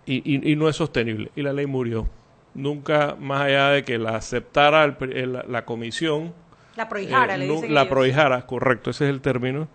y, 0.05 0.21
y- 0.35 0.51
y 0.51 0.55
no 0.55 0.69
es 0.69 0.75
sostenible, 0.75 1.31
y 1.35 1.41
la 1.41 1.53
ley 1.53 1.65
murió. 1.65 2.07
Nunca, 2.53 3.15
más 3.19 3.41
allá 3.41 3.69
de 3.69 3.83
que 3.83 3.97
la 3.97 4.15
aceptara 4.15 4.83
el 4.85 4.95
el- 5.13 5.39
la 5.47 5.65
comisión, 5.65 6.33
La 6.77 6.87
prohijara, 6.87 7.35
eh, 7.35 7.37
le 7.39 7.47
dicen 7.47 7.73
la 7.73 7.81
ellos. 7.81 7.91
prohijara, 7.91 8.45
correcto, 8.45 8.91
ese 8.91 9.05
es 9.05 9.09
el 9.09 9.21
término, 9.21 9.67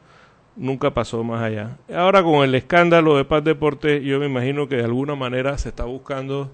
nunca 0.56 0.92
pasó 0.92 1.22
más 1.24 1.42
allá. 1.42 1.76
Ahora 1.94 2.22
con 2.22 2.42
el 2.44 2.54
escándalo 2.54 3.16
de 3.16 3.24
Paz 3.24 3.44
Deportes, 3.44 4.02
yo 4.02 4.18
me 4.18 4.26
imagino 4.26 4.68
que 4.68 4.76
de 4.76 4.84
alguna 4.84 5.14
manera 5.14 5.56
se 5.58 5.68
está 5.70 5.84
buscando 5.84 6.50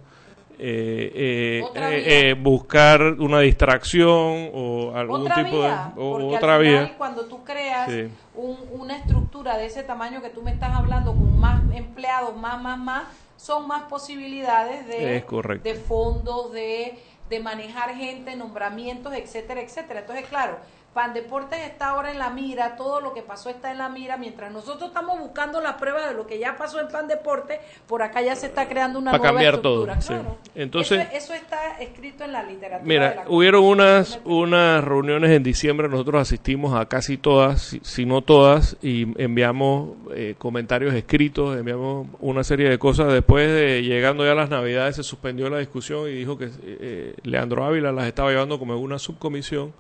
eh, 0.58 1.12
eh, 1.14 1.64
eh, 1.74 2.30
eh, 2.30 2.34
buscar 2.34 3.02
una 3.02 3.40
distracción 3.40 4.48
o 4.54 4.92
algún 4.96 5.20
otra 5.22 5.44
tipo 5.44 5.58
vía, 5.58 5.92
de 5.94 6.00
o- 6.00 6.12
porque 6.18 6.36
otra 6.36 6.56
al 6.56 6.62
final, 6.64 6.84
vía. 6.86 6.94
cuando 6.96 7.26
tú 7.26 7.44
creas 7.44 7.90
Sí. 7.90 8.08
un- 8.34 8.56
una 8.72 8.96
estructura 8.96 9.58
de 9.58 9.66
ese 9.66 9.82
tamaño 9.82 10.22
que 10.22 10.30
tú 10.30 10.42
me 10.42 10.50
estás 10.52 10.74
hablando 10.74 11.12
con 11.14 11.38
más 11.38 11.60
empleados, 11.74 12.34
más, 12.38 12.60
más, 12.62 12.78
más, 12.78 13.04
son 13.46 13.68
más 13.68 13.84
posibilidades 13.84 14.88
de, 14.88 15.18
Es 15.18 15.24
correcto. 15.24 15.68
de 15.68 15.76
fondos, 15.76 16.52
de, 16.52 16.98
de 17.30 17.40
manejar 17.40 17.94
gente, 17.94 18.34
nombramientos, 18.34 19.14
etcétera, 19.14 19.60
etcétera. 19.60 20.00
Entonces, 20.00 20.26
claro, 20.26 20.58
Pan 20.96 21.12
Deportes 21.12 21.58
está 21.60 21.90
ahora 21.90 22.10
en 22.10 22.18
la 22.18 22.30
mira, 22.30 22.74
todo 22.74 23.02
lo 23.02 23.12
que 23.12 23.20
pasó 23.20 23.50
está 23.50 23.70
en 23.70 23.76
la 23.76 23.90
mira, 23.90 24.16
mientras 24.16 24.50
nosotros 24.50 24.88
estamos 24.88 25.18
buscando 25.18 25.60
la 25.60 25.76
prueba 25.76 26.08
de 26.08 26.14
lo 26.14 26.26
que 26.26 26.38
ya 26.38 26.56
pasó 26.56 26.80
en 26.80 26.88
Pan 26.88 27.06
Deportes, 27.06 27.60
por 27.86 28.00
acá 28.00 28.22
ya 28.22 28.34
se 28.34 28.46
está 28.46 28.66
creando 28.66 28.98
una 28.98 29.10
nueva 29.10 29.22
cambiar 29.22 29.58
todo, 29.58 29.86
estructura. 29.86 30.00
sí. 30.00 30.08
claro. 30.08 30.38
Entonces- 30.54 31.06
eso, 31.12 31.34
eso 31.34 31.34
está 31.34 31.78
escrito 31.80 32.24
en 32.24 32.32
la 32.32 32.42
literatura. 32.44 32.78
de 32.78 32.88
Mira, 32.88 33.14
la 33.14 33.24
hubieron 33.28 33.64
unas, 33.64 34.20
unas 34.24 34.82
reuniones 34.82 35.32
en 35.32 35.42
diciembre, 35.42 35.86
nosotros 35.90 36.22
asistimos 36.22 36.74
a 36.74 36.86
casi 36.86 37.18
todas, 37.18 37.60
si, 37.60 37.80
si 37.82 38.06
no 38.06 38.22
todas, 38.22 38.78
y 38.80 39.02
enviamos 39.22 39.98
eh, 40.14 40.34
comentarios 40.38 40.94
escritos, 40.94 41.58
enviamos 41.58 42.06
una 42.20 42.42
serie 42.42 42.70
de 42.70 42.78
cosas. 42.78 43.12
Después 43.12 43.46
de 43.52 43.82
llegando 43.82 44.24
ya 44.24 44.32
a 44.32 44.34
las 44.34 44.48
navidades 44.48 44.96
se 44.96 45.02
suspendió 45.02 45.50
la 45.50 45.58
discusión 45.58 46.08
y 46.08 46.12
dijo 46.12 46.38
que 46.38 46.48
eh, 46.62 47.14
Leandro 47.22 47.66
Ávila 47.66 47.92
las 47.92 48.06
estaba 48.06 48.30
llevando 48.30 48.58
como 48.58 48.72
en 48.72 48.80
una 48.80 48.98
subcomisión 48.98 49.74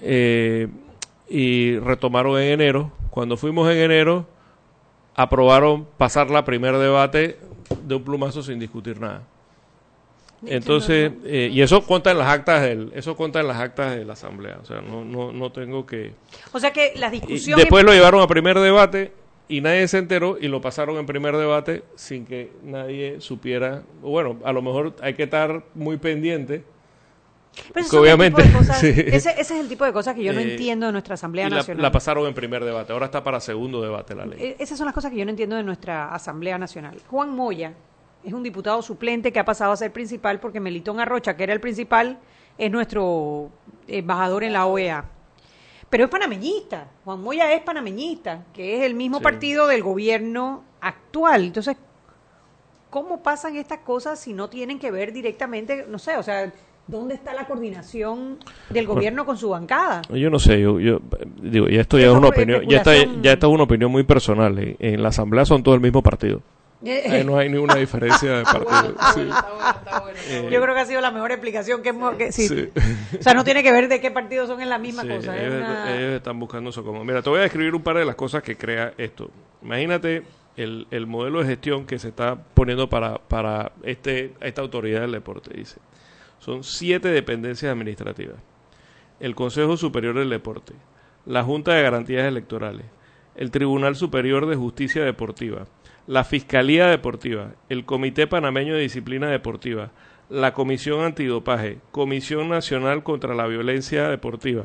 eh, 0.00 0.68
y 1.28 1.78
retomaron 1.78 2.38
en 2.38 2.52
enero. 2.52 2.92
Cuando 3.10 3.36
fuimos 3.36 3.70
en 3.70 3.78
enero, 3.78 4.26
aprobaron 5.14 5.86
pasar 5.96 6.30
la 6.30 6.44
primer 6.44 6.76
debate 6.76 7.38
de 7.82 7.94
un 7.94 8.04
plumazo 8.04 8.42
sin 8.42 8.58
discutir 8.58 9.00
nada. 9.00 9.22
Entonces, 10.46 11.12
eh, 11.24 11.50
y 11.52 11.62
eso 11.62 11.84
cuenta 11.84 12.12
en 12.12 12.18
las 12.18 12.28
actas 12.28 12.62
del, 12.62 12.92
eso 12.94 13.16
cuenta 13.16 13.40
en 13.40 13.48
las 13.48 13.56
actas 13.58 13.96
de 13.96 14.04
la 14.04 14.12
asamblea, 14.12 14.58
o 14.62 14.64
sea, 14.64 14.80
no, 14.80 15.04
no, 15.04 15.32
no 15.32 15.50
tengo 15.50 15.84
que. 15.84 16.12
O 16.52 16.60
sea 16.60 16.72
que 16.72 16.92
la 16.94 17.08
Y 17.08 17.12
discusión... 17.12 17.58
después 17.58 17.84
lo 17.84 17.92
llevaron 17.92 18.20
a 18.20 18.28
primer 18.28 18.58
debate 18.58 19.12
y 19.48 19.60
nadie 19.60 19.88
se 19.88 19.98
enteró 19.98 20.38
y 20.40 20.46
lo 20.46 20.60
pasaron 20.60 20.96
en 20.96 21.06
primer 21.06 21.36
debate 21.36 21.82
sin 21.96 22.24
que 22.24 22.52
nadie 22.62 23.20
supiera. 23.20 23.82
Bueno, 24.00 24.38
a 24.44 24.52
lo 24.52 24.62
mejor 24.62 24.94
hay 25.00 25.14
que 25.14 25.24
estar 25.24 25.64
muy 25.74 25.96
pendiente. 25.96 26.62
Pero 27.72 27.80
esos 27.80 27.90
que 27.90 27.96
son 27.96 27.98
el 28.06 28.14
obviamente, 28.14 28.42
tipo 28.42 28.52
de 28.52 28.58
cosas- 28.66 28.78
sí. 28.80 28.88
ese, 28.88 29.30
ese 29.30 29.40
es 29.40 29.50
el 29.52 29.68
tipo 29.68 29.84
de 29.84 29.92
cosas 29.92 30.14
que 30.14 30.22
yo 30.22 30.32
no 30.32 30.40
Eh, 30.40 30.52
entiendo 30.52 30.86
de 30.86 30.92
nuestra 30.92 31.14
Asamblea 31.14 31.46
y 31.46 31.50
la, 31.50 31.56
Nacional. 31.56 31.82
la 31.82 31.92
pasaron 31.92 32.26
en 32.26 32.34
primer 32.34 32.64
debate, 32.64 32.92
ahora 32.92 33.06
está 33.06 33.22
para 33.24 33.40
segundo 33.40 33.82
debate 33.82 34.14
la 34.14 34.26
ley. 34.26 34.38
Eh, 34.42 34.56
Esas 34.58 34.78
son 34.78 34.84
las 34.86 34.94
cosas 34.94 35.10
que 35.10 35.16
yo 35.18 35.24
no 35.24 35.30
entiendo 35.30 35.56
de 35.56 35.62
nuestra 35.62 36.14
Asamblea 36.14 36.58
Nacional. 36.58 37.00
Juan 37.10 37.30
Moya 37.34 37.72
es 38.24 38.32
un 38.32 38.42
diputado 38.42 38.82
suplente 38.82 39.32
que 39.32 39.38
ha 39.38 39.44
pasado 39.44 39.72
a 39.72 39.76
ser 39.76 39.92
principal 39.92 40.40
porque 40.40 40.60
Melitón 40.60 41.00
Arrocha, 41.00 41.36
que 41.36 41.44
era 41.44 41.52
el 41.52 41.60
principal, 41.60 42.18
es 42.56 42.70
nuestro 42.70 43.50
embajador 43.86 44.44
en 44.44 44.52
la 44.52 44.66
OEA. 44.66 45.04
Pero 45.90 46.04
es 46.04 46.10
panameñista. 46.10 46.88
Juan 47.04 47.22
Moya 47.22 47.52
es 47.52 47.62
panameñista, 47.62 48.44
que 48.52 48.76
es 48.78 48.82
el 48.84 48.94
mismo 48.94 49.18
Sí. 49.18 49.22
partido 49.24 49.66
del 49.68 49.82
gobierno 49.82 50.64
actual. 50.80 51.44
Entonces, 51.46 51.76
¿cómo 52.90 53.22
pasan 53.22 53.56
estas 53.56 53.78
cosas 53.80 54.18
si 54.18 54.32
no 54.32 54.48
tienen 54.50 54.78
que 54.78 54.90
ver 54.90 55.12
directamente, 55.12 55.86
no 55.88 55.98
sé, 55.98 56.16
o 56.16 56.22
sea, 56.22 56.52
¿dónde 56.88 57.14
está 57.14 57.32
la 57.34 57.46
coordinación 57.46 58.38
del 58.70 58.86
Bueno. 58.86 58.94
gobierno 58.96 59.24
con 59.26 59.36
su 59.36 59.50
bancada? 59.50 60.02
Yo 60.10 60.28
no 60.30 60.38
sé, 60.40 60.60
yo, 60.60 60.80
yo 60.80 60.96
eh, 60.96 61.26
digo, 61.42 61.68
ya 61.68 61.80
esto 61.80 61.98
ya 61.98 62.06
es 62.06 62.12
una 62.12 62.28
opinión, 62.28 62.66
ya 62.66 62.78
está, 62.78 62.92
ya 63.22 63.32
esta 63.32 63.46
es 63.46 63.52
una 63.52 63.62
opinión 63.62 63.92
muy 63.92 64.02
personal. 64.02 64.58
En, 64.58 64.76
en 64.80 65.02
la 65.02 65.10
asamblea 65.10 65.44
son 65.44 65.62
todo 65.62 65.74
el 65.76 65.80
mismo 65.80 66.02
partido. 66.02 66.42
Ahí 67.10 67.24
no 67.24 67.36
hay 67.36 67.48
ninguna 67.48 67.74
diferencia 67.74 68.38
de 68.38 68.44
partido. 68.44 68.94
Sí. 69.12 69.28
Eh, 70.28 70.48
Yo 70.50 70.62
creo 70.62 70.74
que 70.76 70.80
ha 70.80 70.86
sido 70.86 71.00
la 71.00 71.10
mejor 71.10 71.32
explicación 71.32 71.82
que 71.82 71.88
hemos... 71.88 72.14
Que, 72.14 72.30
sí. 72.30 72.46
Sí. 72.46 72.68
O 73.18 73.22
sea, 73.22 73.34
no 73.34 73.42
tiene 73.42 73.64
que 73.64 73.72
ver 73.72 73.88
de 73.88 74.00
qué 74.00 74.12
partido 74.12 74.46
son 74.46 74.60
en 74.60 74.68
la 74.68 74.78
misma 74.78 75.02
Sí, 75.02 75.08
cosa. 75.08 75.36
es 75.36 75.42
ellos, 75.42 75.56
una- 75.58 75.96
ellos 75.96 76.12
están 76.14 76.38
buscando 76.38 76.70
eso 76.70 76.84
como. 76.84 77.04
Mira, 77.04 77.20
te 77.20 77.30
voy 77.30 77.40
a 77.40 77.42
describir 77.42 77.74
un 77.74 77.82
par 77.82 77.96
de 77.96 78.04
las 78.04 78.14
cosas 78.14 78.44
que 78.44 78.56
crea 78.56 78.92
esto. 78.96 79.28
Imagínate 79.62 80.22
el, 80.56 80.86
el 80.92 81.06
modelo 81.08 81.40
de 81.40 81.46
gestión 81.46 81.84
que 81.84 81.98
se 81.98 82.08
está 82.10 82.36
poniendo 82.54 82.88
para, 82.88 83.18
para 83.18 83.72
este, 83.82 84.34
esta 84.40 84.62
autoridad 84.62 85.00
del 85.00 85.10
deporte. 85.12 85.50
Dice: 85.56 85.78
son 86.38 86.64
siete 86.64 87.08
dependencias 87.08 87.72
administrativas: 87.72 88.36
el 89.20 89.34
Consejo 89.34 89.76
Superior 89.76 90.18
del 90.18 90.30
Deporte, 90.30 90.74
la 91.26 91.44
Junta 91.44 91.74
de 91.74 91.82
Garantías 91.82 92.26
Electorales, 92.26 92.86
el 93.36 93.50
Tribunal 93.50 93.96
Superior 93.96 94.46
de 94.46 94.56
Justicia 94.56 95.04
Deportiva, 95.04 95.66
la 96.06 96.24
Fiscalía 96.24 96.86
Deportiva, 96.86 97.52
el 97.68 97.84
Comité 97.84 98.26
Panameño 98.26 98.74
de 98.74 98.80
Disciplina 98.80 99.28
Deportiva, 99.28 99.90
la 100.30 100.52
Comisión 100.54 101.04
Antidopaje, 101.04 101.78
Comisión 101.90 102.48
Nacional 102.48 103.02
contra 103.02 103.34
la 103.34 103.46
Violencia 103.46 104.08
Deportiva. 104.08 104.64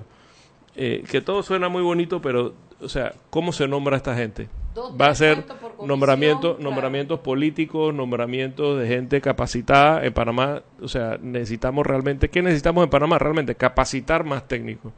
Eh, 0.76 1.04
que 1.10 1.22
todo 1.22 1.44
suena 1.44 1.70
muy 1.70 1.84
bonito, 1.84 2.22
pero, 2.22 2.54
o 2.82 2.90
sea, 2.90 3.14
¿cómo 3.30 3.52
se 3.52 3.68
nombra 3.68 3.96
a 3.96 3.98
esta 3.98 4.16
gente? 4.16 4.50
Va 5.00 5.08
a 5.08 5.16
ser 5.16 5.44
nombramientos, 5.88 6.56
claro. 6.56 6.64
nombramientos 6.70 7.20
políticos, 7.20 7.94
nombramientos 7.94 8.80
de 8.80 8.88
gente 8.88 9.22
capacitada 9.22 10.06
en 10.06 10.14
Panamá. 10.14 10.62
O 10.82 10.88
sea, 10.88 11.18
necesitamos 11.22 11.86
realmente, 11.86 12.30
¿qué 12.30 12.42
necesitamos 12.42 12.84
en 12.84 12.90
Panamá? 12.90 13.18
Realmente 13.20 13.56
capacitar 13.56 14.24
más 14.24 14.48
técnicos. 14.48 14.92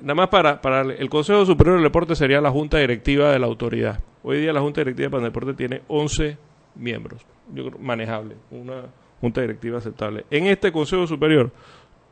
Nada 0.00 0.14
más 0.14 0.28
para, 0.28 0.60
para 0.60 0.80
el- 0.82 1.08
Consejo 1.08 1.46
Superior 1.46 1.76
del 1.76 1.84
Deporte 1.84 2.14
sería 2.16 2.40
la 2.40 2.50
Junta 2.50 2.78
Directiva 2.78 3.30
de 3.30 3.38
la 3.38 3.46
autoridad. 3.46 4.00
Hoy 4.22 4.38
día 4.40 4.52
la 4.52 4.60
Junta 4.60 4.80
Directiva 4.80 5.10
para 5.10 5.22
el 5.22 5.28
Deporte 5.30 5.54
tiene 5.54 5.82
11 5.88 6.36
miembros, 6.74 7.22
yo 7.54 7.66
creo 7.66 7.78
manejable, 7.78 8.34
una 8.50 8.82
Junta 9.20 9.40
Directiva 9.40 9.78
aceptable. 9.78 10.24
En 10.30 10.46
este 10.46 10.72
Consejo 10.72 11.06
Superior, 11.06 11.50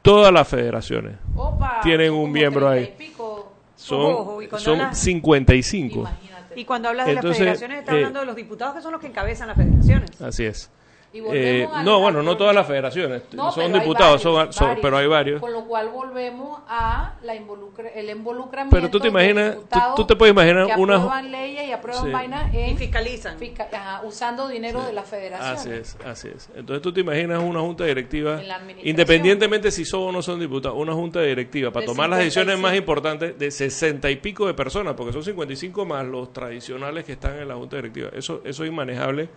todas 0.00 0.32
las 0.32 0.46
federaciones 0.48 1.16
Opa, 1.34 1.80
tienen 1.82 2.12
un 2.12 2.30
miembro 2.32 2.70
30 2.70 2.90
ahí. 2.90 2.94
pico. 2.96 3.52
Son, 3.74 4.00
Ojo, 4.12 4.42
y 4.42 4.48
son 4.58 4.80
hablas- 4.80 4.98
55. 4.98 5.98
Imagínate. 6.00 6.31
Y 6.56 6.64
cuando 6.64 6.88
hablas 6.88 7.06
de 7.06 7.12
Entonces, 7.12 7.30
las 7.30 7.58
federaciones, 7.58 7.78
estás 7.80 7.94
eh, 7.94 7.98
hablando 7.98 8.20
de 8.20 8.26
los 8.26 8.36
diputados 8.36 8.74
que 8.74 8.82
son 8.82 8.92
los 8.92 9.00
que 9.00 9.06
encabezan 9.06 9.48
las 9.48 9.56
federaciones. 9.56 10.20
Así 10.20 10.44
es. 10.44 10.70
Y 11.14 11.18
Eh, 11.30 11.68
no, 11.84 12.00
bueno, 12.00 12.20
al- 12.20 12.24
no 12.24 12.36
todas 12.38 12.54
las 12.54 12.66
federaciones. 12.66 13.22
No, 13.32 13.52
son 13.52 13.64
hay 13.74 13.80
diputados, 13.80 14.22
son- 14.22 14.34
varios, 14.34 14.56
son- 14.56 14.68
varios. 14.68 14.82
pero 14.82 14.96
hay 14.96 15.06
varios. 15.06 15.40
Con 15.42 15.52
lo 15.52 15.64
cual 15.66 15.88
volvemos 15.90 16.60
a 16.66 17.16
la 17.22 17.34
involucra, 17.34 17.88
el 17.90 18.08
involucramiento. 18.08 18.74
Pero 18.74 18.90
tú 18.90 18.98
te 18.98 19.08
imaginas, 19.08 19.56
tú, 19.94 20.06
te 20.06 20.16
puedes 20.16 20.32
imaginar 20.32 20.66
que 20.74 20.80
una... 20.80 20.94
aprueban 20.96 21.30
leyes 21.30 21.68
y 21.68 21.72
aprueban 21.72 22.04
Sí. 22.06 22.10
vainas 22.10 22.54
en 22.54 22.70
Y 22.70 22.76
fiscalizan. 22.78 23.36
ajá, 23.72 24.00
usando 24.04 24.48
dinero 24.48 24.82
de 24.84 24.94
la 24.94 25.02
federación. 25.02 25.54
Así 25.54 25.70
es, 25.70 25.98
así 26.06 26.28
es. 26.34 26.48
Entonces 26.56 26.80
tú 26.80 26.92
te 26.94 27.00
imaginas 27.00 27.42
una 27.42 27.60
junta 27.60 27.84
directiva, 27.84 28.40
independientemente 28.82 29.70
si 29.70 29.84
son 29.84 30.02
o 30.02 30.12
no 30.12 30.22
son 30.22 30.40
diputados, 30.40 30.78
una 30.78 30.94
junta 30.94 31.20
directiva 31.20 31.70
para 31.70 31.82
De 31.82 31.86
tomar 31.88 32.08
las 32.08 32.20
decisiones 32.20 32.56
55. 32.56 32.68
más 32.68 32.76
importantes 32.78 33.38
de 33.38 33.50
60 33.50 34.10
y 34.10 34.16
pico 34.16 34.46
de 34.46 34.54
personas, 34.54 34.94
porque 34.94 35.12
son 35.12 35.22
55 35.22 35.84
más 35.84 36.06
los 36.06 36.32
tradicionales 36.32 37.04
que 37.04 37.12
están 37.12 37.38
en 37.38 37.48
la 37.48 37.54
junta 37.54 37.76
directiva. 37.76 38.08
Eso, 38.14 38.40
eso 38.44 38.64
es 38.64 38.70
inmanejable. 38.70 39.28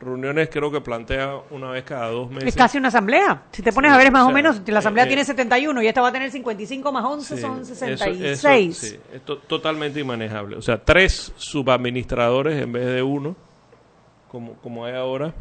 Reuniones 0.00 0.48
creo 0.48 0.70
que 0.70 0.80
plantea 0.80 1.40
una 1.50 1.70
vez 1.70 1.82
cada 1.82 2.06
dos 2.08 2.30
meses. 2.30 2.50
Es 2.50 2.54
casi 2.56 2.78
una 2.78 2.86
asamblea. 2.88 3.42
Si 3.50 3.62
te 3.62 3.72
pones 3.72 3.90
a 3.90 3.96
ver, 3.96 4.06
es 4.06 4.12
más 4.12 4.28
o 4.28 4.30
menos. 4.30 4.62
La 4.66 4.78
asamblea 4.78 5.04
eh, 5.06 5.08
tiene 5.08 5.24
71 5.24 5.82
y 5.82 5.88
esta 5.88 6.00
va 6.00 6.08
a 6.08 6.12
tener 6.12 6.30
55 6.30 6.92
más 6.92 7.04
11 7.04 7.34
Sí, 7.36 7.42
son 7.42 7.62
eso- 7.62 7.74
66. 7.74 8.76
eso, 8.84 8.86
sí, 8.94 9.00
es 9.12 9.22
to- 9.24 9.38
totalmente 9.38 9.98
inmanejable. 9.98 10.56
O 10.56 10.62
sea, 10.62 10.78
tres 10.84 11.32
subadministradores 11.36 12.62
en 12.62 12.70
vez 12.72 12.86
de 12.86 13.02
uno, 13.02 13.34
como, 14.30 14.54
como 14.54 14.84
hay 14.84 14.94
ahora. 14.94 15.34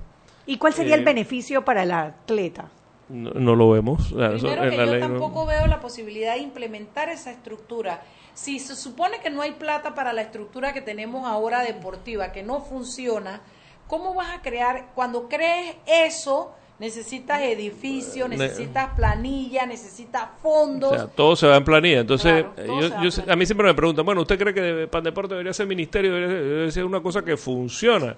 ¿Y 0.48 0.58
cuál 0.58 0.74
sería 0.74 0.96
Eh, 0.96 1.00
el 1.00 1.06
beneficio 1.06 1.64
para 1.64 1.84
el 1.84 1.92
atleta? 1.92 2.66
No, 3.10 3.30
no 3.32 3.56
lo 3.56 3.70
vemos. 3.70 4.12
O 4.12 4.18
sea, 4.18 4.28
eso 4.34 4.48
Primero 4.48 4.64
en 4.64 4.70
que 4.72 4.78
la 4.78 4.86
yo 4.86 4.92
ley 4.94 5.02
no- 5.02 5.08
tampoco 5.10 5.46
veo 5.46 5.68
la 5.68 5.80
posibilidad 5.80 6.34
de 6.34 6.40
implementar 6.42 7.10
esa 7.10 7.30
estructura. 7.32 8.02
Si 8.34 8.60
se 8.60 8.76
supone 8.76 9.20
que 9.20 9.30
no 9.30 9.42
hay 9.44 9.52
plata 9.52 9.94
para 9.94 10.14
la 10.14 10.22
estructura 10.24 10.74
que 10.74 10.82
tenemos 10.82 11.28
ahora 11.28 11.62
deportiva, 11.62 12.32
que 12.32 12.44
no 12.44 12.62
funciona, 12.62 13.42
¿cómo 13.88 14.14
vas 14.14 14.36
a 14.38 14.42
crear? 14.42 14.88
Cuando 14.96 15.28
crees 15.28 15.76
eso, 15.86 16.54
necesitas 16.80 17.42
edificio, 17.42 18.28
Ne- 18.28 18.38
necesitas 18.38 18.90
planilla, 18.96 19.66
necesitas 19.66 20.30
fondos. 20.42 20.92
O 20.92 20.96
sea, 20.96 21.08
todo 21.08 21.36
se 21.36 21.48
va 21.48 21.58
en 21.58 21.64
planilla. 21.64 22.02
Entonces, 22.02 22.46
Claro, 22.56 22.68
yo, 22.82 22.82
yo 22.82 22.90
planilla. 22.90 23.34
a 23.34 23.36
mí 23.36 23.46
siempre 23.46 23.68
me 23.68 23.74
preguntan, 23.74 24.06
bueno, 24.06 24.22
¿usted 24.22 24.38
cree 24.38 24.54
que 24.54 24.88
Pandeporte 24.88 25.34
debería 25.34 25.54
ser 25.54 25.66
ministerio? 25.68 26.14
Debería 26.14 26.36
ser, 26.36 26.44
debería 26.46 26.72
ser 26.72 26.86
una 26.86 27.02
cosa 27.02 27.24
que 27.24 27.36
funciona. 27.38 28.16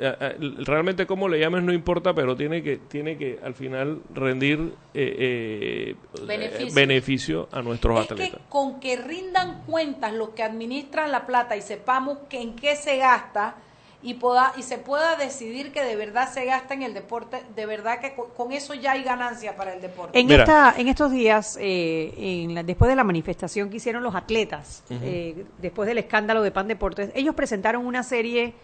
Eh, 0.00 0.14
eh, 0.20 0.36
Realmente 0.58 1.06
cómo 1.06 1.28
le 1.28 1.40
llames 1.40 1.64
no 1.64 1.72
importa, 1.72 2.14
pero 2.14 2.36
tiene 2.36 2.62
que, 2.62 2.76
tiene 2.76 3.18
que 3.18 3.40
al 3.44 3.54
final 3.54 4.00
rendir 4.14 4.72
eh, 4.94 5.16
eh, 5.18 5.96
Beneficio. 6.24 6.74
beneficio 6.74 7.48
a 7.50 7.62
nuestros 7.62 7.98
es 7.98 8.10
atletas. 8.12 8.30
que 8.40 8.48
con 8.48 8.78
que 8.80 8.96
rindan 8.96 9.62
cuentas 9.66 10.12
los 10.12 10.30
que 10.30 10.44
administran 10.44 11.10
la 11.10 11.26
plata 11.26 11.56
y 11.56 11.62
sepamos 11.62 12.18
que 12.30 12.40
en 12.40 12.54
qué 12.54 12.76
se 12.76 12.96
gasta 12.98 13.56
y 14.00 14.14
poda, 14.14 14.52
y 14.56 14.62
se 14.62 14.78
pueda 14.78 15.16
decidir 15.16 15.72
que 15.72 15.82
de 15.82 15.96
verdad 15.96 16.32
se 16.32 16.44
gasta 16.44 16.72
en 16.74 16.82
el 16.82 16.94
deporte, 16.94 17.42
de 17.56 17.66
verdad 17.66 17.98
que 18.00 18.14
con, 18.14 18.30
con 18.30 18.52
eso 18.52 18.74
ya 18.74 18.92
hay 18.92 19.02
ganancia 19.02 19.56
para 19.56 19.74
el 19.74 19.80
deporte. 19.80 20.18
En, 20.20 20.26
Mira. 20.28 20.44
esta, 20.44 20.74
en 20.76 20.86
estos 20.86 21.10
días, 21.10 21.58
eh, 21.60 22.14
en 22.16 22.54
la- 22.54 22.62
después 22.62 22.88
de 22.88 22.94
la 22.94 23.02
manifestación 23.02 23.70
que 23.70 23.78
hicieron 23.78 24.04
los 24.04 24.14
atletas, 24.14 24.84
eh, 24.90 25.44
después 25.58 25.88
del 25.88 25.98
escándalo 25.98 26.42
de 26.42 26.52
Pan 26.52 26.68
Deportes, 26.68 27.10
ellos 27.14 27.34
presentaron 27.34 27.84
una 27.84 28.02
serie 28.04 28.54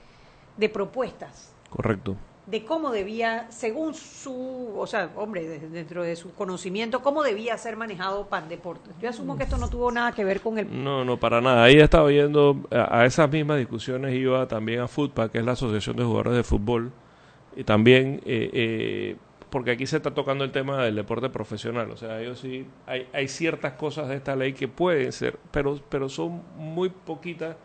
de 0.57 0.69
propuestas 0.69 1.51
Correcto. 1.69 2.15
De 2.47 2.63
cómo 2.65 2.91
debía, 2.91 3.47
según 3.51 3.95
su, 3.95 4.73
o 4.77 4.87
sea, 4.87 5.11
hombre, 5.17 5.49
de- 5.49 5.69
dentro 5.71 6.03
de 6.03 6.15
su 6.15 6.35
conocimiento, 6.35 7.01
cómo 7.01 7.23
debía 7.23 7.57
ser 7.57 7.77
manejado 7.77 8.27
Pan 8.27 8.49
Deportes. 8.51 8.93
Yo 9.01 9.09
asumo 9.09 9.39
que 9.39 9.45
esto 9.45 9.57
no 9.57 9.69
tuvo 9.69 9.91
nada 9.91 10.13
que 10.13 10.25
ver 10.25 10.41
con 10.43 10.59
el... 10.59 10.85
No, 10.85 11.05
no, 11.07 11.19
para 11.19 11.41
nada. 11.41 11.65
Ahí 11.65 11.77
estaba 11.79 12.11
yendo 12.11 12.59
a, 12.71 13.01
a 13.01 13.07
esas 13.07 13.31
mismas 13.31 13.57
discusiones, 13.59 14.15
iba 14.15 14.47
también 14.47 14.81
a 14.81 14.89
FUTPA, 14.89 15.31
que 15.31 15.39
es 15.39 15.45
la 15.45 15.53
Asociación 15.53 15.97
de 15.97 16.05
Jugadores 16.05 16.35
de 16.35 16.43
Fútbol, 16.45 16.93
y 17.57 17.65
también, 17.65 18.21
eh, 18.27 18.51
eh, 18.53 19.17
porque 19.49 19.71
aquí 19.71 19.87
se 19.87 19.97
está 19.97 20.13
tocando 20.13 20.45
el 20.45 20.51
tema 20.53 20.83
del 20.85 20.97
deporte 20.97 21.31
profesional, 21.31 21.91
o 21.93 21.97
sea, 21.97 22.21
ellos 22.21 22.41
sí, 22.41 22.67
hay, 22.87 23.07
hay 23.15 23.29
ciertas 23.29 23.73
cosas 23.75 24.09
de 24.09 24.17
esta 24.17 24.37
ley 24.37 24.53
que 24.53 24.69
pueden 24.69 25.13
ser, 25.13 25.39
pero, 25.51 25.81
pero 25.89 26.09
son 26.11 26.43
muy 26.59 26.91
poquitas 26.91 27.57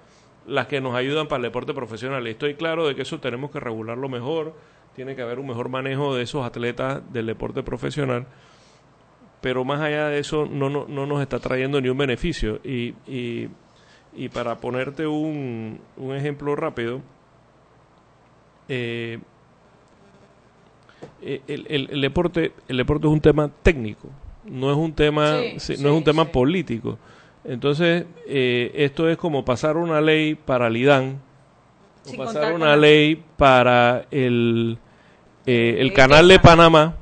las 0.49 0.67
que 0.67 0.81
nos 0.81 0.95
ayudan 0.95 1.27
para 1.27 1.37
el 1.37 1.43
deporte 1.43 1.73
profesional. 1.73 2.27
Y 2.27 2.31
estoy 2.31 2.55
claro 2.55 2.87
de 2.87 2.95
que 2.95 3.03
eso 3.03 3.19
tenemos 3.19 3.51
que 3.51 3.59
regularlo 3.59 4.09
mejor, 4.09 4.53
tiene 4.95 5.15
que 5.15 5.21
haber 5.21 5.39
un 5.39 5.47
mejor 5.47 5.69
manejo 5.69 6.15
de 6.15 6.23
esos 6.23 6.45
atletas 6.45 7.01
del 7.13 7.25
deporte 7.27 7.63
profesional 7.63 8.25
pero 9.41 9.63
más 9.63 9.79
allá 9.79 10.09
de 10.09 10.19
eso 10.19 10.45
no, 10.51 10.69
no, 10.69 10.85
no 10.89 11.05
nos 11.05 11.21
está 11.21 11.39
trayendo 11.39 11.79
ni 11.79 11.87
un 11.87 11.97
beneficio. 11.97 12.59
Y, 12.61 12.93
y, 13.07 13.47
y 14.13 14.27
para 14.27 14.55
ponerte 14.57 15.07
un, 15.07 15.79
un 15.95 16.13
ejemplo 16.13 16.57
rápido, 16.57 16.99
eh, 18.67 19.19
eh, 21.21 21.41
el, 21.47 21.65
el- 21.69 21.89
el 21.91 22.01
deporte, 22.01 22.51
el 22.67 22.75
deporte 22.77 23.07
es 23.07 23.13
un 23.13 23.21
tema 23.21 23.49
técnico, 23.63 24.09
no 24.45 24.71
es 24.71 24.77
un 24.77 24.93
tema, 24.93 25.37
Sí, 25.57 25.75
no 25.81 25.89
es 25.89 25.95
un 25.95 26.03
tema 26.03 26.25
sí. 26.25 26.29
político. 26.33 26.97
Entonces, 27.43 28.05
eh, 28.27 28.71
esto 28.75 29.09
es 29.09 29.17
como 29.17 29.45
pasar 29.45 29.77
una 29.77 30.01
ley 30.01 30.35
para 30.35 30.67
el 30.67 30.77
IDAN, 30.77 31.19
o 32.07 32.17
pasar 32.17 32.53
una 32.53 32.75
ley 32.75 33.23
para 33.37 34.05
el, 34.11 34.77
eh, 35.45 35.77
el 35.79 35.87
Eh, 35.87 35.93
canal 35.93 36.27
de. 36.27 36.39
Panamá, 36.39 36.95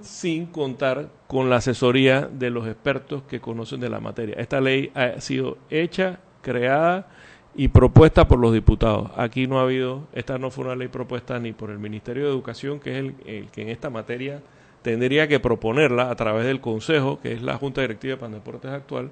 sin 0.00 0.46
contar 0.46 1.08
con 1.26 1.48
la 1.50 1.56
asesoría 1.56 2.28
de 2.30 2.50
los 2.50 2.66
expertos 2.66 3.22
que 3.22 3.40
conocen 3.40 3.80
de 3.80 3.88
la 3.88 4.00
materia. 4.00 4.36
Esta 4.38 4.60
ley 4.60 4.90
ha 4.94 5.20
sido 5.20 5.58
hecha, 5.70 6.20
creada 6.42 7.08
y 7.54 7.68
propuesta 7.68 8.26
por 8.28 8.38
los 8.38 8.52
diputados. 8.52 9.10
Aquí 9.16 9.46
no 9.46 9.58
ha 9.58 9.62
habido, 9.62 10.04
esta 10.12 10.38
no 10.38 10.50
fue 10.50 10.64
una 10.64 10.76
ley 10.76 10.88
propuesta 10.88 11.38
ni 11.38 11.52
por 11.52 11.70
el 11.70 11.78
Ministerio 11.78 12.24
de 12.24 12.30
Educación, 12.30 12.80
que 12.80 12.90
es 12.90 12.96
el, 12.98 13.14
el 13.26 13.46
que 13.50 13.62
en 13.62 13.68
esta 13.68 13.90
materia 13.90 14.42
tendría 14.82 15.28
que 15.28 15.38
proponerla 15.40 16.10
a 16.10 16.16
través 16.16 16.44
del 16.44 16.60
Consejo, 16.60 17.20
que 17.20 17.32
es 17.32 17.42
la 17.42 17.56
Junta 17.56 17.80
Directiva 17.82 18.14
de 18.16 18.20
Pandeportes 18.20 18.70
actual, 18.70 19.10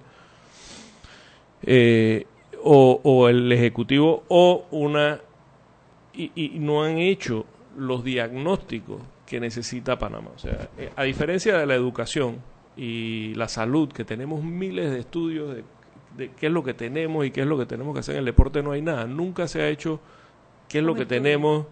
eh, 1.63 2.27
o, 2.63 3.01
o 3.03 3.29
el 3.29 3.51
Ejecutivo, 3.53 4.25
o 4.29 4.67
una... 4.71 5.21
Y, 6.13 6.33
y 6.35 6.59
no 6.59 6.83
han 6.83 6.99
hecho 6.99 7.47
los 7.77 8.03
diagnósticos 8.03 9.01
que 9.27 9.39
necesita 9.41 9.99
Panamá. 9.99 10.31
O 10.35 10.39
sea, 10.39 10.69
eh, 10.77 10.91
a 10.97 11.05
diferencia 11.05 11.57
de 11.57 11.67
la 11.67 11.75
educación 11.75 12.43
y 12.77 13.35
la 13.35 13.49
salud, 13.49 13.93
que 13.93 14.05
tenemos 14.05 14.43
miles 14.43 14.91
de 14.91 14.99
estudios 14.99 15.55
de, 15.55 15.65
de 16.17 16.31
qué 16.33 16.47
es 16.47 16.53
lo 16.53 16.65
que 16.65 16.75
tenemos 16.75 17.25
y 17.25 17.31
qué 17.31 17.43
es 17.43 17.47
lo 17.47 17.57
que 17.57 17.67
tenemos 17.67 17.95
que 17.95 18.01
hacer 18.01 18.17
en 18.17 18.21
el 18.21 18.25
deporte, 18.25 18.63
no 18.63 18.73
hay 18.73 18.83
nada. 18.83 19.07
Nunca 19.07 19.47
se 19.47 19.63
ha 19.63 19.69
hecho 19.69 20.01
qué 20.69 20.79
es 20.79 20.85
lo 20.85 20.95
que 20.95 21.07
tenemos 21.07 21.67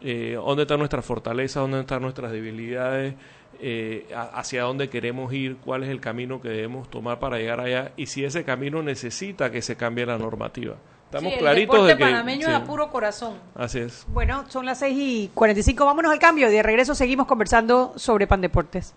eh, 0.00 0.34
dónde 0.34 0.62
están 0.62 0.78
nuestras 0.78 1.04
fortalezas, 1.04 1.62
dónde 1.62 1.80
están 1.80 2.02
nuestras 2.02 2.32
debilidades, 2.32 3.14
eh, 3.60 4.06
a- 4.14 4.38
hacia 4.40 4.62
dónde 4.62 4.88
queremos 4.88 5.32
ir, 5.32 5.56
cuál 5.64 5.82
es 5.84 5.88
el 5.90 6.00
camino 6.00 6.40
que 6.40 6.48
debemos 6.48 6.88
tomar 6.90 7.18
para 7.18 7.38
llegar 7.38 7.60
allá 7.60 7.92
y 7.96 8.06
si 8.06 8.24
ese 8.24 8.44
camino 8.44 8.82
necesita 8.82 9.50
que 9.50 9.62
se 9.62 9.76
cambie 9.76 10.06
la 10.06 10.18
normativa. 10.18 10.76
Estamos 11.06 11.30
Sí, 11.30 11.34
el 11.34 11.40
claritos 11.40 11.74
deporte 11.76 11.92
de 11.92 11.96
que... 11.98 12.04
panameño 12.04 12.46
sí, 12.48 12.52
a 12.52 12.64
puro 12.64 12.90
corazón. 12.90 13.34
Así 13.54 13.78
es. 13.78 14.04
Bueno, 14.08 14.44
son 14.48 14.66
las 14.66 14.80
6 14.80 14.96
y 14.98 15.30
45. 15.32 15.86
Vámonos 15.86 16.10
al 16.10 16.18
cambio. 16.18 16.50
De 16.50 16.60
regreso 16.62 16.94
seguimos 16.96 17.26
conversando 17.28 17.92
sobre 17.96 18.26
Pandeportes. 18.26 18.94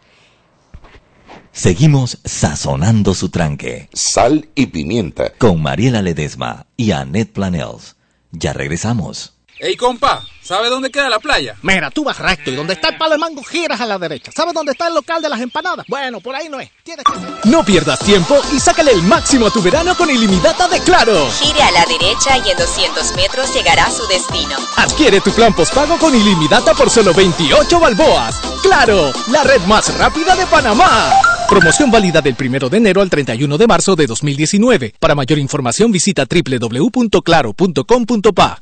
Seguimos 1.51 2.19
sazonando 2.25 3.13
su 3.13 3.29
tranque. 3.29 3.89
Sal 3.93 4.49
y 4.55 4.67
pimienta. 4.67 5.31
Con 5.37 5.61
Mariela 5.61 6.01
Ledesma 6.01 6.65
y 6.75 6.91
Annette 6.91 7.33
Planels. 7.33 7.95
Ya 8.31 8.53
regresamos. 8.53 9.36
Ey, 9.59 9.75
compa, 9.75 10.23
¿sabe 10.43 10.69
dónde 10.69 10.91
queda 10.91 11.09
la 11.09 11.17
playa? 11.17 11.55
Mira, 11.63 11.89
tú 11.89 12.03
vas 12.03 12.19
recto 12.19 12.51
y 12.51 12.55
donde 12.55 12.73
está 12.73 12.89
el 12.89 12.97
palo 12.97 13.13
de 13.13 13.17
mango 13.17 13.41
giras 13.43 13.81
a 13.81 13.87
la 13.87 13.97
derecha. 13.97 14.31
¿Sabes 14.31 14.53
dónde 14.53 14.73
está 14.73 14.87
el 14.87 14.93
local 14.93 15.19
de 15.19 15.29
las 15.29 15.41
empanadas? 15.41 15.87
Bueno, 15.87 16.19
por 16.19 16.35
ahí 16.35 16.47
no 16.47 16.59
es. 16.59 16.69
Tienes 16.83 17.03
que... 17.03 17.13
No 17.49 17.65
pierdas 17.65 17.97
tiempo 17.99 18.39
y 18.53 18.59
sácale 18.59 18.91
el 18.91 19.01
máximo 19.01 19.47
a 19.47 19.51
tu 19.51 19.63
verano 19.63 19.97
con 19.97 20.11
ilimitada 20.11 20.67
de 20.67 20.79
Claro. 20.81 21.27
Gire 21.41 21.63
a 21.63 21.71
la 21.71 21.85
derecha 21.85 22.37
y 22.45 22.51
en 22.51 22.57
200 22.57 23.15
metros 23.15 23.51
llegará 23.53 23.85
a 23.85 23.91
su 23.91 24.05
destino. 24.07 24.55
Adquiere 24.75 25.21
tu 25.21 25.31
plan 25.31 25.55
postpago 25.55 25.97
con 25.97 26.13
ilimitada 26.13 26.75
por 26.75 26.91
solo 26.91 27.15
28 27.15 27.79
balboas. 27.79 28.35
¡Claro! 28.61 29.11
La 29.31 29.43
red 29.43 29.61
más 29.61 29.97
rápida 29.97 30.35
de 30.35 30.45
Panamá. 30.45 31.13
Promoción 31.49 31.89
válida 31.89 32.21
del 32.21 32.35
1 32.39 32.69
de 32.69 32.77
enero 32.77 33.01
al 33.01 33.09
31 33.09 33.57
de 33.57 33.65
marzo 33.67 33.95
de 33.95 34.05
2019. 34.05 34.93
Para 34.99 35.15
mayor 35.15 35.39
información 35.39 35.91
visita 35.91 36.27
www.claro.com.pa. 36.29 38.61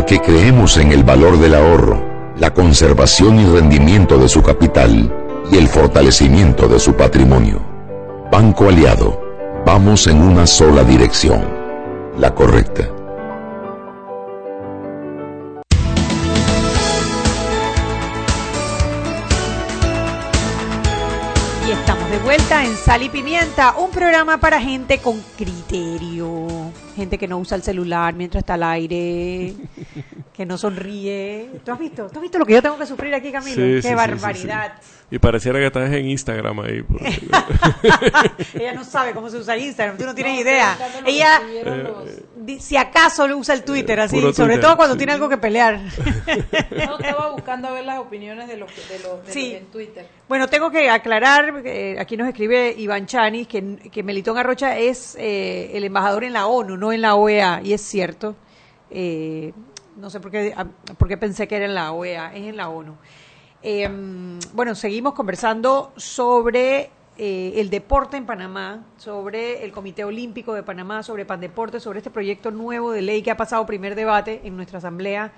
porque 0.00 0.18
creemos 0.18 0.78
en 0.78 0.92
el 0.92 1.04
valor 1.04 1.38
del 1.38 1.54
ahorro, 1.54 2.02
la 2.38 2.54
conservación 2.54 3.38
y 3.38 3.44
rendimiento 3.44 4.16
de 4.16 4.30
su 4.30 4.42
capital 4.42 5.14
y 5.52 5.58
el 5.58 5.68
fortalecimiento 5.68 6.68
de 6.68 6.80
su 6.80 6.94
patrimonio. 6.94 7.60
Banco 8.32 8.70
Aliado, 8.70 9.20
vamos 9.66 10.06
en 10.06 10.22
una 10.22 10.46
sola 10.46 10.84
dirección, 10.84 11.44
la 12.16 12.34
correcta. 12.34 12.88
Y 21.68 21.72
estamos 21.72 22.10
de 22.10 22.18
vuelta 22.20 22.64
en 22.64 22.74
Sal 22.74 23.02
y 23.02 23.10
Pimienta, 23.10 23.74
un 23.76 23.90
programa 23.90 24.38
para 24.38 24.62
gente 24.62 24.96
con 24.96 25.20
criterio. 25.36 26.72
Gente 27.00 27.16
que 27.16 27.26
no 27.26 27.38
usa 27.38 27.56
el 27.56 27.62
celular 27.62 28.12
mientras 28.14 28.42
está 28.42 28.52
al 28.54 28.62
aire, 28.62 29.54
que 30.40 30.46
no 30.46 30.56
sonríe. 30.56 31.50
¿Tú 31.62 31.70
has 31.70 31.78
visto? 31.78 32.06
¿Tú 32.08 32.14
has 32.18 32.22
visto 32.22 32.38
lo 32.38 32.46
que 32.46 32.54
yo 32.54 32.62
tengo 32.62 32.78
que 32.78 32.86
sufrir 32.86 33.12
aquí, 33.14 33.30
Camilo? 33.30 33.56
Sí, 33.56 33.60
Qué 33.60 33.74
sí, 33.76 33.82
sí, 33.82 33.88
sí, 33.88 33.94
barbaridad. 33.94 34.72
sí. 34.80 34.96
Y 35.10 35.18
pareciera 35.18 35.58
que 35.58 35.66
estás 35.66 35.92
en 35.92 36.06
Instagram 36.08 36.60
ahí. 36.60 36.82
por- 36.82 36.98
Ella 38.54 38.72
no 38.72 38.82
sabe 38.84 39.12
cómo 39.12 39.28
se 39.28 39.36
usa 39.36 39.58
Instagram, 39.58 39.98
tú 39.98 40.04
no 40.06 40.14
tienes 40.14 40.40
idea. 40.40 40.78
Ella, 41.04 41.42
di- 42.36 42.58
si 42.58 42.78
acaso, 42.78 43.28
lo 43.28 43.36
usa 43.36 43.54
el 43.54 43.64
Twitter 43.64 44.00
así, 44.00 44.18
sobre 44.32 44.56
todo 44.56 44.76
cuando 44.78 44.94
sí. 44.94 44.98
tiene 45.00 45.12
algo 45.12 45.28
que 45.28 45.36
pelear. 45.36 45.78
No, 46.70 46.98
estaba 46.98 47.32
buscando 47.32 47.68
a 47.68 47.72
ver 47.72 47.84
las 47.84 47.98
opiniones 47.98 48.48
de 48.48 48.56
los, 48.56 48.70
de 48.88 48.98
los, 49.00 49.26
de 49.26 49.32
Sí. 49.32 49.50
los 49.52 49.60
en 49.60 49.66
Twitter. 49.66 50.06
Bueno, 50.26 50.48
tengo 50.48 50.70
que 50.70 50.88
aclarar, 50.88 51.52
eh, 51.66 51.96
aquí 52.00 52.16
nos 52.16 52.28
escribe 52.28 52.74
Iván 52.78 53.04
Chanis, 53.06 53.46
que, 53.46 53.76
que 53.92 54.02
Melitón 54.02 54.38
Arrocha 54.38 54.78
es 54.78 55.16
eh, 55.20 55.70
el 55.74 55.84
embajador 55.84 56.24
en 56.24 56.32
la 56.32 56.46
ONU, 56.46 56.78
no 56.78 56.92
en 56.92 57.02
la 57.02 57.14
OEA, 57.16 57.60
y 57.62 57.74
es 57.74 57.82
cierto. 57.82 58.36
Eh, 58.90 59.52
no 60.00 60.10
sé 60.10 60.20
por 60.20 60.30
qué, 60.30 60.52
ah, 60.56 60.66
por 60.98 61.08
qué 61.08 61.16
pensé 61.16 61.46
que 61.46 61.56
era 61.56 61.66
en 61.66 61.74
la 61.74 61.92
OEA, 61.92 62.34
es 62.34 62.48
en 62.48 62.56
la 62.56 62.68
ONU. 62.68 62.94
Eh, 63.62 63.88
bueno, 64.54 64.74
seguimos 64.74 65.12
conversando 65.12 65.92
sobre 65.96 66.90
eh, 67.18 67.52
el 67.56 67.68
deporte 67.68 68.16
en 68.16 68.24
Panamá, 68.24 68.84
sobre 68.96 69.64
el 69.64 69.72
Comité 69.72 70.04
Olímpico 70.04 70.54
de 70.54 70.62
Panamá, 70.62 71.02
sobre 71.02 71.26
Pandeporte, 71.26 71.78
sobre 71.78 71.98
este 71.98 72.10
proyecto 72.10 72.50
nuevo 72.50 72.92
de 72.92 73.02
ley 73.02 73.22
que 73.22 73.30
ha 73.30 73.36
pasado 73.36 73.66
primer 73.66 73.94
debate 73.94 74.40
en 74.44 74.56
nuestra 74.56 74.78
asamblea 74.78 75.32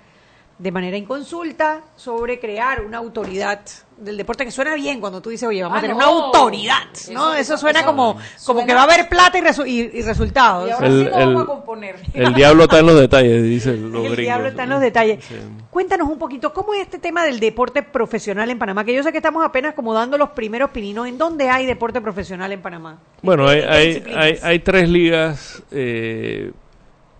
de 0.59 0.71
manera 0.71 0.95
inconsulta 0.95 1.81
sobre 1.95 2.39
crear 2.39 2.81
una 2.85 2.99
autoridad 2.99 3.61
del 3.97 4.17
deporte 4.17 4.45
que 4.45 4.51
suena 4.51 4.75
bien 4.75 4.99
cuando 5.01 5.21
tú 5.21 5.29
dices, 5.29 5.47
oye, 5.47 5.61
vamos 5.63 5.75
Ah, 5.75 5.79
a 5.79 5.81
tener 5.81 5.95
no. 5.97 6.09
una 6.11 6.25
autoridad, 6.25 6.83
¿no? 7.11 7.33
Eso- 7.33 7.53
Eso, 7.53 7.57
suena 7.57 7.79
eso 7.79 7.87
como, 7.87 8.17
como 8.45 8.65
que 8.65 8.73
va 8.73 8.81
a 8.81 8.83
haber 8.83 9.09
plata 9.09 9.37
y, 9.37 9.41
resu- 9.41 9.67
y- 9.67 9.97
y 9.97 10.01
resultados. 10.03 10.67
Y 10.67 10.71
ahora 10.71 10.87
El- 10.87 11.03
sí 11.05 11.09
vamos 11.11 11.27
el- 11.35 11.41
a 11.41 11.45
componer. 11.45 11.95
El 12.13 12.33
diablo 12.33 12.63
está 12.63 12.79
en 12.79 12.85
los 12.85 12.99
detalles, 12.99 13.43
dicen 13.43 13.91
los 13.91 14.01
El 14.05 14.11
gringos. 14.11 14.17
diablo 14.17 14.47
está 14.47 14.63
en 14.63 14.69
los 14.69 14.81
detalles. 14.81 15.23
Sí. 15.25 15.35
Cuéntanos 15.69 16.07
un 16.07 16.19
poquito, 16.19 16.53
¿cómo 16.53 16.73
es 16.75 16.81
este 16.81 16.99
tema 16.99 17.23
del 17.25 17.39
deporte 17.39 17.81
profesional 17.83 18.49
en 18.49 18.59
Panamá? 18.59 18.83
Que 18.85 18.93
yo 18.93 19.01
sé 19.03 19.11
que 19.11 19.17
estamos 19.17 19.43
apenas 19.45 19.73
como 19.73 19.93
dando 19.93 20.17
los 20.17 20.29
primeros 20.29 20.69
pininos. 20.71 21.07
¿En 21.07 21.17
dónde 21.17 21.49
hay 21.49 21.65
deporte 21.65 21.99
profesional 21.99 22.51
en 22.51 22.61
Panamá? 22.61 22.99
Bueno, 23.21 23.47
hay, 23.47 23.61
¿Qué 24.01 24.11
hay, 24.11 24.15
hay, 24.15 24.39
hay 24.41 24.59
tres 24.59 24.87
ligas 24.89 25.63
eh, 25.71 26.51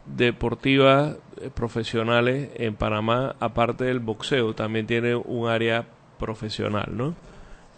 deportivas 0.06 1.16
profesionales 1.50 2.50
en 2.56 2.76
Panamá, 2.76 3.36
aparte 3.40 3.86
del 3.86 4.00
boxeo, 4.00 4.54
también 4.54 4.88
tiene 4.88 5.16
un 5.16 5.50
área 5.50 5.86
profesional, 6.20 6.90
¿no? 6.92 7.16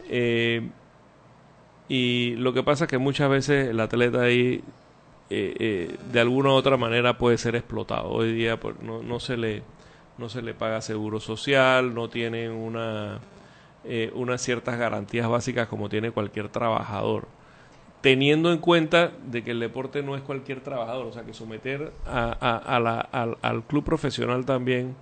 Eh, 0.09 0.69
y 1.87 2.35
lo 2.35 2.53
que 2.53 2.63
pasa 2.63 2.85
es 2.85 2.89
que 2.89 2.97
muchas 2.97 3.29
veces 3.29 3.69
el 3.69 3.79
atleta 3.79 4.21
ahí 4.21 4.63
eh, 5.29 5.55
eh, 5.59 5.97
de 6.11 6.19
alguna 6.19 6.49
u 6.49 6.53
otra 6.53 6.77
manera 6.77 7.17
puede 7.17 7.37
ser 7.37 7.55
explotado. 7.55 8.09
Hoy 8.09 8.33
día 8.33 8.59
pues, 8.59 8.79
no, 8.81 9.01
no 9.01 9.19
se 9.19 9.37
le 9.37 9.63
no 10.17 10.29
se 10.29 10.41
le 10.41 10.53
paga 10.53 10.81
seguro 10.81 11.19
social, 11.19 11.93
no 11.93 12.09
tienen 12.09 12.51
una 12.51 13.19
eh, 13.83 14.11
unas 14.15 14.41
ciertas 14.41 14.77
garantías 14.77 15.27
básicas 15.27 15.67
como 15.67 15.89
tiene 15.89 16.11
cualquier 16.11 16.49
trabajador 16.49 17.27
teniendo 18.05 18.51
en 18.51 18.59
cuenta 18.59 19.11
de 19.31 19.43
que 19.43 19.49
el 19.49 19.59
deporte 19.59 20.03
no 20.03 20.15
es 20.15 20.21
cualquier 20.21 20.61
trabajador, 20.61 21.07
o 21.07 21.11
sea 21.11 21.23
que 21.23 21.33
someter 21.33 21.91
a, 22.05 22.37
a- 22.39 22.75
a 22.75 22.79
la- 22.79 22.99
al, 22.99 23.35
al 23.41 23.63
club 23.63 23.83
profesional 23.83 24.45
también 24.45 24.93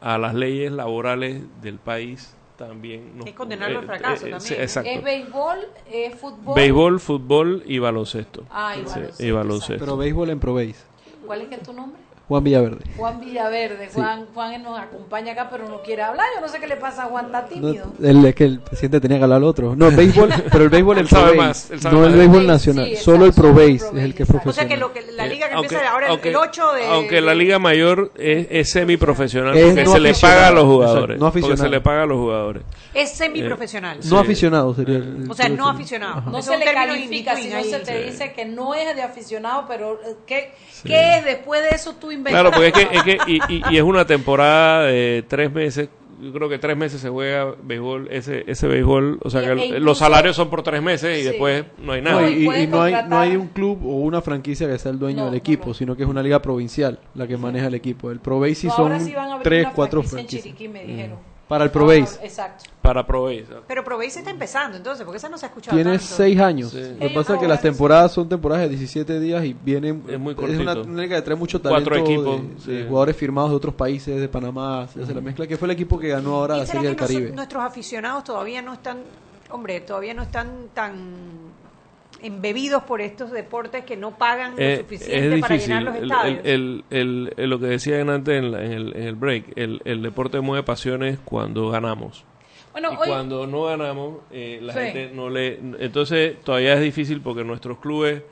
a 0.00 0.18
las 0.18 0.34
leyes 0.34 0.72
laborales 0.72 1.44
del 1.62 1.78
país 1.78 2.34
también 2.56 3.16
no- 3.16 3.24
Es 3.24 3.34
condenarlo 3.34 3.78
al 3.78 3.86
fracaso 3.86 4.26
también, 4.26 4.68
sí. 4.68 4.80
¿Es 4.84 5.04
béisbol? 5.04 5.58
¿Es 5.92 6.14
fútbol? 6.16 6.54
béisbol 6.56 6.98
fútbol 6.98 7.62
y 7.66 7.78
baloncesto 7.78 8.42
Ah, 8.50 8.72
y 8.74 8.80
Sí, 8.80 8.84
baloncesto, 8.84 9.22
y 9.24 9.30
baloncesto. 9.30 9.78
Pero 9.84 9.96
béisbol 9.96 10.30
en 10.30 10.40
ProBase. 10.40 10.84
¿Cuál 11.24 11.42
es 11.42 11.48
que 11.50 11.54
es 11.54 11.62
tu 11.62 11.72
nombre? 11.72 12.00
Juan 12.30 12.44
Villaverde. 12.44 12.78
Juan 12.96 13.20
Villaverde, 13.20 13.88
Juan, 13.92 14.26
Juan 14.32 14.62
nos 14.62 14.78
acompaña 14.78 15.32
acá, 15.32 15.48
pero 15.50 15.68
no 15.68 15.82
quiere 15.82 16.02
hablar. 16.02 16.26
Yo 16.36 16.40
no 16.40 16.46
sé 16.48 16.60
qué 16.60 16.68
le 16.68 16.76
pasa 16.76 17.02
a 17.02 17.06
Juan, 17.06 17.26
está 17.26 17.46
tímido. 17.46 17.92
No, 17.98 18.08
el, 18.08 18.24
es 18.24 18.34
que 18.36 18.44
el 18.44 18.60
presidente 18.60 19.00
tenía 19.00 19.18
que 19.18 19.24
hablar 19.24 19.38
al 19.38 19.44
otro. 19.44 19.74
No, 19.74 19.88
el 19.88 19.96
béisbol, 19.96 20.30
pero 20.52 20.62
el 20.64 20.70
béisbol 20.70 20.98
el 20.98 21.02
Él 21.04 21.08
sabe 21.08 21.32
Pro 21.32 21.36
más, 21.42 21.46
Base, 21.48 21.74
él 21.74 21.80
sabe 21.80 21.94
no 21.96 22.00
más. 22.02 22.12
el 22.12 22.18
béisbol 22.18 22.40
Sí, 22.42 22.46
nacional, 22.46 22.86
sí, 22.90 22.96
solo 22.96 23.24
el 23.26 23.32
Pro 23.32 23.52
Base 23.52 23.74
es 23.74 23.82
el 23.94 24.14
que 24.14 24.22
es 24.22 24.32
Base, 24.32 24.48
O 24.48 24.52
sea 24.52 24.68
que, 24.68 24.76
profesional. 24.76 24.80
lo 24.80 24.92
que 24.92 25.12
la 25.12 25.26
liga 25.26 25.48
que 25.48 25.54
Aunque- 25.54 25.74
empieza 25.74 25.92
ahora 25.92 26.06
el- 26.06 26.12
aunque- 26.12 26.28
el 26.30 26.36
8 26.36 26.72
de... 26.74 26.86
Aunque 26.86 27.20
la 27.20 27.34
Liga 27.34 27.58
Mayor 27.58 28.12
es, 28.16 28.46
es 28.50 28.70
semiprofesional 28.70 29.56
Es 29.56 29.64
porque 29.66 29.84
no 29.84 29.92
se 29.92 30.00
le 30.00 30.10
aficionado, 30.10 30.38
paga 30.38 30.46
a 30.46 30.50
los 30.52 30.60
exacto, 30.62 30.72
jugadores. 30.72 31.18
no 31.18 31.26
porque 31.26 31.40
se 31.40 31.46
aficionado. 31.46 31.70
le 31.74 31.80
paga 31.80 32.02
a 32.02 32.06
los 32.06 32.18
jugadores. 32.18 32.62
Es 32.94 33.10
semiprofesional. 33.10 33.98
No 34.08 34.18
aficionado 34.18 34.74
sería 34.74 34.96
el, 34.98 35.02
el 35.24 35.30
O 35.30 35.34
sea, 35.34 35.48
no 35.48 35.64
profesional. 35.64 35.74
aficionado. 35.74 36.30
No 36.30 36.38
Es 36.38 36.44
se 36.44 36.56
le 36.58 36.64
califica, 36.72 37.36
sino 37.36 37.62
se 37.64 37.78
te 37.80 38.02
dice 38.04 38.32
que 38.32 38.44
no 38.44 38.74
es 38.74 38.94
de 38.94 39.02
aficionado, 39.02 39.64
pero 39.68 39.94
eh, 40.06 40.14
¿qué, 40.26 40.52
¿qué 40.84 41.18
es 41.18 41.24
después 41.24 41.62
de 41.62 41.70
eso 41.70 41.94
tú? 41.94 42.10
Claro, 42.24 42.50
porque 42.50 42.68
es 42.68 42.72
que, 42.72 42.88
es 42.92 43.02
que 43.02 43.18
y, 43.26 43.38
y- 43.48 43.62
y 43.70 43.76
es 43.76 43.82
una 43.82 44.06
temporada 44.06 44.84
de 44.84 45.24
tres 45.26 45.52
meses. 45.52 45.88
Yo 46.22 46.32
creo 46.34 46.50
que 46.50 46.58
tres 46.58 46.76
meses 46.76 47.00
se 47.00 47.08
juega 47.08 47.54
béisbol, 47.62 48.08
ese, 48.10 48.44
ese 48.46 48.66
béisbol. 48.68 49.20
O 49.22 49.30
sea, 49.30 49.40
que 49.40 49.52
e 49.52 49.68
el- 49.76 49.82
los 49.82 49.96
salarios 49.96 50.36
son 50.36 50.50
por 50.50 50.62
tres 50.62 50.82
meses 50.82 51.16
y 51.18 51.22
Sí. 51.22 51.28
después 51.28 51.64
no 51.82 51.92
hay 51.92 52.02
No, 52.02 52.10
nada. 52.10 52.28
y, 52.30 52.42
y- 52.42 52.44
puedes 52.44 52.64
y 52.64 52.66
no, 52.66 52.82
hay, 52.82 52.94
no 53.08 53.18
hay 53.18 53.36
un 53.36 53.48
club 53.48 53.78
o 53.86 54.00
una 54.00 54.20
franquicia 54.20 54.68
que 54.68 54.78
sea 54.78 54.92
el 54.92 54.98
dueño 54.98 55.20
No, 55.20 55.24
del 55.26 55.36
equipo, 55.36 55.68
no. 55.68 55.74
sino 55.74 55.96
que 55.96 56.02
es 56.02 56.08
una 56.10 56.22
liga 56.22 56.42
provincial 56.42 56.98
la 57.14 57.26
que 57.26 57.38
maneja 57.38 57.68
el 57.68 57.74
equipo. 57.74 58.10
El 58.10 58.20
Pro 58.20 58.38
Base 58.38 58.68
son 58.68 58.92
ahora 58.92 59.00
sí 59.00 59.14
van 59.14 59.28
a 59.30 59.32
abrir 59.34 59.44
tres, 59.44 59.66
cuatro 59.74 60.02
franquicia 60.02 60.20
en 60.20 60.26
franquicias. 60.42 60.56
Chiriquí, 60.58 60.68
me 60.68 60.84
dijeron. 60.84 61.29
Para 61.50 61.64
el 61.64 61.70
Pro 61.72 61.82
Ahora, 61.82 61.98
Base. 62.00 62.20
Exacto. 62.24 62.64
Para 62.80 63.04
Proveis. 63.04 63.44
Pero 63.66 63.82
Proveis 63.82 64.16
está 64.16 64.30
empezando, 64.30 64.76
entonces, 64.76 65.04
porque 65.04 65.16
esa 65.18 65.28
no 65.28 65.36
se 65.36 65.46
ha 65.46 65.48
escuchado 65.48 65.76
Tiene 65.76 65.98
tanto. 65.98 66.06
seis 66.06 66.38
años. 66.38 66.70
Sí. 66.70 66.78
Lo 66.80 67.08
que 67.08 67.08
pasa 67.08 67.20
es 67.20 67.26
que 67.26 67.32
ahora 67.44 67.48
las 67.48 67.56
sí. 67.60 67.62
temporadas 67.64 68.12
son 68.12 68.28
temporadas 68.28 68.62
de 68.62 68.68
17 68.68 69.18
días 69.18 69.44
y 69.44 69.52
vienen. 69.52 70.04
Es 70.08 70.18
muy 70.20 70.32
una, 70.32 70.36
cortito. 70.74 70.82
una 70.88 71.02
liga 71.02 71.16
que 71.16 71.22
trae 71.22 71.36
mucho 71.36 71.60
talento 71.60 71.90
Cuatro 71.90 72.06
equipos, 72.06 72.40
de, 72.66 72.72
de 72.72 72.82
sí. 72.82 72.88
jugadores 72.88 73.16
firmados 73.16 73.50
de 73.50 73.56
otros 73.56 73.74
países, 73.74 74.20
de 74.20 74.28
Panamá, 74.28 74.86
se 74.94 75.02
hace 75.02 75.12
la 75.12 75.20
mezcla, 75.20 75.44
que 75.48 75.56
fue 75.56 75.66
el 75.66 75.72
equipo 75.72 75.98
que 75.98 76.06
ganó 76.08 76.36
ahora 76.36 76.56
¿Y 76.56 76.60
la 76.60 76.66
Serie 76.66 76.86
del 76.86 76.96
Caribe. 76.96 77.32
nuestros 77.32 77.64
aficionados 77.64 78.22
todavía 78.22 78.62
no 78.62 78.74
están, 78.74 78.98
hombre, 79.50 79.80
todavía 79.80 80.14
no 80.14 80.22
están 80.22 80.68
tan 80.72 81.49
embebidos 82.22 82.82
por 82.84 83.00
estos 83.00 83.30
deportes 83.30 83.84
que 83.84 83.96
no 83.96 84.16
pagan 84.18 84.52
lo 84.56 84.62
Eh, 84.62 84.78
suficiente 84.78 85.38
para 85.38 85.56
llenar 85.56 85.82
los 85.82 85.94
estadios? 85.96 86.40
el- 86.44 86.84
el- 86.90 87.34
el- 87.36 87.50
lo 87.50 87.58
que 87.58 87.66
decían 87.66 88.10
antes 88.10 88.38
en, 88.38 88.52
la- 88.52 88.64
en 88.64 88.72
el, 88.72 88.96
en 88.96 89.02
el 89.02 89.14
break, 89.14 89.52
el, 89.56 89.80
el 89.84 90.02
deporte 90.02 90.40
mueve 90.40 90.62
pasiones 90.62 91.18
cuando 91.24 91.70
ganamos. 91.70 92.24
Bueno, 92.72 92.92
y 92.92 92.96
hoy, 92.96 93.08
cuando 93.08 93.46
no 93.46 93.64
ganamos, 93.64 94.18
eh, 94.30 94.60
la 94.62 94.72
Sí. 94.74 94.78
gente 94.80 95.10
no 95.14 95.28
le... 95.28 95.58
Entonces 95.80 96.40
todavía 96.44 96.74
es 96.74 96.80
difícil 96.80 97.20
porque 97.20 97.42
nuestros 97.42 97.78
clubes 97.78 98.22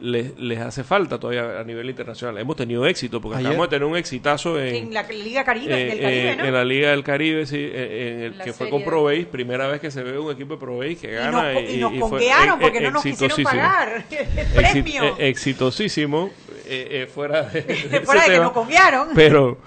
les, 0.00 0.38
les 0.38 0.58
hace 0.60 0.84
falta 0.84 1.18
todavía 1.18 1.58
a 1.60 1.64
nivel 1.64 1.90
internacional. 1.90 2.38
Hemos 2.38 2.54
tenido 2.56 2.86
éxito 2.86 3.20
porque 3.20 3.38
Ayer- 3.38 3.48
acabamos 3.48 3.66
de 3.68 3.76
tener 3.76 3.88
un 3.88 3.96
exitazo 3.96 4.58
en, 4.60 4.74
en 4.74 4.94
la 4.94 5.02
Liga 5.02 5.44
Caribe, 5.44 5.74
eh, 5.74 5.86
del 5.90 6.00
Caribe, 6.00 6.30
eh, 6.32 6.36
¿no? 6.36 6.44
en 6.44 6.52
la 6.54 6.64
Liga 6.64 6.90
del 6.90 7.02
Caribe, 7.04 7.46
sí, 7.46 7.56
eh, 7.58 8.14
en 8.16 8.22
el 8.24 8.38
La 8.38 8.44
que 8.44 8.52
fue 8.52 8.70
con 8.70 8.80
de- 8.80 8.84
ProBase, 8.86 9.26
primera 9.26 9.66
vez 9.66 9.80
que 9.80 9.90
se 9.90 10.02
ve 10.02 10.18
un 10.18 10.32
equipo 10.32 10.54
de 10.54 10.60
ProBase 10.60 10.96
que 10.96 11.08
y 11.12 11.14
gana. 11.14 11.52
nos, 11.52 11.62
y 11.62 11.76
nos 11.78 11.92
y 11.92 11.98
fue 11.98 12.08
conguearon 12.10 12.58
e- 12.58 12.62
porque 12.62 12.80
no 12.80 12.90
nos 12.92 13.02
quisieron 13.02 13.42
pagar 13.42 14.04
el 14.10 14.46
premio. 14.54 15.04
eh, 15.18 15.28
exitosísimo, 15.28 16.30
eh, 16.66 16.88
eh, 16.90 17.06
fuera 17.12 17.42
de, 17.42 17.62
Fuera 18.04 18.22
de 18.24 18.30
que 18.32 18.38
nos 18.38 18.52
conguearon. 18.52 19.08
Pero, 19.14 19.58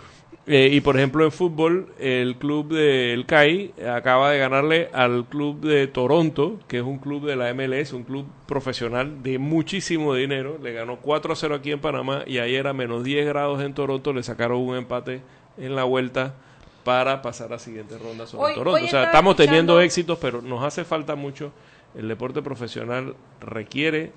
eh, 0.52 0.70
y 0.72 0.82
por 0.82 0.98
ejemplo 0.98 1.24
en 1.24 1.32
fútbol, 1.32 1.88
el 2.00 2.36
club 2.36 2.74
del 2.74 3.26
CAI 3.26 3.74
acaba 3.90 4.32
de 4.32 4.38
ganarle 4.40 4.90
al 4.94 5.26
club 5.26 5.62
de 5.62 5.88
Toronto, 5.88 6.60
que 6.68 6.78
es 6.78 6.84
un 6.84 6.98
club 7.00 7.26
de 7.26 7.36
la 7.36 7.54
MLS, 7.54 7.94
un 7.94 8.04
club 8.04 8.26
profesional 8.48 9.24
de 9.24 9.40
muchísimo 9.40 10.14
dinero. 10.14 10.58
Le 10.62 10.74
ganó 10.74 10.98
4 10.98 11.34
a 11.34 11.36
0 11.36 11.56
aquí 11.56 11.72
en 11.72 11.80
Panamá 11.80 12.24
y 12.28 12.40
ayer 12.40 12.68
a 12.68 12.74
menos 12.74 13.04
10 13.04 13.26
grados 13.28 13.62
en 13.64 13.74
Toronto 13.74 14.12
le 14.14 14.24
sacaron 14.24 14.58
un 14.60 14.76
empate 14.76 15.22
en 15.58 15.76
la 15.76 15.84
vuelta 15.86 16.36
para 16.84 17.22
pasar 17.22 17.54
a 17.54 17.60
siguiente 17.60 17.98
ronda 17.98 18.26
sobre 18.28 18.48
Hoy- 18.48 18.56
Toronto. 18.56 18.80
hoy 18.80 18.86
o 18.86 18.90
sea, 18.90 19.04
estamos 19.06 19.36
teniendo 19.36 19.80
éxitos, 19.80 20.18
pero 20.20 20.42
nos 20.42 20.64
hace 20.64 20.84
falta 20.84 21.16
mucho. 21.16 21.52
El 21.96 22.08
deporte 22.08 22.42
profesional 22.42 23.16
requiere 23.40 24.12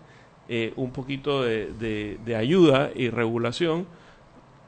eh, 0.49 0.73
un 0.77 0.91
poquito 0.91 1.43
de, 1.43 1.73
de- 1.79 2.19
de 2.25 2.37
ayuda 2.37 2.91
y 2.95 3.11
regulación, 3.11 3.87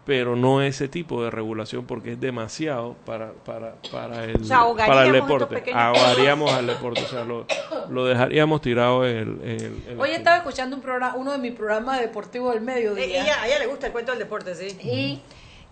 pero 0.07 0.37
no 0.37 0.63
ese 0.63 0.87
tipo 0.89 1.23
de 1.25 1.31
regulación 1.31 1.85
porque 1.85 2.13
es 2.13 2.21
demasiado 2.21 2.95
para, 3.05 3.33
para, 3.45 3.75
para, 3.91 4.25
el, 4.25 4.41
O 4.41 4.45
sea, 4.45 4.59
ahogaríamos 4.59 4.87
para 4.97 5.07
el 5.07 5.13
deporte. 5.13 5.73
Ahogaríamos 5.75 6.53
al 6.53 6.67
deporte, 6.69 7.03
o 7.03 7.09
sea, 7.09 7.25
lo, 7.25 7.45
lo 7.91 8.05
dejaríamos 8.07 8.61
tirado 8.61 9.05
en 9.05 9.17
el... 9.17 9.29
en 9.43 9.61
el- 9.61 9.83
en 9.89 10.01
hoy 10.01 10.11
estaba 10.13 10.37
escuchando 10.37 10.77
un 10.77 10.83
programa, 10.83 11.17
uno 11.17 11.33
de 11.33 11.39
mis 11.39 11.53
programas 11.53 11.99
deportivos 12.01 12.55
del 12.55 12.63
Eh, 12.63 12.67
mediodía. 12.67 13.05
ella- 13.23 13.43
a 13.43 13.47
ella 13.49 13.59
le 13.59 13.67
gusta 13.67 13.87
el 13.89 13.93
cuento 13.93 14.13
del 14.13 14.21
deporte, 14.21 14.55
sí. 14.55 14.79
y 14.81 15.21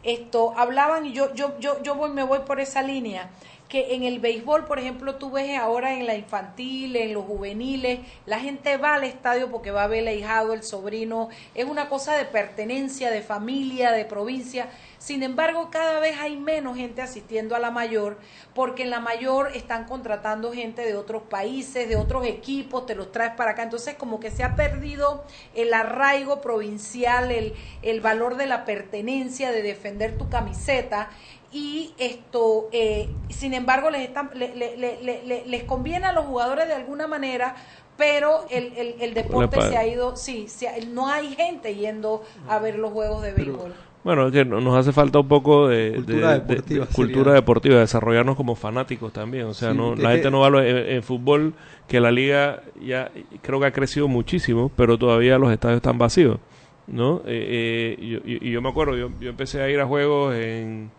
esto 0.03 0.53
hablaban 0.57 1.07
y 1.07 1.13
yo 1.13 1.33
yo 1.35 1.59
yo 1.61 1.81
yo 1.83 1.95
voy 1.95 2.11
me 2.11 2.23
voy 2.25 2.41
por 2.47 2.61
esa 2.61 2.83
línea 2.83 3.31
que 3.69 3.95
en 3.95 4.03
el 4.03 4.21
béisbol, 4.21 4.67
por 4.67 4.79
ejemplo, 4.79 5.17
tú 5.17 5.31
ves 5.31 5.59
ahora 5.59 5.95
en 5.95 6.07
la 6.07 6.15
infantil, 6.15 6.97
en 6.97 7.15
los 7.15 7.25
juveniles, 7.25 8.01
la 8.27 8.39
gente 8.39 8.77
va 8.77 8.95
al 8.95 9.05
estadio 9.05 9.51
porque 9.51 9.71
va 9.71 9.85
a 9.85 9.89
ver 9.89 10.01
el 10.01 10.09
ahijado, 10.09 10.53
el 10.53 10.63
sobrino, 10.63 11.29
es 11.55 11.65
una 11.65 11.89
cosa 11.89 12.17
de 12.17 12.25
pertenencia, 12.25 13.11
de 13.11 13.23
familia, 13.23 13.91
de 13.91 14.05
provincia. 14.05 14.69
Sin 14.99 15.23
embargo, 15.23 15.69
cada 15.71 16.01
vez 16.01 16.17
hay 16.19 16.37
menos 16.37 16.77
gente 16.77 17.03
asistiendo 17.03 17.55
a 17.55 17.59
la 17.59 17.71
mayor, 17.71 18.19
porque 18.55 18.85
en 18.85 18.91
la 18.91 19.01
mayor 19.01 19.51
están 19.55 19.85
contratando 19.85 20.53
gente 20.53 20.83
de 20.83 20.97
otros 20.97 21.23
países, 21.23 21.89
de 21.89 21.97
otros 21.97 22.27
equipos, 22.27 22.87
te 22.87 22.95
los 22.95 23.13
traes 23.13 23.33
para 23.35 23.51
acá. 23.51 23.65
Entonces, 23.65 23.97
como 23.97 24.21
que 24.21 24.31
se 24.31 24.45
ha 24.45 24.57
perdido 24.57 25.25
el 25.55 25.75
arraigo 25.75 26.41
provincial, 26.41 27.31
el, 27.31 27.55
el 27.83 28.01
valor 28.01 28.37
de 28.37 28.47
la 28.47 28.65
pertenencia, 28.65 29.53
de 29.53 29.63
defender 29.63 30.17
tu 30.17 30.29
camiseta. 30.29 31.11
Y 31.55 31.93
esto, 31.99 32.69
eh, 32.73 33.09
sin 33.31 33.55
embargo, 33.55 33.89
les, 33.89 34.03
están, 34.09 34.29
le- 34.35 34.55
le- 34.57 34.77
le- 34.77 35.01
le- 35.03 35.23
le- 35.25 35.47
les 35.47 35.63
conviene 35.63 36.07
a 36.07 36.13
los 36.13 36.25
jugadores 36.27 36.67
de 36.67 36.75
alguna 36.75 37.07
manera, 37.07 37.55
pero 37.97 38.41
el, 38.51 38.73
el, 38.77 38.95
el 39.01 39.15
deporte 39.15 39.61
se 39.63 39.77
ha 39.77 39.87
ido, 39.87 40.17
sí, 40.17 40.49
se 40.49 40.67
ha- 40.69 40.75
no 40.93 41.07
hay 41.09 41.33
gente 41.37 41.75
yendo 41.77 42.25
a 42.49 42.59
ver 42.59 42.77
los 42.79 42.93
juegos 42.93 43.23
de 43.23 43.33
béisbol. 43.33 43.73
Bueno, 44.03 44.27
es 44.27 44.33
que 44.33 44.45
no- 44.45 44.61
nos 44.61 44.77
hace 44.77 44.93
falta 44.93 45.21
un 45.21 45.29
poco 45.29 45.69
de 45.69 45.93
Cultura 45.95 46.33
de- 46.33 46.41
de- 46.41 46.41
deportiva 46.41 46.85
de 46.87 46.93
cultura 46.93 47.25
sería. 47.25 47.35
deportiva, 47.41 47.79
desarrollarnos 47.79 48.37
como 48.37 48.55
fanáticos 48.57 49.13
también. 49.13 49.45
O 49.47 49.55
sea, 49.55 49.71
Sí, 49.71 49.77
no, 49.79 49.95
la 49.95 50.11
gente 50.11 50.31
no 50.33 50.41
va 50.41 50.49
a 50.49 50.51
lo- 50.51 50.61
en, 50.63 50.77
en 50.77 51.03
fútbol, 51.05 51.55
que 51.89 52.01
la 52.01 52.11
liga 52.11 52.63
ya 52.85 53.11
creo 53.43 53.61
que 53.61 53.67
ha 53.67 53.73
crecido 53.73 54.09
muchísimo, 54.09 54.71
pero 54.77 54.99
todavía 54.99 55.39
los 55.39 55.53
estadios 55.53 55.77
están 55.77 55.99
vacíos. 55.99 56.39
¿no? 56.87 57.23
Eh, 57.27 57.97
eh, 57.97 57.97
y, 57.99 58.09
yo- 58.11 58.19
y- 58.27 58.49
y 58.49 58.51
yo 58.51 58.61
me 58.61 58.69
acuerdo, 58.69 58.95
yo, 58.95 59.09
yo 59.19 59.31
empecé 59.31 59.63
a 59.63 59.71
ir 59.71 59.81
a 59.81 59.87
juegos 59.87 60.35
en, 60.35 60.91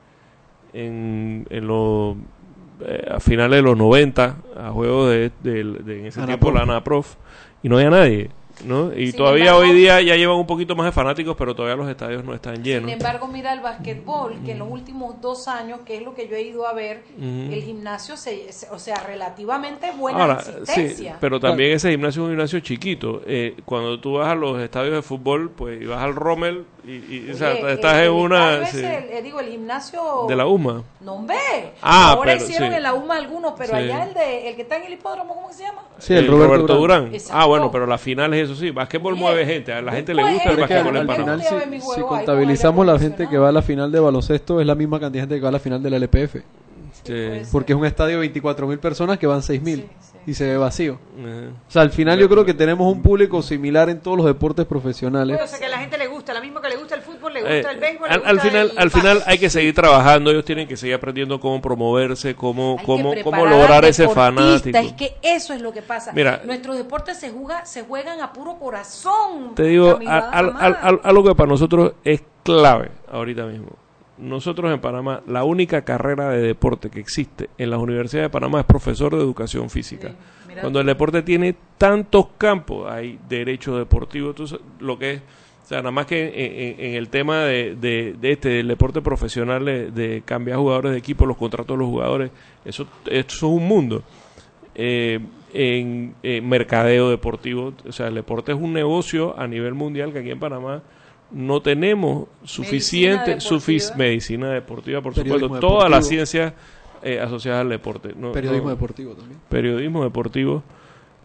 en, 0.75 1.47
en 1.49 1.67
los 1.67 2.15
eh, 2.85 3.07
a 3.09 3.19
finales 3.19 3.57
de 3.57 3.61
los 3.61 3.77
90 3.77 4.35
a 4.57 4.69
juegos 4.71 5.09
de, 5.09 5.31
de- 5.43 5.63
de- 5.63 5.99
en 6.01 6.05
ese 6.07 6.19
Anaprof. 6.19 6.25
tiempo 6.39 6.51
la 6.51 6.61
ANAPROF 6.63 7.15
y 7.63 7.69
no 7.69 7.77
había 7.77 7.89
nadie 7.89 8.29
¿no? 8.65 8.93
y 8.93 9.07
Sin 9.07 9.17
todavía 9.17 9.51
embargo- 9.51 9.59
hoy 9.69 9.73
día 9.73 10.01
ya 10.01 10.15
llevan 10.15 10.37
un 10.37 10.45
poquito 10.47 10.75
más 10.75 10.85
de 10.85 10.91
fanáticos 10.91 11.35
pero 11.37 11.55
todavía 11.55 11.75
los 11.77 11.89
estadios 11.89 12.23
no 12.25 12.33
están 12.33 12.63
llenos 12.63 12.89
Sin 12.89 12.99
embargo, 12.99 13.27
mira 13.27 13.51
el 13.53 13.59
basquetbol, 13.61 14.35
que 14.45 14.51
en 14.53 14.59
los 14.59 14.69
últimos 14.69 15.19
dos 15.21 15.47
años, 15.47 15.79
que 15.85 15.97
es 15.97 16.03
lo 16.03 16.13
que 16.13 16.27
yo 16.29 16.35
he 16.35 16.41
ido 16.41 16.67
a 16.67 16.73
ver, 16.73 17.03
el 17.19 17.61
gimnasio, 17.63 18.15
se, 18.17 18.51
se- 18.53 18.69
o 18.71 18.79
sea, 18.79 18.95
relativamente 19.07 19.91
buena 19.97 20.19
Ahora, 20.21 20.41
sí, 20.65 21.07
pero 21.19 21.39
también 21.39 21.71
ese 21.73 21.91
gimnasio 21.91 22.21
es 22.21 22.25
un 22.25 22.31
gimnasio 22.31 22.59
chiquito. 22.61 23.21
Eh, 23.25 23.55
cuando 23.65 23.99
tú 23.99 24.13
vas 24.13 24.29
a 24.29 24.35
los 24.35 24.61
estadios 24.61 24.93
de 24.95 25.01
fútbol, 25.01 25.49
pues 25.49 25.81
y 25.81 25.85
vas 25.85 25.99
al 25.99 26.15
Rommel 26.15 26.63
y, 26.87 27.25
y, 27.27 27.31
o 27.31 27.35
sea, 27.37 27.51
Oye, 27.51 27.73
estás 27.73 27.97
el- 27.97 28.05
en 28.05 28.11
una 28.13 28.65
sí, 28.67 28.77
el- 28.79 28.85
eh, 28.85 29.21
digo, 29.23 29.39
el 29.39 29.49
gimnasio 29.49 30.25
de 30.27 30.35
la 30.35 30.45
UMA. 30.47 30.83
No, 31.01 31.13
hombre. 31.15 31.37
Ah, 31.81 32.11
Ahora 32.11 32.33
pero 32.33 32.43
hicieron 32.43 32.69
sí. 32.69 32.75
en 32.75 32.83
la 32.83 32.93
UMA 32.93 33.15
algunos, 33.15 33.53
pero 33.57 33.69
Sí. 33.71 33.75
allá 33.75 34.03
el 34.05 34.13
de 34.13 34.49
el 34.49 34.55
que 34.55 34.61
está 34.63 34.77
en 34.77 34.83
el 34.83 34.93
hipódromo, 34.93 35.33
¿cómo 35.35 35.51
se 35.51 35.63
llama? 35.63 35.81
Sí, 35.97 36.13
el 36.13 36.27
Roberto 36.27 36.75
Durán. 36.75 37.13
Exacto. 37.13 37.33
Ah, 37.41 37.45
bueno, 37.45 37.71
pero 37.71 37.85
las 37.87 38.01
finales, 38.01 38.45
eso 38.45 38.55
sí, 38.55 38.71
básquetbol 38.71 39.15
mueve 39.15 39.45
gente. 39.45 39.73
A 39.73 39.81
la 39.81 39.91
gente 39.93 40.13
le 40.13 40.23
gusta 40.31 40.49
el 40.51 40.57
básquetbol 40.57 40.97
en 40.97 41.07
Panamá. 41.07 41.39
si, 41.41 41.79
si 41.81 42.01
contabilizamos 42.01 42.85
la 42.85 42.99
gente 42.99 43.27
que 43.27 43.37
va 43.37 43.49
a 43.49 43.51
la 43.51 43.61
final 43.61 43.91
de 43.91 43.99
baloncesto, 43.99 44.59
es 44.61 44.67
la 44.67 44.75
misma 44.75 44.99
cantidad 44.99 45.23
de 45.23 45.27
gente 45.27 45.35
que 45.39 45.43
va 45.43 45.49
a 45.49 45.53
la 45.53 45.59
final 45.59 45.81
de 45.81 45.89
la 45.89 45.97
LPF. 45.97 46.41
Porque 47.51 47.73
es 47.73 47.79
un 47.79 47.85
estadio 47.85 48.13
de 48.15 48.19
24 48.21 48.67
mil 48.67 48.79
personas 48.79 49.17
que 49.19 49.27
van 49.27 49.41
6 49.43 49.61
mil 49.61 49.87
y 50.27 50.33
se 50.33 50.45
ve 50.49 50.57
vacío. 50.57 50.97
Ajá. 51.19 51.51
O 51.67 51.71
sea, 51.71 51.81
al 51.83 51.91
final 51.91 52.17
yo 52.17 52.27
creo 52.27 52.43
que 52.45 52.53
tenemos 52.55 52.91
un 52.91 53.01
público 53.03 53.43
similar 53.43 53.89
en 53.89 53.99
todos 53.99 54.17
los 54.17 54.25
deportes 54.25 54.65
profesionales. 54.65 55.39
o 55.39 55.47
sea 55.47 55.59
que 55.59 55.65
a 55.65 55.69
la 55.69 55.77
gente 55.77 55.97
le 55.99 56.07
gusta, 56.07 56.33
lo 56.33 56.41
mismo 56.41 56.59
que 56.61 56.69
le 56.69 56.77
gusta 56.77 56.95
el 56.95 57.01
fútbol, 57.01 57.33
le 57.33 57.39
Eh, 57.41 57.57
gusta 57.57 57.71
el 57.71 57.79
béisbol, 57.79 58.09
le 58.09 58.15
al, 58.15 58.39
final, 58.39 58.71
el 58.71 58.79
al 58.79 58.89
final 58.91 59.23
hay 59.27 59.37
que 59.37 59.49
seguir 59.51 59.75
trabajando. 59.75 60.31
Ellos 60.31 60.43
tienen 60.45 60.67
que 60.67 60.75
seguir 60.77 60.95
aprendiendo 60.95 61.39
cómo 61.39 61.61
promoverse, 61.61 62.33
cómo, 62.35 62.77
Hay 62.79 62.85
cómo, 62.85 63.13
cómo 63.23 63.45
lograr 63.45 63.85
ese 63.85 64.07
fanático. 64.09 64.77
Es 64.77 64.93
que 64.93 65.15
eso 65.21 65.53
es 65.53 65.61
lo 65.61 65.71
que 65.71 65.83
pasa. 65.83 66.11
Mira. 66.13 66.41
Nuestros 66.43 66.75
deportes 66.77 67.19
se, 67.19 67.29
juga, 67.29 67.65
se 67.65 67.83
juegan 67.83 68.19
a 68.21 68.33
puro 68.33 68.57
corazón. 68.57 69.53
Te 69.55 69.63
digo, 69.63 69.99
al- 70.07 70.99
algo 71.03 71.23
que 71.23 71.35
para 71.35 71.49
nosotros 71.49 71.93
es 72.03 72.23
clave 72.43 72.89
ahorita 73.11 73.45
mismo. 73.45 73.69
Nosotros 74.17 74.71
en 74.73 74.79
Panamá, 74.79 75.21
la 75.27 75.43
única 75.43 75.83
carrera 75.83 76.29
de 76.29 76.41
deporte 76.41 76.89
que 76.89 76.99
existe 77.01 77.49
en 77.57 77.69
las 77.69 77.79
universidades 77.79 78.27
de 78.27 78.31
Panamá 78.31 78.61
es 78.61 78.65
profesor 78.65 79.13
de 79.13 79.21
educación 79.21 79.69
física. 79.69 80.13
Cuando 80.61 80.79
el 80.79 80.85
deporte 80.87 81.21
tiene 81.21 81.55
tantos 81.77 82.27
campos, 82.37 82.89
hay 82.89 83.19
derecho 83.27 83.77
deportivo, 83.77 84.29
entonces, 84.29 84.59
lo 84.79 84.97
que 84.97 85.11
es 85.13 85.21
O 85.65 85.67
sea, 85.67 85.79
nada 85.79 85.89
más 85.91 86.05
que 86.05 86.27
en, 86.27 86.79
en- 86.79 86.85
en 86.91 86.95
el 86.95 87.09
tema 87.09 87.39
de, 87.39 87.75
de, 87.75 88.13
de 88.21 88.31
este, 88.33 88.49
del 88.49 88.67
deporte 88.67 89.01
profesional, 89.01 89.65
de, 89.65 89.89
de 89.89 90.21
cambiar 90.23 90.59
jugadores 90.59 90.91
de 90.91 90.99
equipo, 90.99 91.25
los 91.25 91.37
contratos 91.37 91.75
de 91.75 91.79
los 91.79 91.87
jugadores, 91.89 92.29
eso, 92.63 92.85
eso 93.07 93.35
es 93.35 93.41
un 93.43 93.67
mundo. 93.67 94.03
Eh, 94.75 95.19
en, 95.53 96.13
en 96.21 96.47
mercadeo 96.47 97.09
deportivo, 97.09 97.73
o 97.87 97.91
sea, 97.91 98.07
el 98.09 98.13
deporte 98.15 98.51
es 98.51 98.57
un 98.59 98.73
negocio 98.73 99.37
a 99.39 99.47
nivel 99.47 99.73
mundial 99.73 100.13
que 100.13 100.19
aquí 100.19 100.29
en 100.31 100.39
Panamá 100.39 100.83
no 101.35 101.61
tenemos 101.61 102.27
suficiente 102.45 103.37
sufic- 103.37 103.79
deportiva. 103.81 103.95
medicina 103.97 104.49
deportiva, 104.51 105.01
por 105.01 105.13
Periodismo 105.13 105.47
supuesto, 105.57 105.67
todas 105.67 105.89
las 105.89 106.09
deportivo. 106.09 106.25
ciencias 106.25 106.53
eh, 107.03 107.19
asociadas 107.19 107.61
al 107.61 107.69
deporte. 107.69 108.13
No- 108.17 108.31
Periodismo 108.31 108.69
no- 108.69 108.75
deportivo 108.75 109.13
también. 109.13 109.39
periodismo 109.49 110.03
deportivo. 110.03 110.63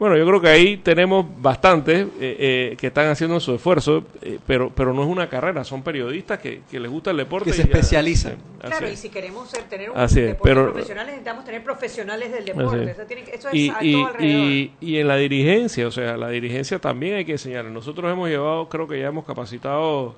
Bueno, 0.00 0.16
yo 0.16 0.26
creo 0.26 0.40
que 0.40 0.48
ahí 0.48 0.76
tenemos 0.78 1.26
bastantes 1.42 2.06
eh, 2.18 2.36
eh, 2.72 2.76
que 2.78 2.86
están 2.86 3.08
haciendo 3.08 3.38
su 3.38 3.54
esfuerzo, 3.54 4.02
eh, 4.22 4.38
pero 4.46 4.70
pero 4.74 4.94
no 4.94 5.02
es 5.02 5.08
una 5.08 5.28
carrera, 5.28 5.62
son 5.62 5.82
periodistas 5.82 6.38
que, 6.38 6.62
que 6.70 6.80
les 6.80 6.90
gusta 6.90 7.10
el 7.10 7.18
deporte. 7.18 7.50
Que 7.50 7.56
se 7.56 7.60
y 7.60 7.64
especializan. 7.66 8.36
Claro, 8.62 8.86
es. 8.86 8.94
y 8.94 8.96
si 8.96 9.08
queremos 9.10 9.50
ser- 9.50 9.64
tener 9.64 9.90
un 9.90 9.98
Así 9.98 10.20
es, 10.20 10.26
deporte 10.28 10.48
pero- 10.54 10.72
profesional, 10.72 11.04
necesitamos 11.06 11.44
tener 11.44 11.62
profesionales 11.62 12.32
del 12.32 12.44
deporte. 12.46 12.82
es. 12.84 12.88
Eso, 12.98 13.02
tiene 13.06 13.24
que- 13.24 13.30
eso 13.34 13.48
es 13.50 13.54
y, 13.54 13.68
a 13.68 13.76
y, 13.84 13.92
todo 13.92 14.06
alrededor. 14.06 14.46
y, 14.50 14.72
y 14.80 14.96
en 14.96 15.06
la 15.08 15.16
dirigencia, 15.16 15.86
o 15.86 15.90
sea, 15.90 16.16
la 16.16 16.30
dirigencia 16.30 16.78
también 16.78 17.16
hay 17.16 17.26
que 17.26 17.32
enseñar. 17.32 17.66
Nosotros 17.66 18.10
hemos 18.10 18.30
llevado, 18.30 18.70
creo 18.70 18.88
que 18.88 18.98
ya 18.98 19.08
hemos 19.08 19.26
capacitado 19.26 20.14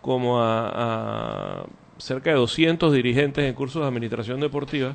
como 0.00 0.40
a, 0.40 0.68
a 1.62 1.64
cerca 1.98 2.30
de 2.30 2.36
200 2.36 2.92
dirigentes 2.92 3.44
en 3.44 3.52
cursos 3.54 3.82
de 3.82 3.88
administración 3.88 4.38
deportiva. 4.38 4.94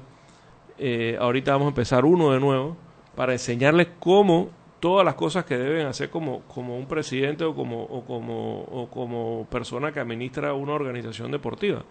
Eh, 0.80 1.18
ahorita 1.20 1.52
vamos 1.52 1.66
a 1.66 1.70
empezar 1.70 2.06
uno 2.06 2.32
de 2.32 2.40
nuevo 2.40 2.78
para 3.18 3.34
enseñarles 3.34 3.88
cómo 4.00 4.50
todas 4.80 5.04
las 5.04 5.16
cosas 5.16 5.44
que 5.44 5.58
deben 5.58 5.88
hacer 5.88 6.10
como, 6.12 6.42
como 6.44 6.78
un 6.78 6.86
presidente 6.88 7.44
o 7.44 7.56
como, 7.56 7.82
o 7.84 8.06
como, 8.06 8.62
o 8.62 8.88
como 8.90 9.48
persona 9.50 9.92
que 9.92 10.00
administra 10.00 10.54
una 10.54 10.74
organización 10.74 11.32
deportiva. 11.32 11.84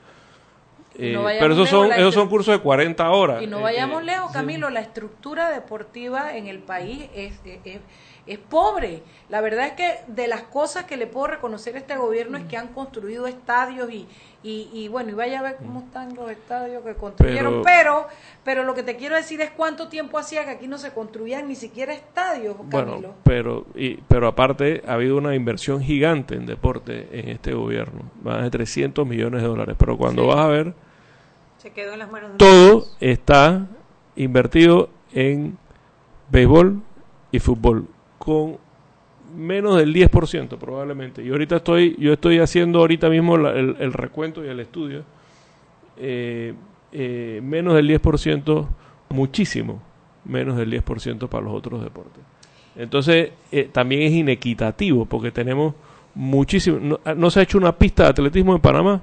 No 0.99 1.29
Eh, 1.29 1.37
pero 1.41 1.53
esos 1.53 1.69
son, 1.69 1.93
esos 1.93 2.15
son 2.15 2.29
cursos 2.29 2.57
de 2.57 2.63
40 2.63 3.11
horas. 3.11 3.43
Y 3.43 3.47
no 3.47 3.59
Eh, 3.59 3.63
vayamos 3.63 4.03
eh, 4.03 4.05
lejos, 4.07 4.31
Camilo, 4.33 4.71
la 4.71 4.81
estructura 4.81 5.51
deportiva 5.51 6.37
en 6.37 6.47
el 6.47 6.61
país 6.61 7.11
es, 7.15 7.35
es, 7.45 7.59
es- 7.65 7.81
es 8.27 8.39
pobre. 8.39 9.03
La 9.29 9.41
verdad 9.41 9.67
es 9.67 9.73
que 9.75 10.01
de 10.09 10.27
las 10.27 10.43
cosas 10.43 10.85
que 10.85 10.97
le 10.97 11.07
puedo 11.07 11.27
reconocer 11.29 11.77
a 11.77 11.79
este 11.79 11.97
gobierno 11.97 12.39
es 12.39 12.45
que 12.45 12.57
han 12.57 12.69
construido 12.69 13.27
estadios 13.29 13.89
y, 13.93 14.09
y, 14.49 14.69
y 14.73 14.87
bueno, 14.89 15.11
y 15.11 15.15
vaya 15.15 15.41
a 15.41 15.43
ver 15.43 15.57
cómo 15.57 15.81
están 15.81 16.15
los 16.15 16.31
estadios 16.31 16.85
que 16.85 16.95
construyeron. 16.95 17.63
Pero- 17.63 17.65
Pero, 17.65 18.07
pero, 18.45 18.63
lo 18.65 18.75
que 18.75 18.83
te 18.85 18.97
quiero 18.97 19.17
decir 19.17 19.41
es 19.41 19.51
cuánto 19.51 19.89
tiempo 19.89 20.19
hacía 20.19 20.45
que 20.45 20.51
aquí 20.51 20.69
no 20.69 20.79
se 20.79 20.93
construían 20.93 21.49
ni 21.49 21.57
siquiera 21.57 21.93
estadios, 21.93 22.55
Camilo. 22.71 22.97
Bueno, 22.99 23.15
pero, 23.25 23.67
y, 23.75 23.97
pero 24.09 24.29
aparte 24.29 24.83
ha 24.87 24.93
habido 24.95 25.17
una 25.19 25.35
inversión 25.35 25.83
gigante 25.83 26.37
en 26.37 26.47
deporte 26.47 27.09
en 27.13 27.29
este 27.31 27.55
gobierno, 27.55 28.03
más 28.23 28.43
de 28.43 28.51
300 28.51 29.05
millones 29.07 29.43
de 29.43 29.49
dólares, 29.49 29.75
pero 29.79 29.97
cuando 29.99 30.23
Sí. 30.23 30.29
vas 30.29 30.39
a 30.39 30.47
ver, 30.47 30.75
Se 31.59 31.73
quedó 31.73 31.95
en 31.95 31.99
las 31.99 32.11
manos 32.13 32.33
de 32.33 32.39
todo 32.39 32.87
está 33.01 33.67
invertido 34.15 34.89
en 35.13 35.59
béisbol 36.31 36.81
y 37.33 37.39
fútbol, 37.41 37.89
con 38.19 38.59
menos 39.37 39.77
del 39.77 39.93
10% 39.95 40.57
probablemente. 40.59 41.23
Y 41.23 41.31
ahorita 41.31 41.57
estoy, 41.57 41.95
yo 41.99 42.13
estoy 42.13 42.39
haciendo 42.39 42.81
ahorita 42.81 43.09
mismo 43.11 43.37
la- 43.37 43.53
el, 43.53 43.93
recuento 43.93 44.45
y 44.45 44.49
el 44.49 44.61
estudio, 44.61 45.05
eh, 45.99 46.55
eh, 46.93 47.41
menos 47.43 47.75
del 47.75 47.87
10%, 47.89 48.69
muchísimo 49.11 49.83
menos 50.25 50.57
del 50.57 50.71
10% 50.71 51.29
para 51.29 51.45
los 51.45 51.55
otros 51.55 51.83
deportes. 51.85 52.23
Entonces, 52.75 53.31
eh, 53.53 53.69
también 53.73 54.03
es 54.03 54.13
inequitativo 54.13 55.07
porque 55.07 55.31
tenemos 55.31 55.75
muchísimo. 56.15 56.79
No, 56.81 57.01
ah, 57.05 57.15
no 57.15 57.31
se 57.31 57.41
ha 57.41 57.43
hecho 57.45 57.59
una 57.59 57.73
pista 57.77 58.03
de 58.05 58.09
atletismo 58.11 58.55
en 58.55 58.61
Panamá 58.61 59.01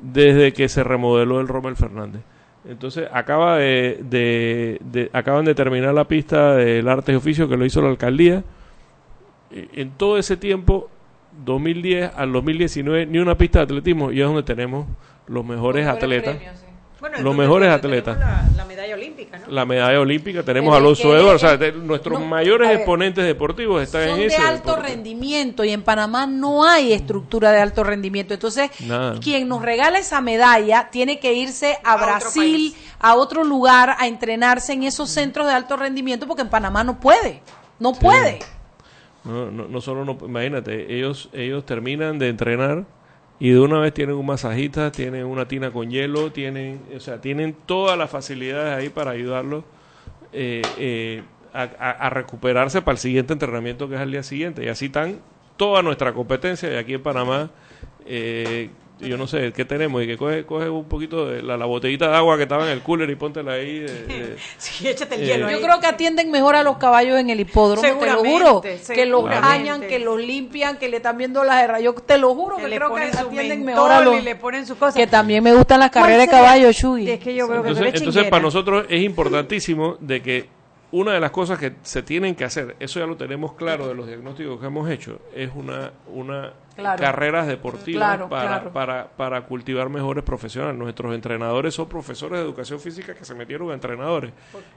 desde 0.00 0.52
que 0.52 0.68
se 0.68 0.82
remodeló 0.82 1.40
el 1.40 1.48
Rommel 1.48 1.76
Fernández. 1.76 2.22
Entonces, 2.66 3.06
acaba 3.12 3.58
de, 3.58 4.78
de- 4.80 5.10
acaban 5.12 5.44
de 5.44 5.54
terminar 5.54 5.92
la 5.94 6.04
pista 6.08 6.56
del 6.56 6.88
arte 6.88 7.12
y 7.12 7.16
oficio 7.16 7.48
que 7.48 7.56
lo 7.58 7.66
hizo 7.66 7.82
la 7.82 7.90
alcaldía. 7.90 8.42
Eh, 9.54 9.68
En 9.74 9.90
todo 9.92 10.18
ese 10.18 10.36
tiempo, 10.36 10.90
2010 11.44 12.10
al 12.16 12.32
2019, 12.32 13.06
ni 13.06 13.18
una 13.18 13.36
pista 13.36 13.60
de 13.60 13.64
atletismo 13.64 14.10
y 14.12 14.20
es 14.20 14.26
donde 14.26 14.42
tenemos 14.42 14.86
los 15.26 15.44
mejores 15.44 15.86
atletas. 15.86 16.36
Bueno, 17.00 17.18
los 17.20 17.36
mejores 17.36 17.70
atletas. 17.70 18.18
La, 18.18 18.48
la 18.56 18.64
medalla 18.64 18.94
olímpica, 18.94 19.38
¿no? 19.38 19.46
La 19.52 19.66
medalla 19.66 20.00
olímpica, 20.00 20.42
tenemos 20.42 20.72
a 20.72 20.78
Alonso 20.78 21.14
Edwards, 21.14 21.34
o 21.42 21.46
sea, 21.46 21.56
de- 21.58 21.72
nuestros 21.72 22.18
no, 22.18 22.24
mayores 22.26 22.68
ver, 22.68 22.78
exponentes 22.78 23.24
deportivos 23.26 23.82
están 23.82 24.04
son 24.04 24.10
en 24.12 24.16
de 24.20 24.26
ese 24.26 24.36
alto 24.42 24.70
deporte. 24.70 24.88
rendimiento 24.88 25.64
y 25.64 25.70
en 25.70 25.82
Panamá 25.82 26.26
no 26.26 26.66
hay 26.66 26.94
estructura 26.94 27.50
de 27.52 27.60
alto 27.60 27.84
rendimiento. 27.84 28.32
Entonces, 28.32 28.70
Nada. 28.80 29.20
quien 29.20 29.46
nos 29.48 29.60
regala 29.60 29.98
esa 29.98 30.22
medalla 30.22 30.88
tiene 30.90 31.20
que 31.20 31.34
irse 31.34 31.76
a, 31.84 31.96
Brasil, 31.96 32.74
a 33.00 33.16
otro 33.16 33.44
lugar, 33.44 33.96
a 33.98 34.06
entrenarse 34.06 34.72
en 34.72 34.84
esos 34.84 35.10
centros 35.10 35.46
de 35.46 35.52
alto 35.52 35.76
rendimiento 35.76 36.26
porque 36.26 36.42
en 36.42 36.48
Panamá 36.48 36.84
no 36.84 37.00
puede. 37.00 37.42
No 37.78 37.92
puede. 37.92 38.38
No, 39.24 39.50
no, 39.50 39.68
no 39.68 39.80
solo, 39.80 40.04
no, 40.04 40.18
imagínate, 40.22 40.94
ellos, 40.94 41.30
ellos 41.32 41.64
terminan 41.64 42.18
de 42.18 42.28
entrenar 42.28 42.84
y 43.38 43.50
de 43.50 43.60
una 43.60 43.78
vez 43.78 43.92
tienen 43.92 44.16
un 44.16 44.26
masajista, 44.26 44.92
tienen 44.92 45.26
una 45.26 45.48
tina 45.48 45.72
con 45.72 45.90
hielo, 45.90 46.30
tienen, 46.30 46.80
o 46.94 47.00
sea, 47.00 47.20
tienen 47.20 47.56
todas 47.66 47.98
las 47.98 48.10
facilidades 48.10 48.74
ahí 48.74 48.90
para 48.90 49.10
ayudarlos 49.10 49.64
eh, 50.32 50.62
eh, 50.78 51.22
a, 51.52 52.10
recuperarse 52.10 52.82
para 52.82 52.94
el 52.94 52.98
siguiente 52.98 53.32
entrenamiento 53.32 53.88
que 53.88 53.94
es 53.94 54.00
al 54.00 54.10
día 54.10 54.22
siguiente. 54.22 54.64
Y 54.64 54.68
así 54.68 54.86
están 54.86 55.20
toda 55.56 55.82
nuestra 55.82 56.12
competencia 56.12 56.68
de 56.68 56.78
aquí 56.78 56.94
en 56.94 57.02
Panamá. 57.02 57.50
Eh, 58.06 58.70
yo 59.00 59.16
no 59.16 59.26
sé 59.26 59.52
qué 59.52 59.64
tenemos 59.64 60.02
y 60.02 60.06
que 60.06 60.16
coge, 60.16 60.44
coge 60.46 60.68
un 60.70 60.84
poquito 60.84 61.26
de 61.26 61.42
la, 61.42 61.56
la 61.56 61.66
botellita 61.66 62.08
de 62.08 62.16
agua 62.16 62.36
que 62.36 62.44
estaba 62.44 62.64
en 62.64 62.70
el 62.70 62.80
cooler 62.80 63.10
y 63.10 63.16
póntela 63.16 63.52
ahí. 63.54 63.80
de- 63.80 64.06
de- 64.06 64.36
Sí, 64.58 64.86
échate 64.88 65.16
el 65.16 65.22
Eh, 65.22 65.26
hielo 65.26 65.50
Yo 65.50 65.56
ahí. 65.56 65.62
creo 65.62 65.80
que 65.80 65.86
atienden 65.86 66.30
mejor 66.30 66.54
a 66.56 66.62
los 66.62 66.78
caballos 66.78 67.18
en 67.18 67.28
el 67.28 67.40
hipódromo, 67.40 67.82
te 67.98 68.06
lo 68.06 68.24
juro. 68.24 68.62
Que 68.62 69.04
los 69.06 69.24
bañan, 69.24 69.80
que 69.82 69.98
los 69.98 70.18
limpian, 70.20 70.78
que 70.78 70.88
le 70.88 70.98
están 70.98 71.18
viendo 71.18 71.42
las 71.44 71.62
herras. 71.62 71.82
Yo 71.82 71.92
te 71.94 72.18
lo 72.18 72.34
juro 72.34 72.56
que, 72.56 72.68
le 72.68 72.76
creo 72.76 72.94
que 72.94 73.02
atienden 73.02 73.64
mejor 73.64 73.90
a 73.92 74.00
los... 74.00 74.16
y 74.16 74.22
le 74.22 74.36
ponen 74.36 74.64
su 74.66 74.76
cosa. 74.76 74.96
Que 74.98 75.06
también 75.06 75.42
me 75.42 75.52
gustan 75.54 75.80
las 75.80 75.90
¿Cuál 75.90 76.04
carreras 76.04 76.26
de 76.26 76.30
caballo, 76.30 76.70
Shugi. 76.72 77.10
Es 77.10 77.20
que 77.20 77.34
yo 77.34 77.46
que 77.48 77.52
tú 77.54 77.58
Entonces, 77.60 77.86
eres 77.88 78.00
entonces 78.00 78.24
para 78.30 78.42
nosotros 78.42 78.86
es 78.88 79.02
importantísimo 79.02 79.96
de 80.00 80.22
que 80.22 80.53
una 80.96 81.12
de 81.12 81.18
las 81.20 81.32
cosas 81.32 81.58
que 81.58 81.72
se 81.82 82.02
tienen 82.02 82.34
que 82.36 82.44
hacer, 82.44 82.76
eso 82.78 83.00
ya 83.00 83.06
lo 83.06 83.16
tenemos 83.16 83.54
claro 83.54 83.88
de 83.88 83.94
los 83.94 84.06
diagnósticos 84.06 84.60
que 84.60 84.66
hemos 84.66 84.88
hecho, 84.88 85.18
es 85.34 85.50
una, 85.54 85.90
una 86.12 86.52
Claro. 86.76 87.00
carreras 87.00 87.46
deportivas 87.46 88.04
Claro, 88.16 88.28
para, 88.28 88.48
claro. 88.48 88.72
Para, 88.72 89.06
para 89.16 89.40
cultivar 89.42 89.88
mejores 89.90 90.24
profesionales. 90.24 90.76
Nuestros 90.76 91.14
entrenadores 91.14 91.72
son 91.72 91.88
profesores 91.88 92.40
de 92.40 92.44
educación 92.44 92.80
física 92.80 93.14
que 93.14 93.24
se 93.24 93.32
metieron 93.32 93.70
a 93.70 93.74
entrenadores 93.74 94.32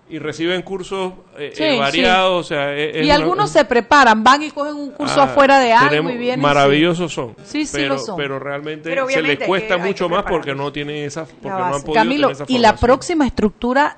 y 0.07 0.19
reciben 0.19 0.61
cursos 0.61 1.13
eh, 1.39 1.53
Sí, 1.55 1.63
eh, 1.63 1.71
sí. 1.73 1.79
variados. 1.79 2.45
O 2.45 2.47
sea, 2.47 2.71
es- 2.75 2.97
es 2.97 3.01
Y 3.01 3.05
una- 3.05 3.15
algunos 3.15 3.49
se 3.49 3.65
preparan, 3.65 4.23
van 4.23 4.43
y 4.43 4.51
cogen 4.51 4.75
un 4.75 4.91
curso 4.91 5.21
Ah, 5.21 5.23
afuera 5.23 5.57
de 5.59 5.73
algo 5.73 6.11
y 6.11 6.17
vienen. 6.17 6.39
Maravillosos 6.39 7.11
son. 7.11 7.35
Sí, 7.43 7.65
sí 7.65 7.77
pero, 7.77 7.95
lo 7.95 7.99
son. 7.99 8.15
Pero 8.15 8.37
realmente 8.37 8.89
Pero 8.89 9.07
se 9.09 9.21
les 9.23 9.39
cuesta 9.39 9.77
mucho 9.79 10.07
más 10.07 10.21
porque 10.21 10.53
no 10.53 10.71
tienen 10.71 10.97
esa, 10.97 11.25
porque 11.25 11.49
no 11.49 11.65
han 11.65 11.81
podido 11.81 11.93
Camilo, 11.95 12.27
tener 12.27 12.43
esa 12.43 12.51
y 12.53 12.59
la 12.59 12.75
próxima 12.75 13.25
estructura, 13.25 13.97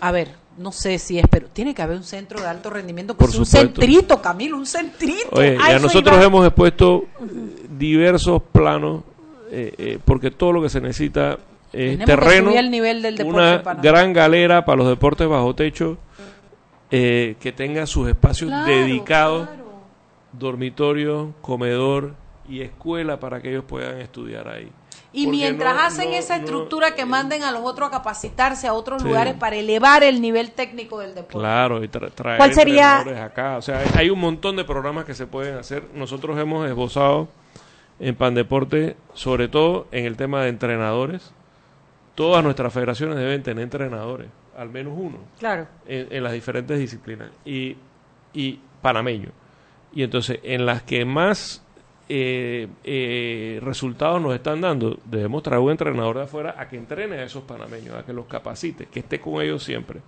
a 0.00 0.12
ver, 0.12 0.28
no 0.58 0.70
sé 0.72 0.98
si 0.98 1.18
es, 1.18 1.26
pero 1.30 1.48
tiene 1.48 1.74
que 1.74 1.82
haber 1.82 1.96
un 1.96 2.04
centro 2.04 2.40
de 2.40 2.46
alto 2.46 2.70
rendimiento, 2.70 3.14
Por 3.16 3.28
pues 3.28 3.38
un 3.38 3.46
supuesto. 3.46 3.80
centrito, 3.80 4.20
Camilo, 4.22 4.56
un 4.56 4.66
centrito. 4.66 5.28
Oye, 5.32 5.56
A 5.60 5.68
ya 5.70 5.76
eso 5.76 5.86
nosotros 5.86 6.16
iba. 6.16 6.24
hemos 6.26 6.46
expuesto 6.46 7.04
diversos 7.78 8.42
planos, 8.52 9.02
eh, 9.50 9.74
eh, 9.78 9.98
porque 10.04 10.30
todo 10.30 10.52
lo 10.52 10.62
que 10.62 10.68
se 10.68 10.80
necesita 10.80 11.38
es 11.72 11.98
Tenemos 11.98 12.06
terreno, 12.06 12.50
el 12.50 12.70
nivel 12.70 13.00
del 13.02 13.22
una 13.24 13.58
gran 13.82 14.12
galera 14.12 14.64
para 14.64 14.76
los 14.78 14.88
deportes 14.88 15.26
bajo 15.28 15.54
techo, 15.54 15.96
eh, 16.90 17.36
que 17.40 17.52
tenga 17.52 17.86
sus 17.86 18.08
espacios 18.08 18.50
Claro, 18.50 18.66
dedicados, 18.70 19.46
claro. 19.48 19.64
dormitorio, 20.32 21.32
comedor 21.40 22.14
y 22.48 22.60
escuela 22.60 23.18
para 23.18 23.40
que 23.40 23.50
ellos 23.50 23.64
puedan 23.66 24.00
estudiar 24.00 24.48
ahí. 24.48 24.70
Y 25.14 25.26
Porque 25.26 25.36
mientras 25.38 25.74
no- 25.74 25.80
hacen 25.82 26.10
no- 26.10 26.16
esa 26.16 26.38
no- 26.38 26.44
estructura 26.44 26.94
que 26.94 27.04
manden 27.04 27.42
a 27.42 27.52
los 27.52 27.60
otros 27.64 27.88
a 27.88 27.90
capacitarse 27.92 28.66
a 28.66 28.72
otros 28.72 29.02
Sí. 29.02 29.08
lugares 29.08 29.34
para 29.34 29.56
elevar 29.56 30.02
el 30.04 30.22
nivel 30.22 30.52
técnico 30.52 31.00
del 31.00 31.14
deporte. 31.14 31.38
Claro, 31.38 31.84
y 31.84 31.88
tra- 31.88 32.10
traer 32.12 32.38
¿Cuál 32.38 32.54
sería- 32.54 32.98
entrenadores 32.98 33.30
acá. 33.32 33.56
O 33.58 33.62
sea, 33.62 33.78
hay, 33.80 33.86
hay 33.94 34.10
un 34.10 34.18
montón 34.20 34.56
de 34.56 34.64
programas 34.64 35.04
que 35.04 35.14
se 35.14 35.26
pueden 35.26 35.56
hacer. 35.56 35.84
Nosotros 35.94 36.38
hemos 36.38 36.66
esbozado 36.66 37.28
en 38.00 38.14
Pandeporte, 38.16 38.96
sobre 39.12 39.48
todo 39.48 39.86
en 39.92 40.06
el 40.06 40.16
tema 40.16 40.42
de 40.42 40.48
entrenadores. 40.48 41.32
Todas 42.14 42.42
nuestras 42.42 42.72
federaciones 42.72 43.16
deben 43.16 43.42
tener 43.42 43.62
entrenadores, 43.64 44.28
al 44.56 44.68
menos 44.70 44.94
uno, 44.96 45.18
Claro. 45.38 45.66
en, 45.86 46.08
en 46.10 46.22
las 46.24 46.32
diferentes 46.32 46.78
disciplinas. 46.78 47.28
Y, 47.44 47.76
y 48.32 48.60
panameño. 48.80 49.28
Y 49.94 50.02
entonces, 50.02 50.40
en 50.42 50.64
las 50.66 50.82
que 50.82 51.04
más 51.04 51.61
eh, 52.14 52.68
eh, 52.84 53.58
resultados 53.62 54.20
nos 54.20 54.34
están 54.34 54.60
dando, 54.60 54.98
debemos 55.06 55.42
traer 55.42 55.62
un 55.62 55.70
entrenador 55.70 56.18
de 56.18 56.24
afuera 56.24 56.54
a 56.58 56.68
que 56.68 56.76
entrene 56.76 57.16
a 57.16 57.24
esos 57.24 57.42
panameños, 57.44 57.94
a 57.94 58.04
que 58.04 58.12
los 58.12 58.26
capacite, 58.26 58.84
que 58.84 59.00
esté 59.00 59.18
con 59.18 59.40
ellos 59.40 59.64
siempre. 59.64 60.00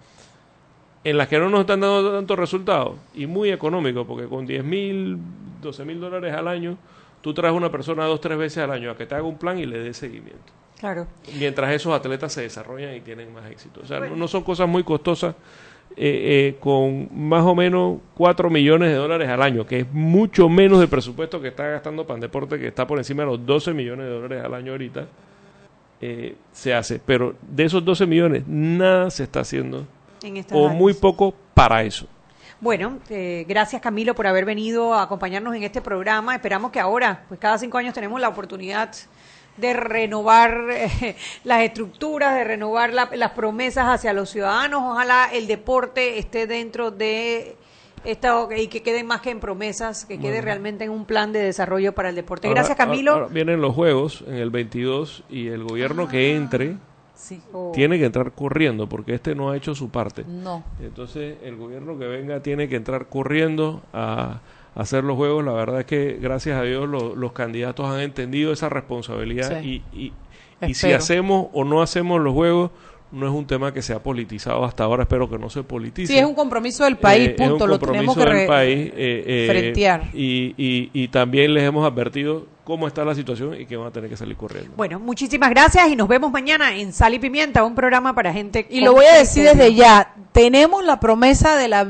en 1.03 1.17
las 1.17 1.29
que 1.29 1.39
no 1.39 1.49
nos 1.49 1.61
están 1.61 1.81
dando 1.81 2.13
tantos 2.13 2.39
resultados 2.39 2.97
y 3.15 3.27
muy 3.27 3.51
económico, 3.51 4.07
porque 4.07 4.27
con 4.27 4.45
10 4.45 4.65
mil, 4.65 5.19
12 5.63 5.85
mil 5.87 5.99
dólares 5.99 6.35
al 6.35 6.47
año, 6.47 6.77
tú 7.23 7.33
traes 7.33 7.55
una 7.55 7.71
persona 7.71 8.05
dos, 8.05 8.21
tres 8.21 8.37
veces 8.37 8.59
al 8.59 8.73
año 8.73 8.91
a 8.91 8.97
que 8.99 9.07
te 9.07 9.15
haga 9.15 9.25
un 9.25 9.39
plan 9.39 9.59
y 9.59 9.65
le 9.65 9.79
dé 9.79 9.95
seguimiento. 9.95 10.53
Claro. 10.79 11.07
Mientras 11.39 11.73
esos 11.73 11.95
atletas 11.95 12.35
se 12.35 12.43
desarrollan 12.43 12.95
y 12.95 13.01
tienen 13.01 13.33
más 13.33 13.51
éxito. 13.51 13.81
O 13.83 13.87
sea, 13.87 14.01
no, 14.01 14.15
no 14.15 14.29
son 14.29 14.43
cosas 14.43 14.69
muy 14.69 14.85
costosas. 14.85 15.35
Eh, 15.97 16.49
eh, 16.49 16.57
con 16.59 17.09
más 17.13 17.45
o 17.45 17.55
menos 17.55 17.99
4 18.17 18.51
millones 18.51 18.89
de 18.91 18.97
dólares 18.97 19.29
al 19.29 19.43
año, 19.43 19.65
que 19.65 19.81
es 19.81 19.93
mucho 19.93 20.49
menos 20.49 20.81
del 20.81 20.89
presupuesto 20.89 21.41
que 21.41 21.49
está 21.49 21.69
gastando 21.69 22.05
Pandeporte, 22.07 22.59
que 22.59 22.69
está 22.69 22.87
por 22.87 22.99
encima 22.99 23.23
de 23.23 23.31
los 23.31 23.47
12 23.47 23.73
millones 23.75 24.07
de 24.07 24.13
dólares 24.13 24.45
al 24.45 24.55
año 24.55 24.73
ahorita, 24.73 25.07
eh, 26.01 26.35
se 26.53 26.75
hace. 26.75 27.01
Pero 27.05 27.37
de 27.41 27.65
esos 27.65 27.85
12 27.85 28.07
millones, 28.07 28.43
nada 28.47 29.09
se 29.11 29.23
está 29.23 29.41
haciendo, 29.41 29.87
En 30.23 30.45
o 30.53 30.67
áreas. 30.67 30.75
muy 30.75 30.95
poco 30.95 31.33
para 31.55 31.83
eso. 31.85 32.09
Bueno, 32.61 32.99
eh, 33.11 33.45
gracias 33.47 33.83
Camilo 33.83 34.15
por 34.15 34.27
haber 34.27 34.45
venido 34.45 34.95
a 34.95 35.03
acompañarnos 35.03 35.55
en 35.55 35.63
este 35.63 35.81
programa. 35.81 36.35
Esperamos 36.35 36.71
que 36.73 36.81
ahora, 36.81 37.25
pues 37.29 37.39
cada 37.39 37.59
cinco 37.59 37.79
años 37.79 37.95
tenemos 37.95 38.21
la 38.21 38.29
oportunidad 38.29 38.91
de 39.57 39.73
renovar 39.73 40.67
eh, 40.71 41.17
las 41.45 41.63
estructuras, 41.63 42.35
de 42.35 42.45
renovar 42.45 42.93
la- 42.93 43.11
las 43.15 43.31
promesas 43.33 43.87
hacia 43.89 44.13
los 44.13 44.31
ciudadanos. 44.31 44.83
Ojalá 44.85 45.29
el 45.33 45.47
deporte 45.47 46.19
esté 46.19 46.47
dentro 46.47 46.91
de 46.91 47.57
esta 48.05 48.47
y 48.57 48.67
que 48.67 48.83
quede 48.83 49.03
más 49.05 49.21
que 49.23 49.31
en 49.31 49.41
promesas, 49.41 50.05
que 50.05 50.19
quede 50.19 50.33
Bueno. 50.33 50.45
realmente 50.45 50.85
en 50.85 50.91
un 50.91 51.07
plan 51.07 51.33
de 51.33 51.41
desarrollo 51.41 51.95
para 51.95 52.11
el 52.11 52.15
deporte. 52.17 52.49
Ahora- 52.49 52.61
Gracias 52.61 52.77
Camilo. 52.77 53.13
ahora 53.13 53.27
vienen 53.29 53.61
los 53.61 53.75
juegos 53.75 54.23
en 54.27 54.35
el 54.35 54.51
22 54.51 55.25
y 55.31 55.49
el 55.49 55.65
gobierno 55.65 56.07
que 56.09 56.35
entre 56.35 56.77
Sí. 57.15 57.41
tiene 57.73 57.99
que 57.99 58.05
entrar 58.07 58.33
corriendo 58.33 58.89
porque 58.89 59.15
este 59.15 59.35
no 59.35 59.51
ha 59.51 59.57
hecho 59.57 59.75
su 59.75 59.89
parte. 59.89 60.25
No. 60.27 60.65
Entonces 60.81 61.39
el 61.45 61.57
gobierno 61.57 61.97
que 61.99 62.07
venga 62.07 62.41
tiene 62.41 62.69
que 62.69 62.77
entrar 62.77 63.07
corriendo 63.07 63.83
a 63.95 64.41
hacer 64.75 65.05
los 65.05 65.17
juegos. 65.17 65.45
La 65.45 65.53
verdad 65.53 65.81
es 65.81 65.87
que 65.87 66.19
gracias 66.21 66.59
a 66.59 66.63
Dios 66.63 66.89
lo- 66.89 67.15
los 67.15 67.33
candidatos 67.33 67.87
han 67.91 68.01
entendido 68.01 68.53
esa 68.53 68.69
responsabilidad 68.69 69.61
Sí. 69.61 69.83
y, 69.93 69.99
y, 70.05 70.13
y 70.67 70.75
si 70.75 70.93
hacemos 70.93 71.47
o 71.53 71.65
no 71.65 71.83
hacemos 71.83 72.21
los 72.21 72.33
juegos 72.33 72.71
no 73.13 73.29
es 73.29 73.33
un 73.33 73.47
tema 73.47 73.73
que 73.73 73.81
se 73.81 73.93
ha 73.93 74.03
politizado 74.03 74.65
hasta 74.65 74.83
ahora. 74.83 75.05
Espero 75.05 75.31
que 75.31 75.39
no 75.39 75.49
se 75.49 75.63
politice. 75.63 76.13
Sí, 76.13 76.19
es 76.19 76.25
un 76.25 76.35
compromiso 76.35 76.83
del 76.83 76.97
país, 76.97 77.29
Eh, 77.29 77.35
es 77.39 77.41
un 77.43 77.49
punto. 77.51 77.67
Lo 77.69 77.79
tenemos 77.79 78.17
que 78.17 78.25
del 78.25 78.47
país, 78.49 78.91
eh, 78.97 79.25
eh, 79.27 79.47
frentear. 79.49 80.03
Y, 80.13 80.53
y, 80.57 80.91
y 80.93 81.09
también 81.09 81.55
les 81.55 81.63
hemos 81.63 81.87
advertido 81.87 82.47
cómo 82.65 82.89
está 82.89 83.05
la 83.05 83.15
situación 83.15 83.61
y 83.61 83.67
que 83.67 83.77
van 83.77 83.87
a 83.87 83.91
tener 83.93 84.11
que 84.11 84.17
salir 84.17 84.37
corriendo. 84.37 84.73
Bueno, 84.77 84.99
muchísimas 84.99 85.51
gracias 85.51 85.89
y 85.91 85.95
nos 85.97 86.09
vemos 86.09 86.33
mañana 86.33 86.75
en 86.77 86.93
Sal 86.93 87.15
y 87.15 87.21
Pimienta, 87.21 87.63
un 87.63 87.77
programa 87.77 88.15
para 88.17 88.33
gente. 88.33 88.67
Y 88.69 88.81
lo 88.81 88.95
voy 88.95 89.05
a 89.05 89.17
decir 89.19 89.45
desde 89.45 89.75
ya. 89.75 90.13
Tenemos 90.33 90.85
la 90.85 90.99
promesa 90.99 91.55
de 91.57 91.69
la 91.69 91.85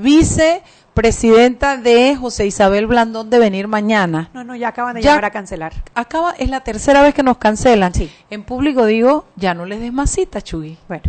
vicepresidenta 1.05 1.77
de 1.77 2.17
José 2.17 2.47
Isabel 2.47 2.87
Blandón 2.87 3.29
de 3.29 3.39
venir 3.41 3.67
mañana. 3.67 4.31
No, 4.33 4.45
no, 4.45 4.55
ya 4.55 4.69
acaban 4.69 4.95
de 4.95 5.03
Ya- 5.03 5.11
llamar 5.11 5.25
a 5.27 5.31
cancelar. 5.31 5.73
Acaba, 5.95 6.33
es 6.39 6.49
la 6.49 6.61
tercera 6.61 7.03
vez 7.03 7.15
que 7.15 7.23
nos 7.25 7.39
cancelan. 7.39 7.93
En 8.31 8.45
público 8.45 8.87
digo, 8.87 9.27
ya 9.37 9.55
no 9.55 9.67
les 9.67 9.81
des 9.81 9.93
más 9.93 10.11
cita, 10.11 10.41
Chugui. 10.41 10.79
Bueno, 10.89 11.03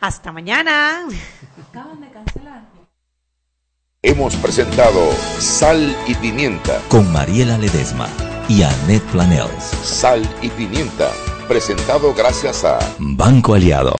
hasta 0.00 0.32
mañana. 0.32 1.02
Acaban 1.68 2.00
de 2.00 2.08
cancelar. 2.08 2.62
Hemos 4.02 4.34
presentado 4.36 5.12
Sal 5.38 5.94
y 6.06 6.14
Pimienta. 6.14 6.80
Con 6.88 7.12
Mariela 7.12 7.58
Ledesma 7.58 8.08
y 8.48 8.62
Annette 8.62 9.04
Planels. 9.12 9.64
Sal 9.82 10.22
y 10.40 10.48
Pimienta. 10.48 11.10
Presentado 11.46 12.14
gracias 12.14 12.64
a 12.64 12.78
Banco 12.98 13.52
Aliado. 13.54 13.98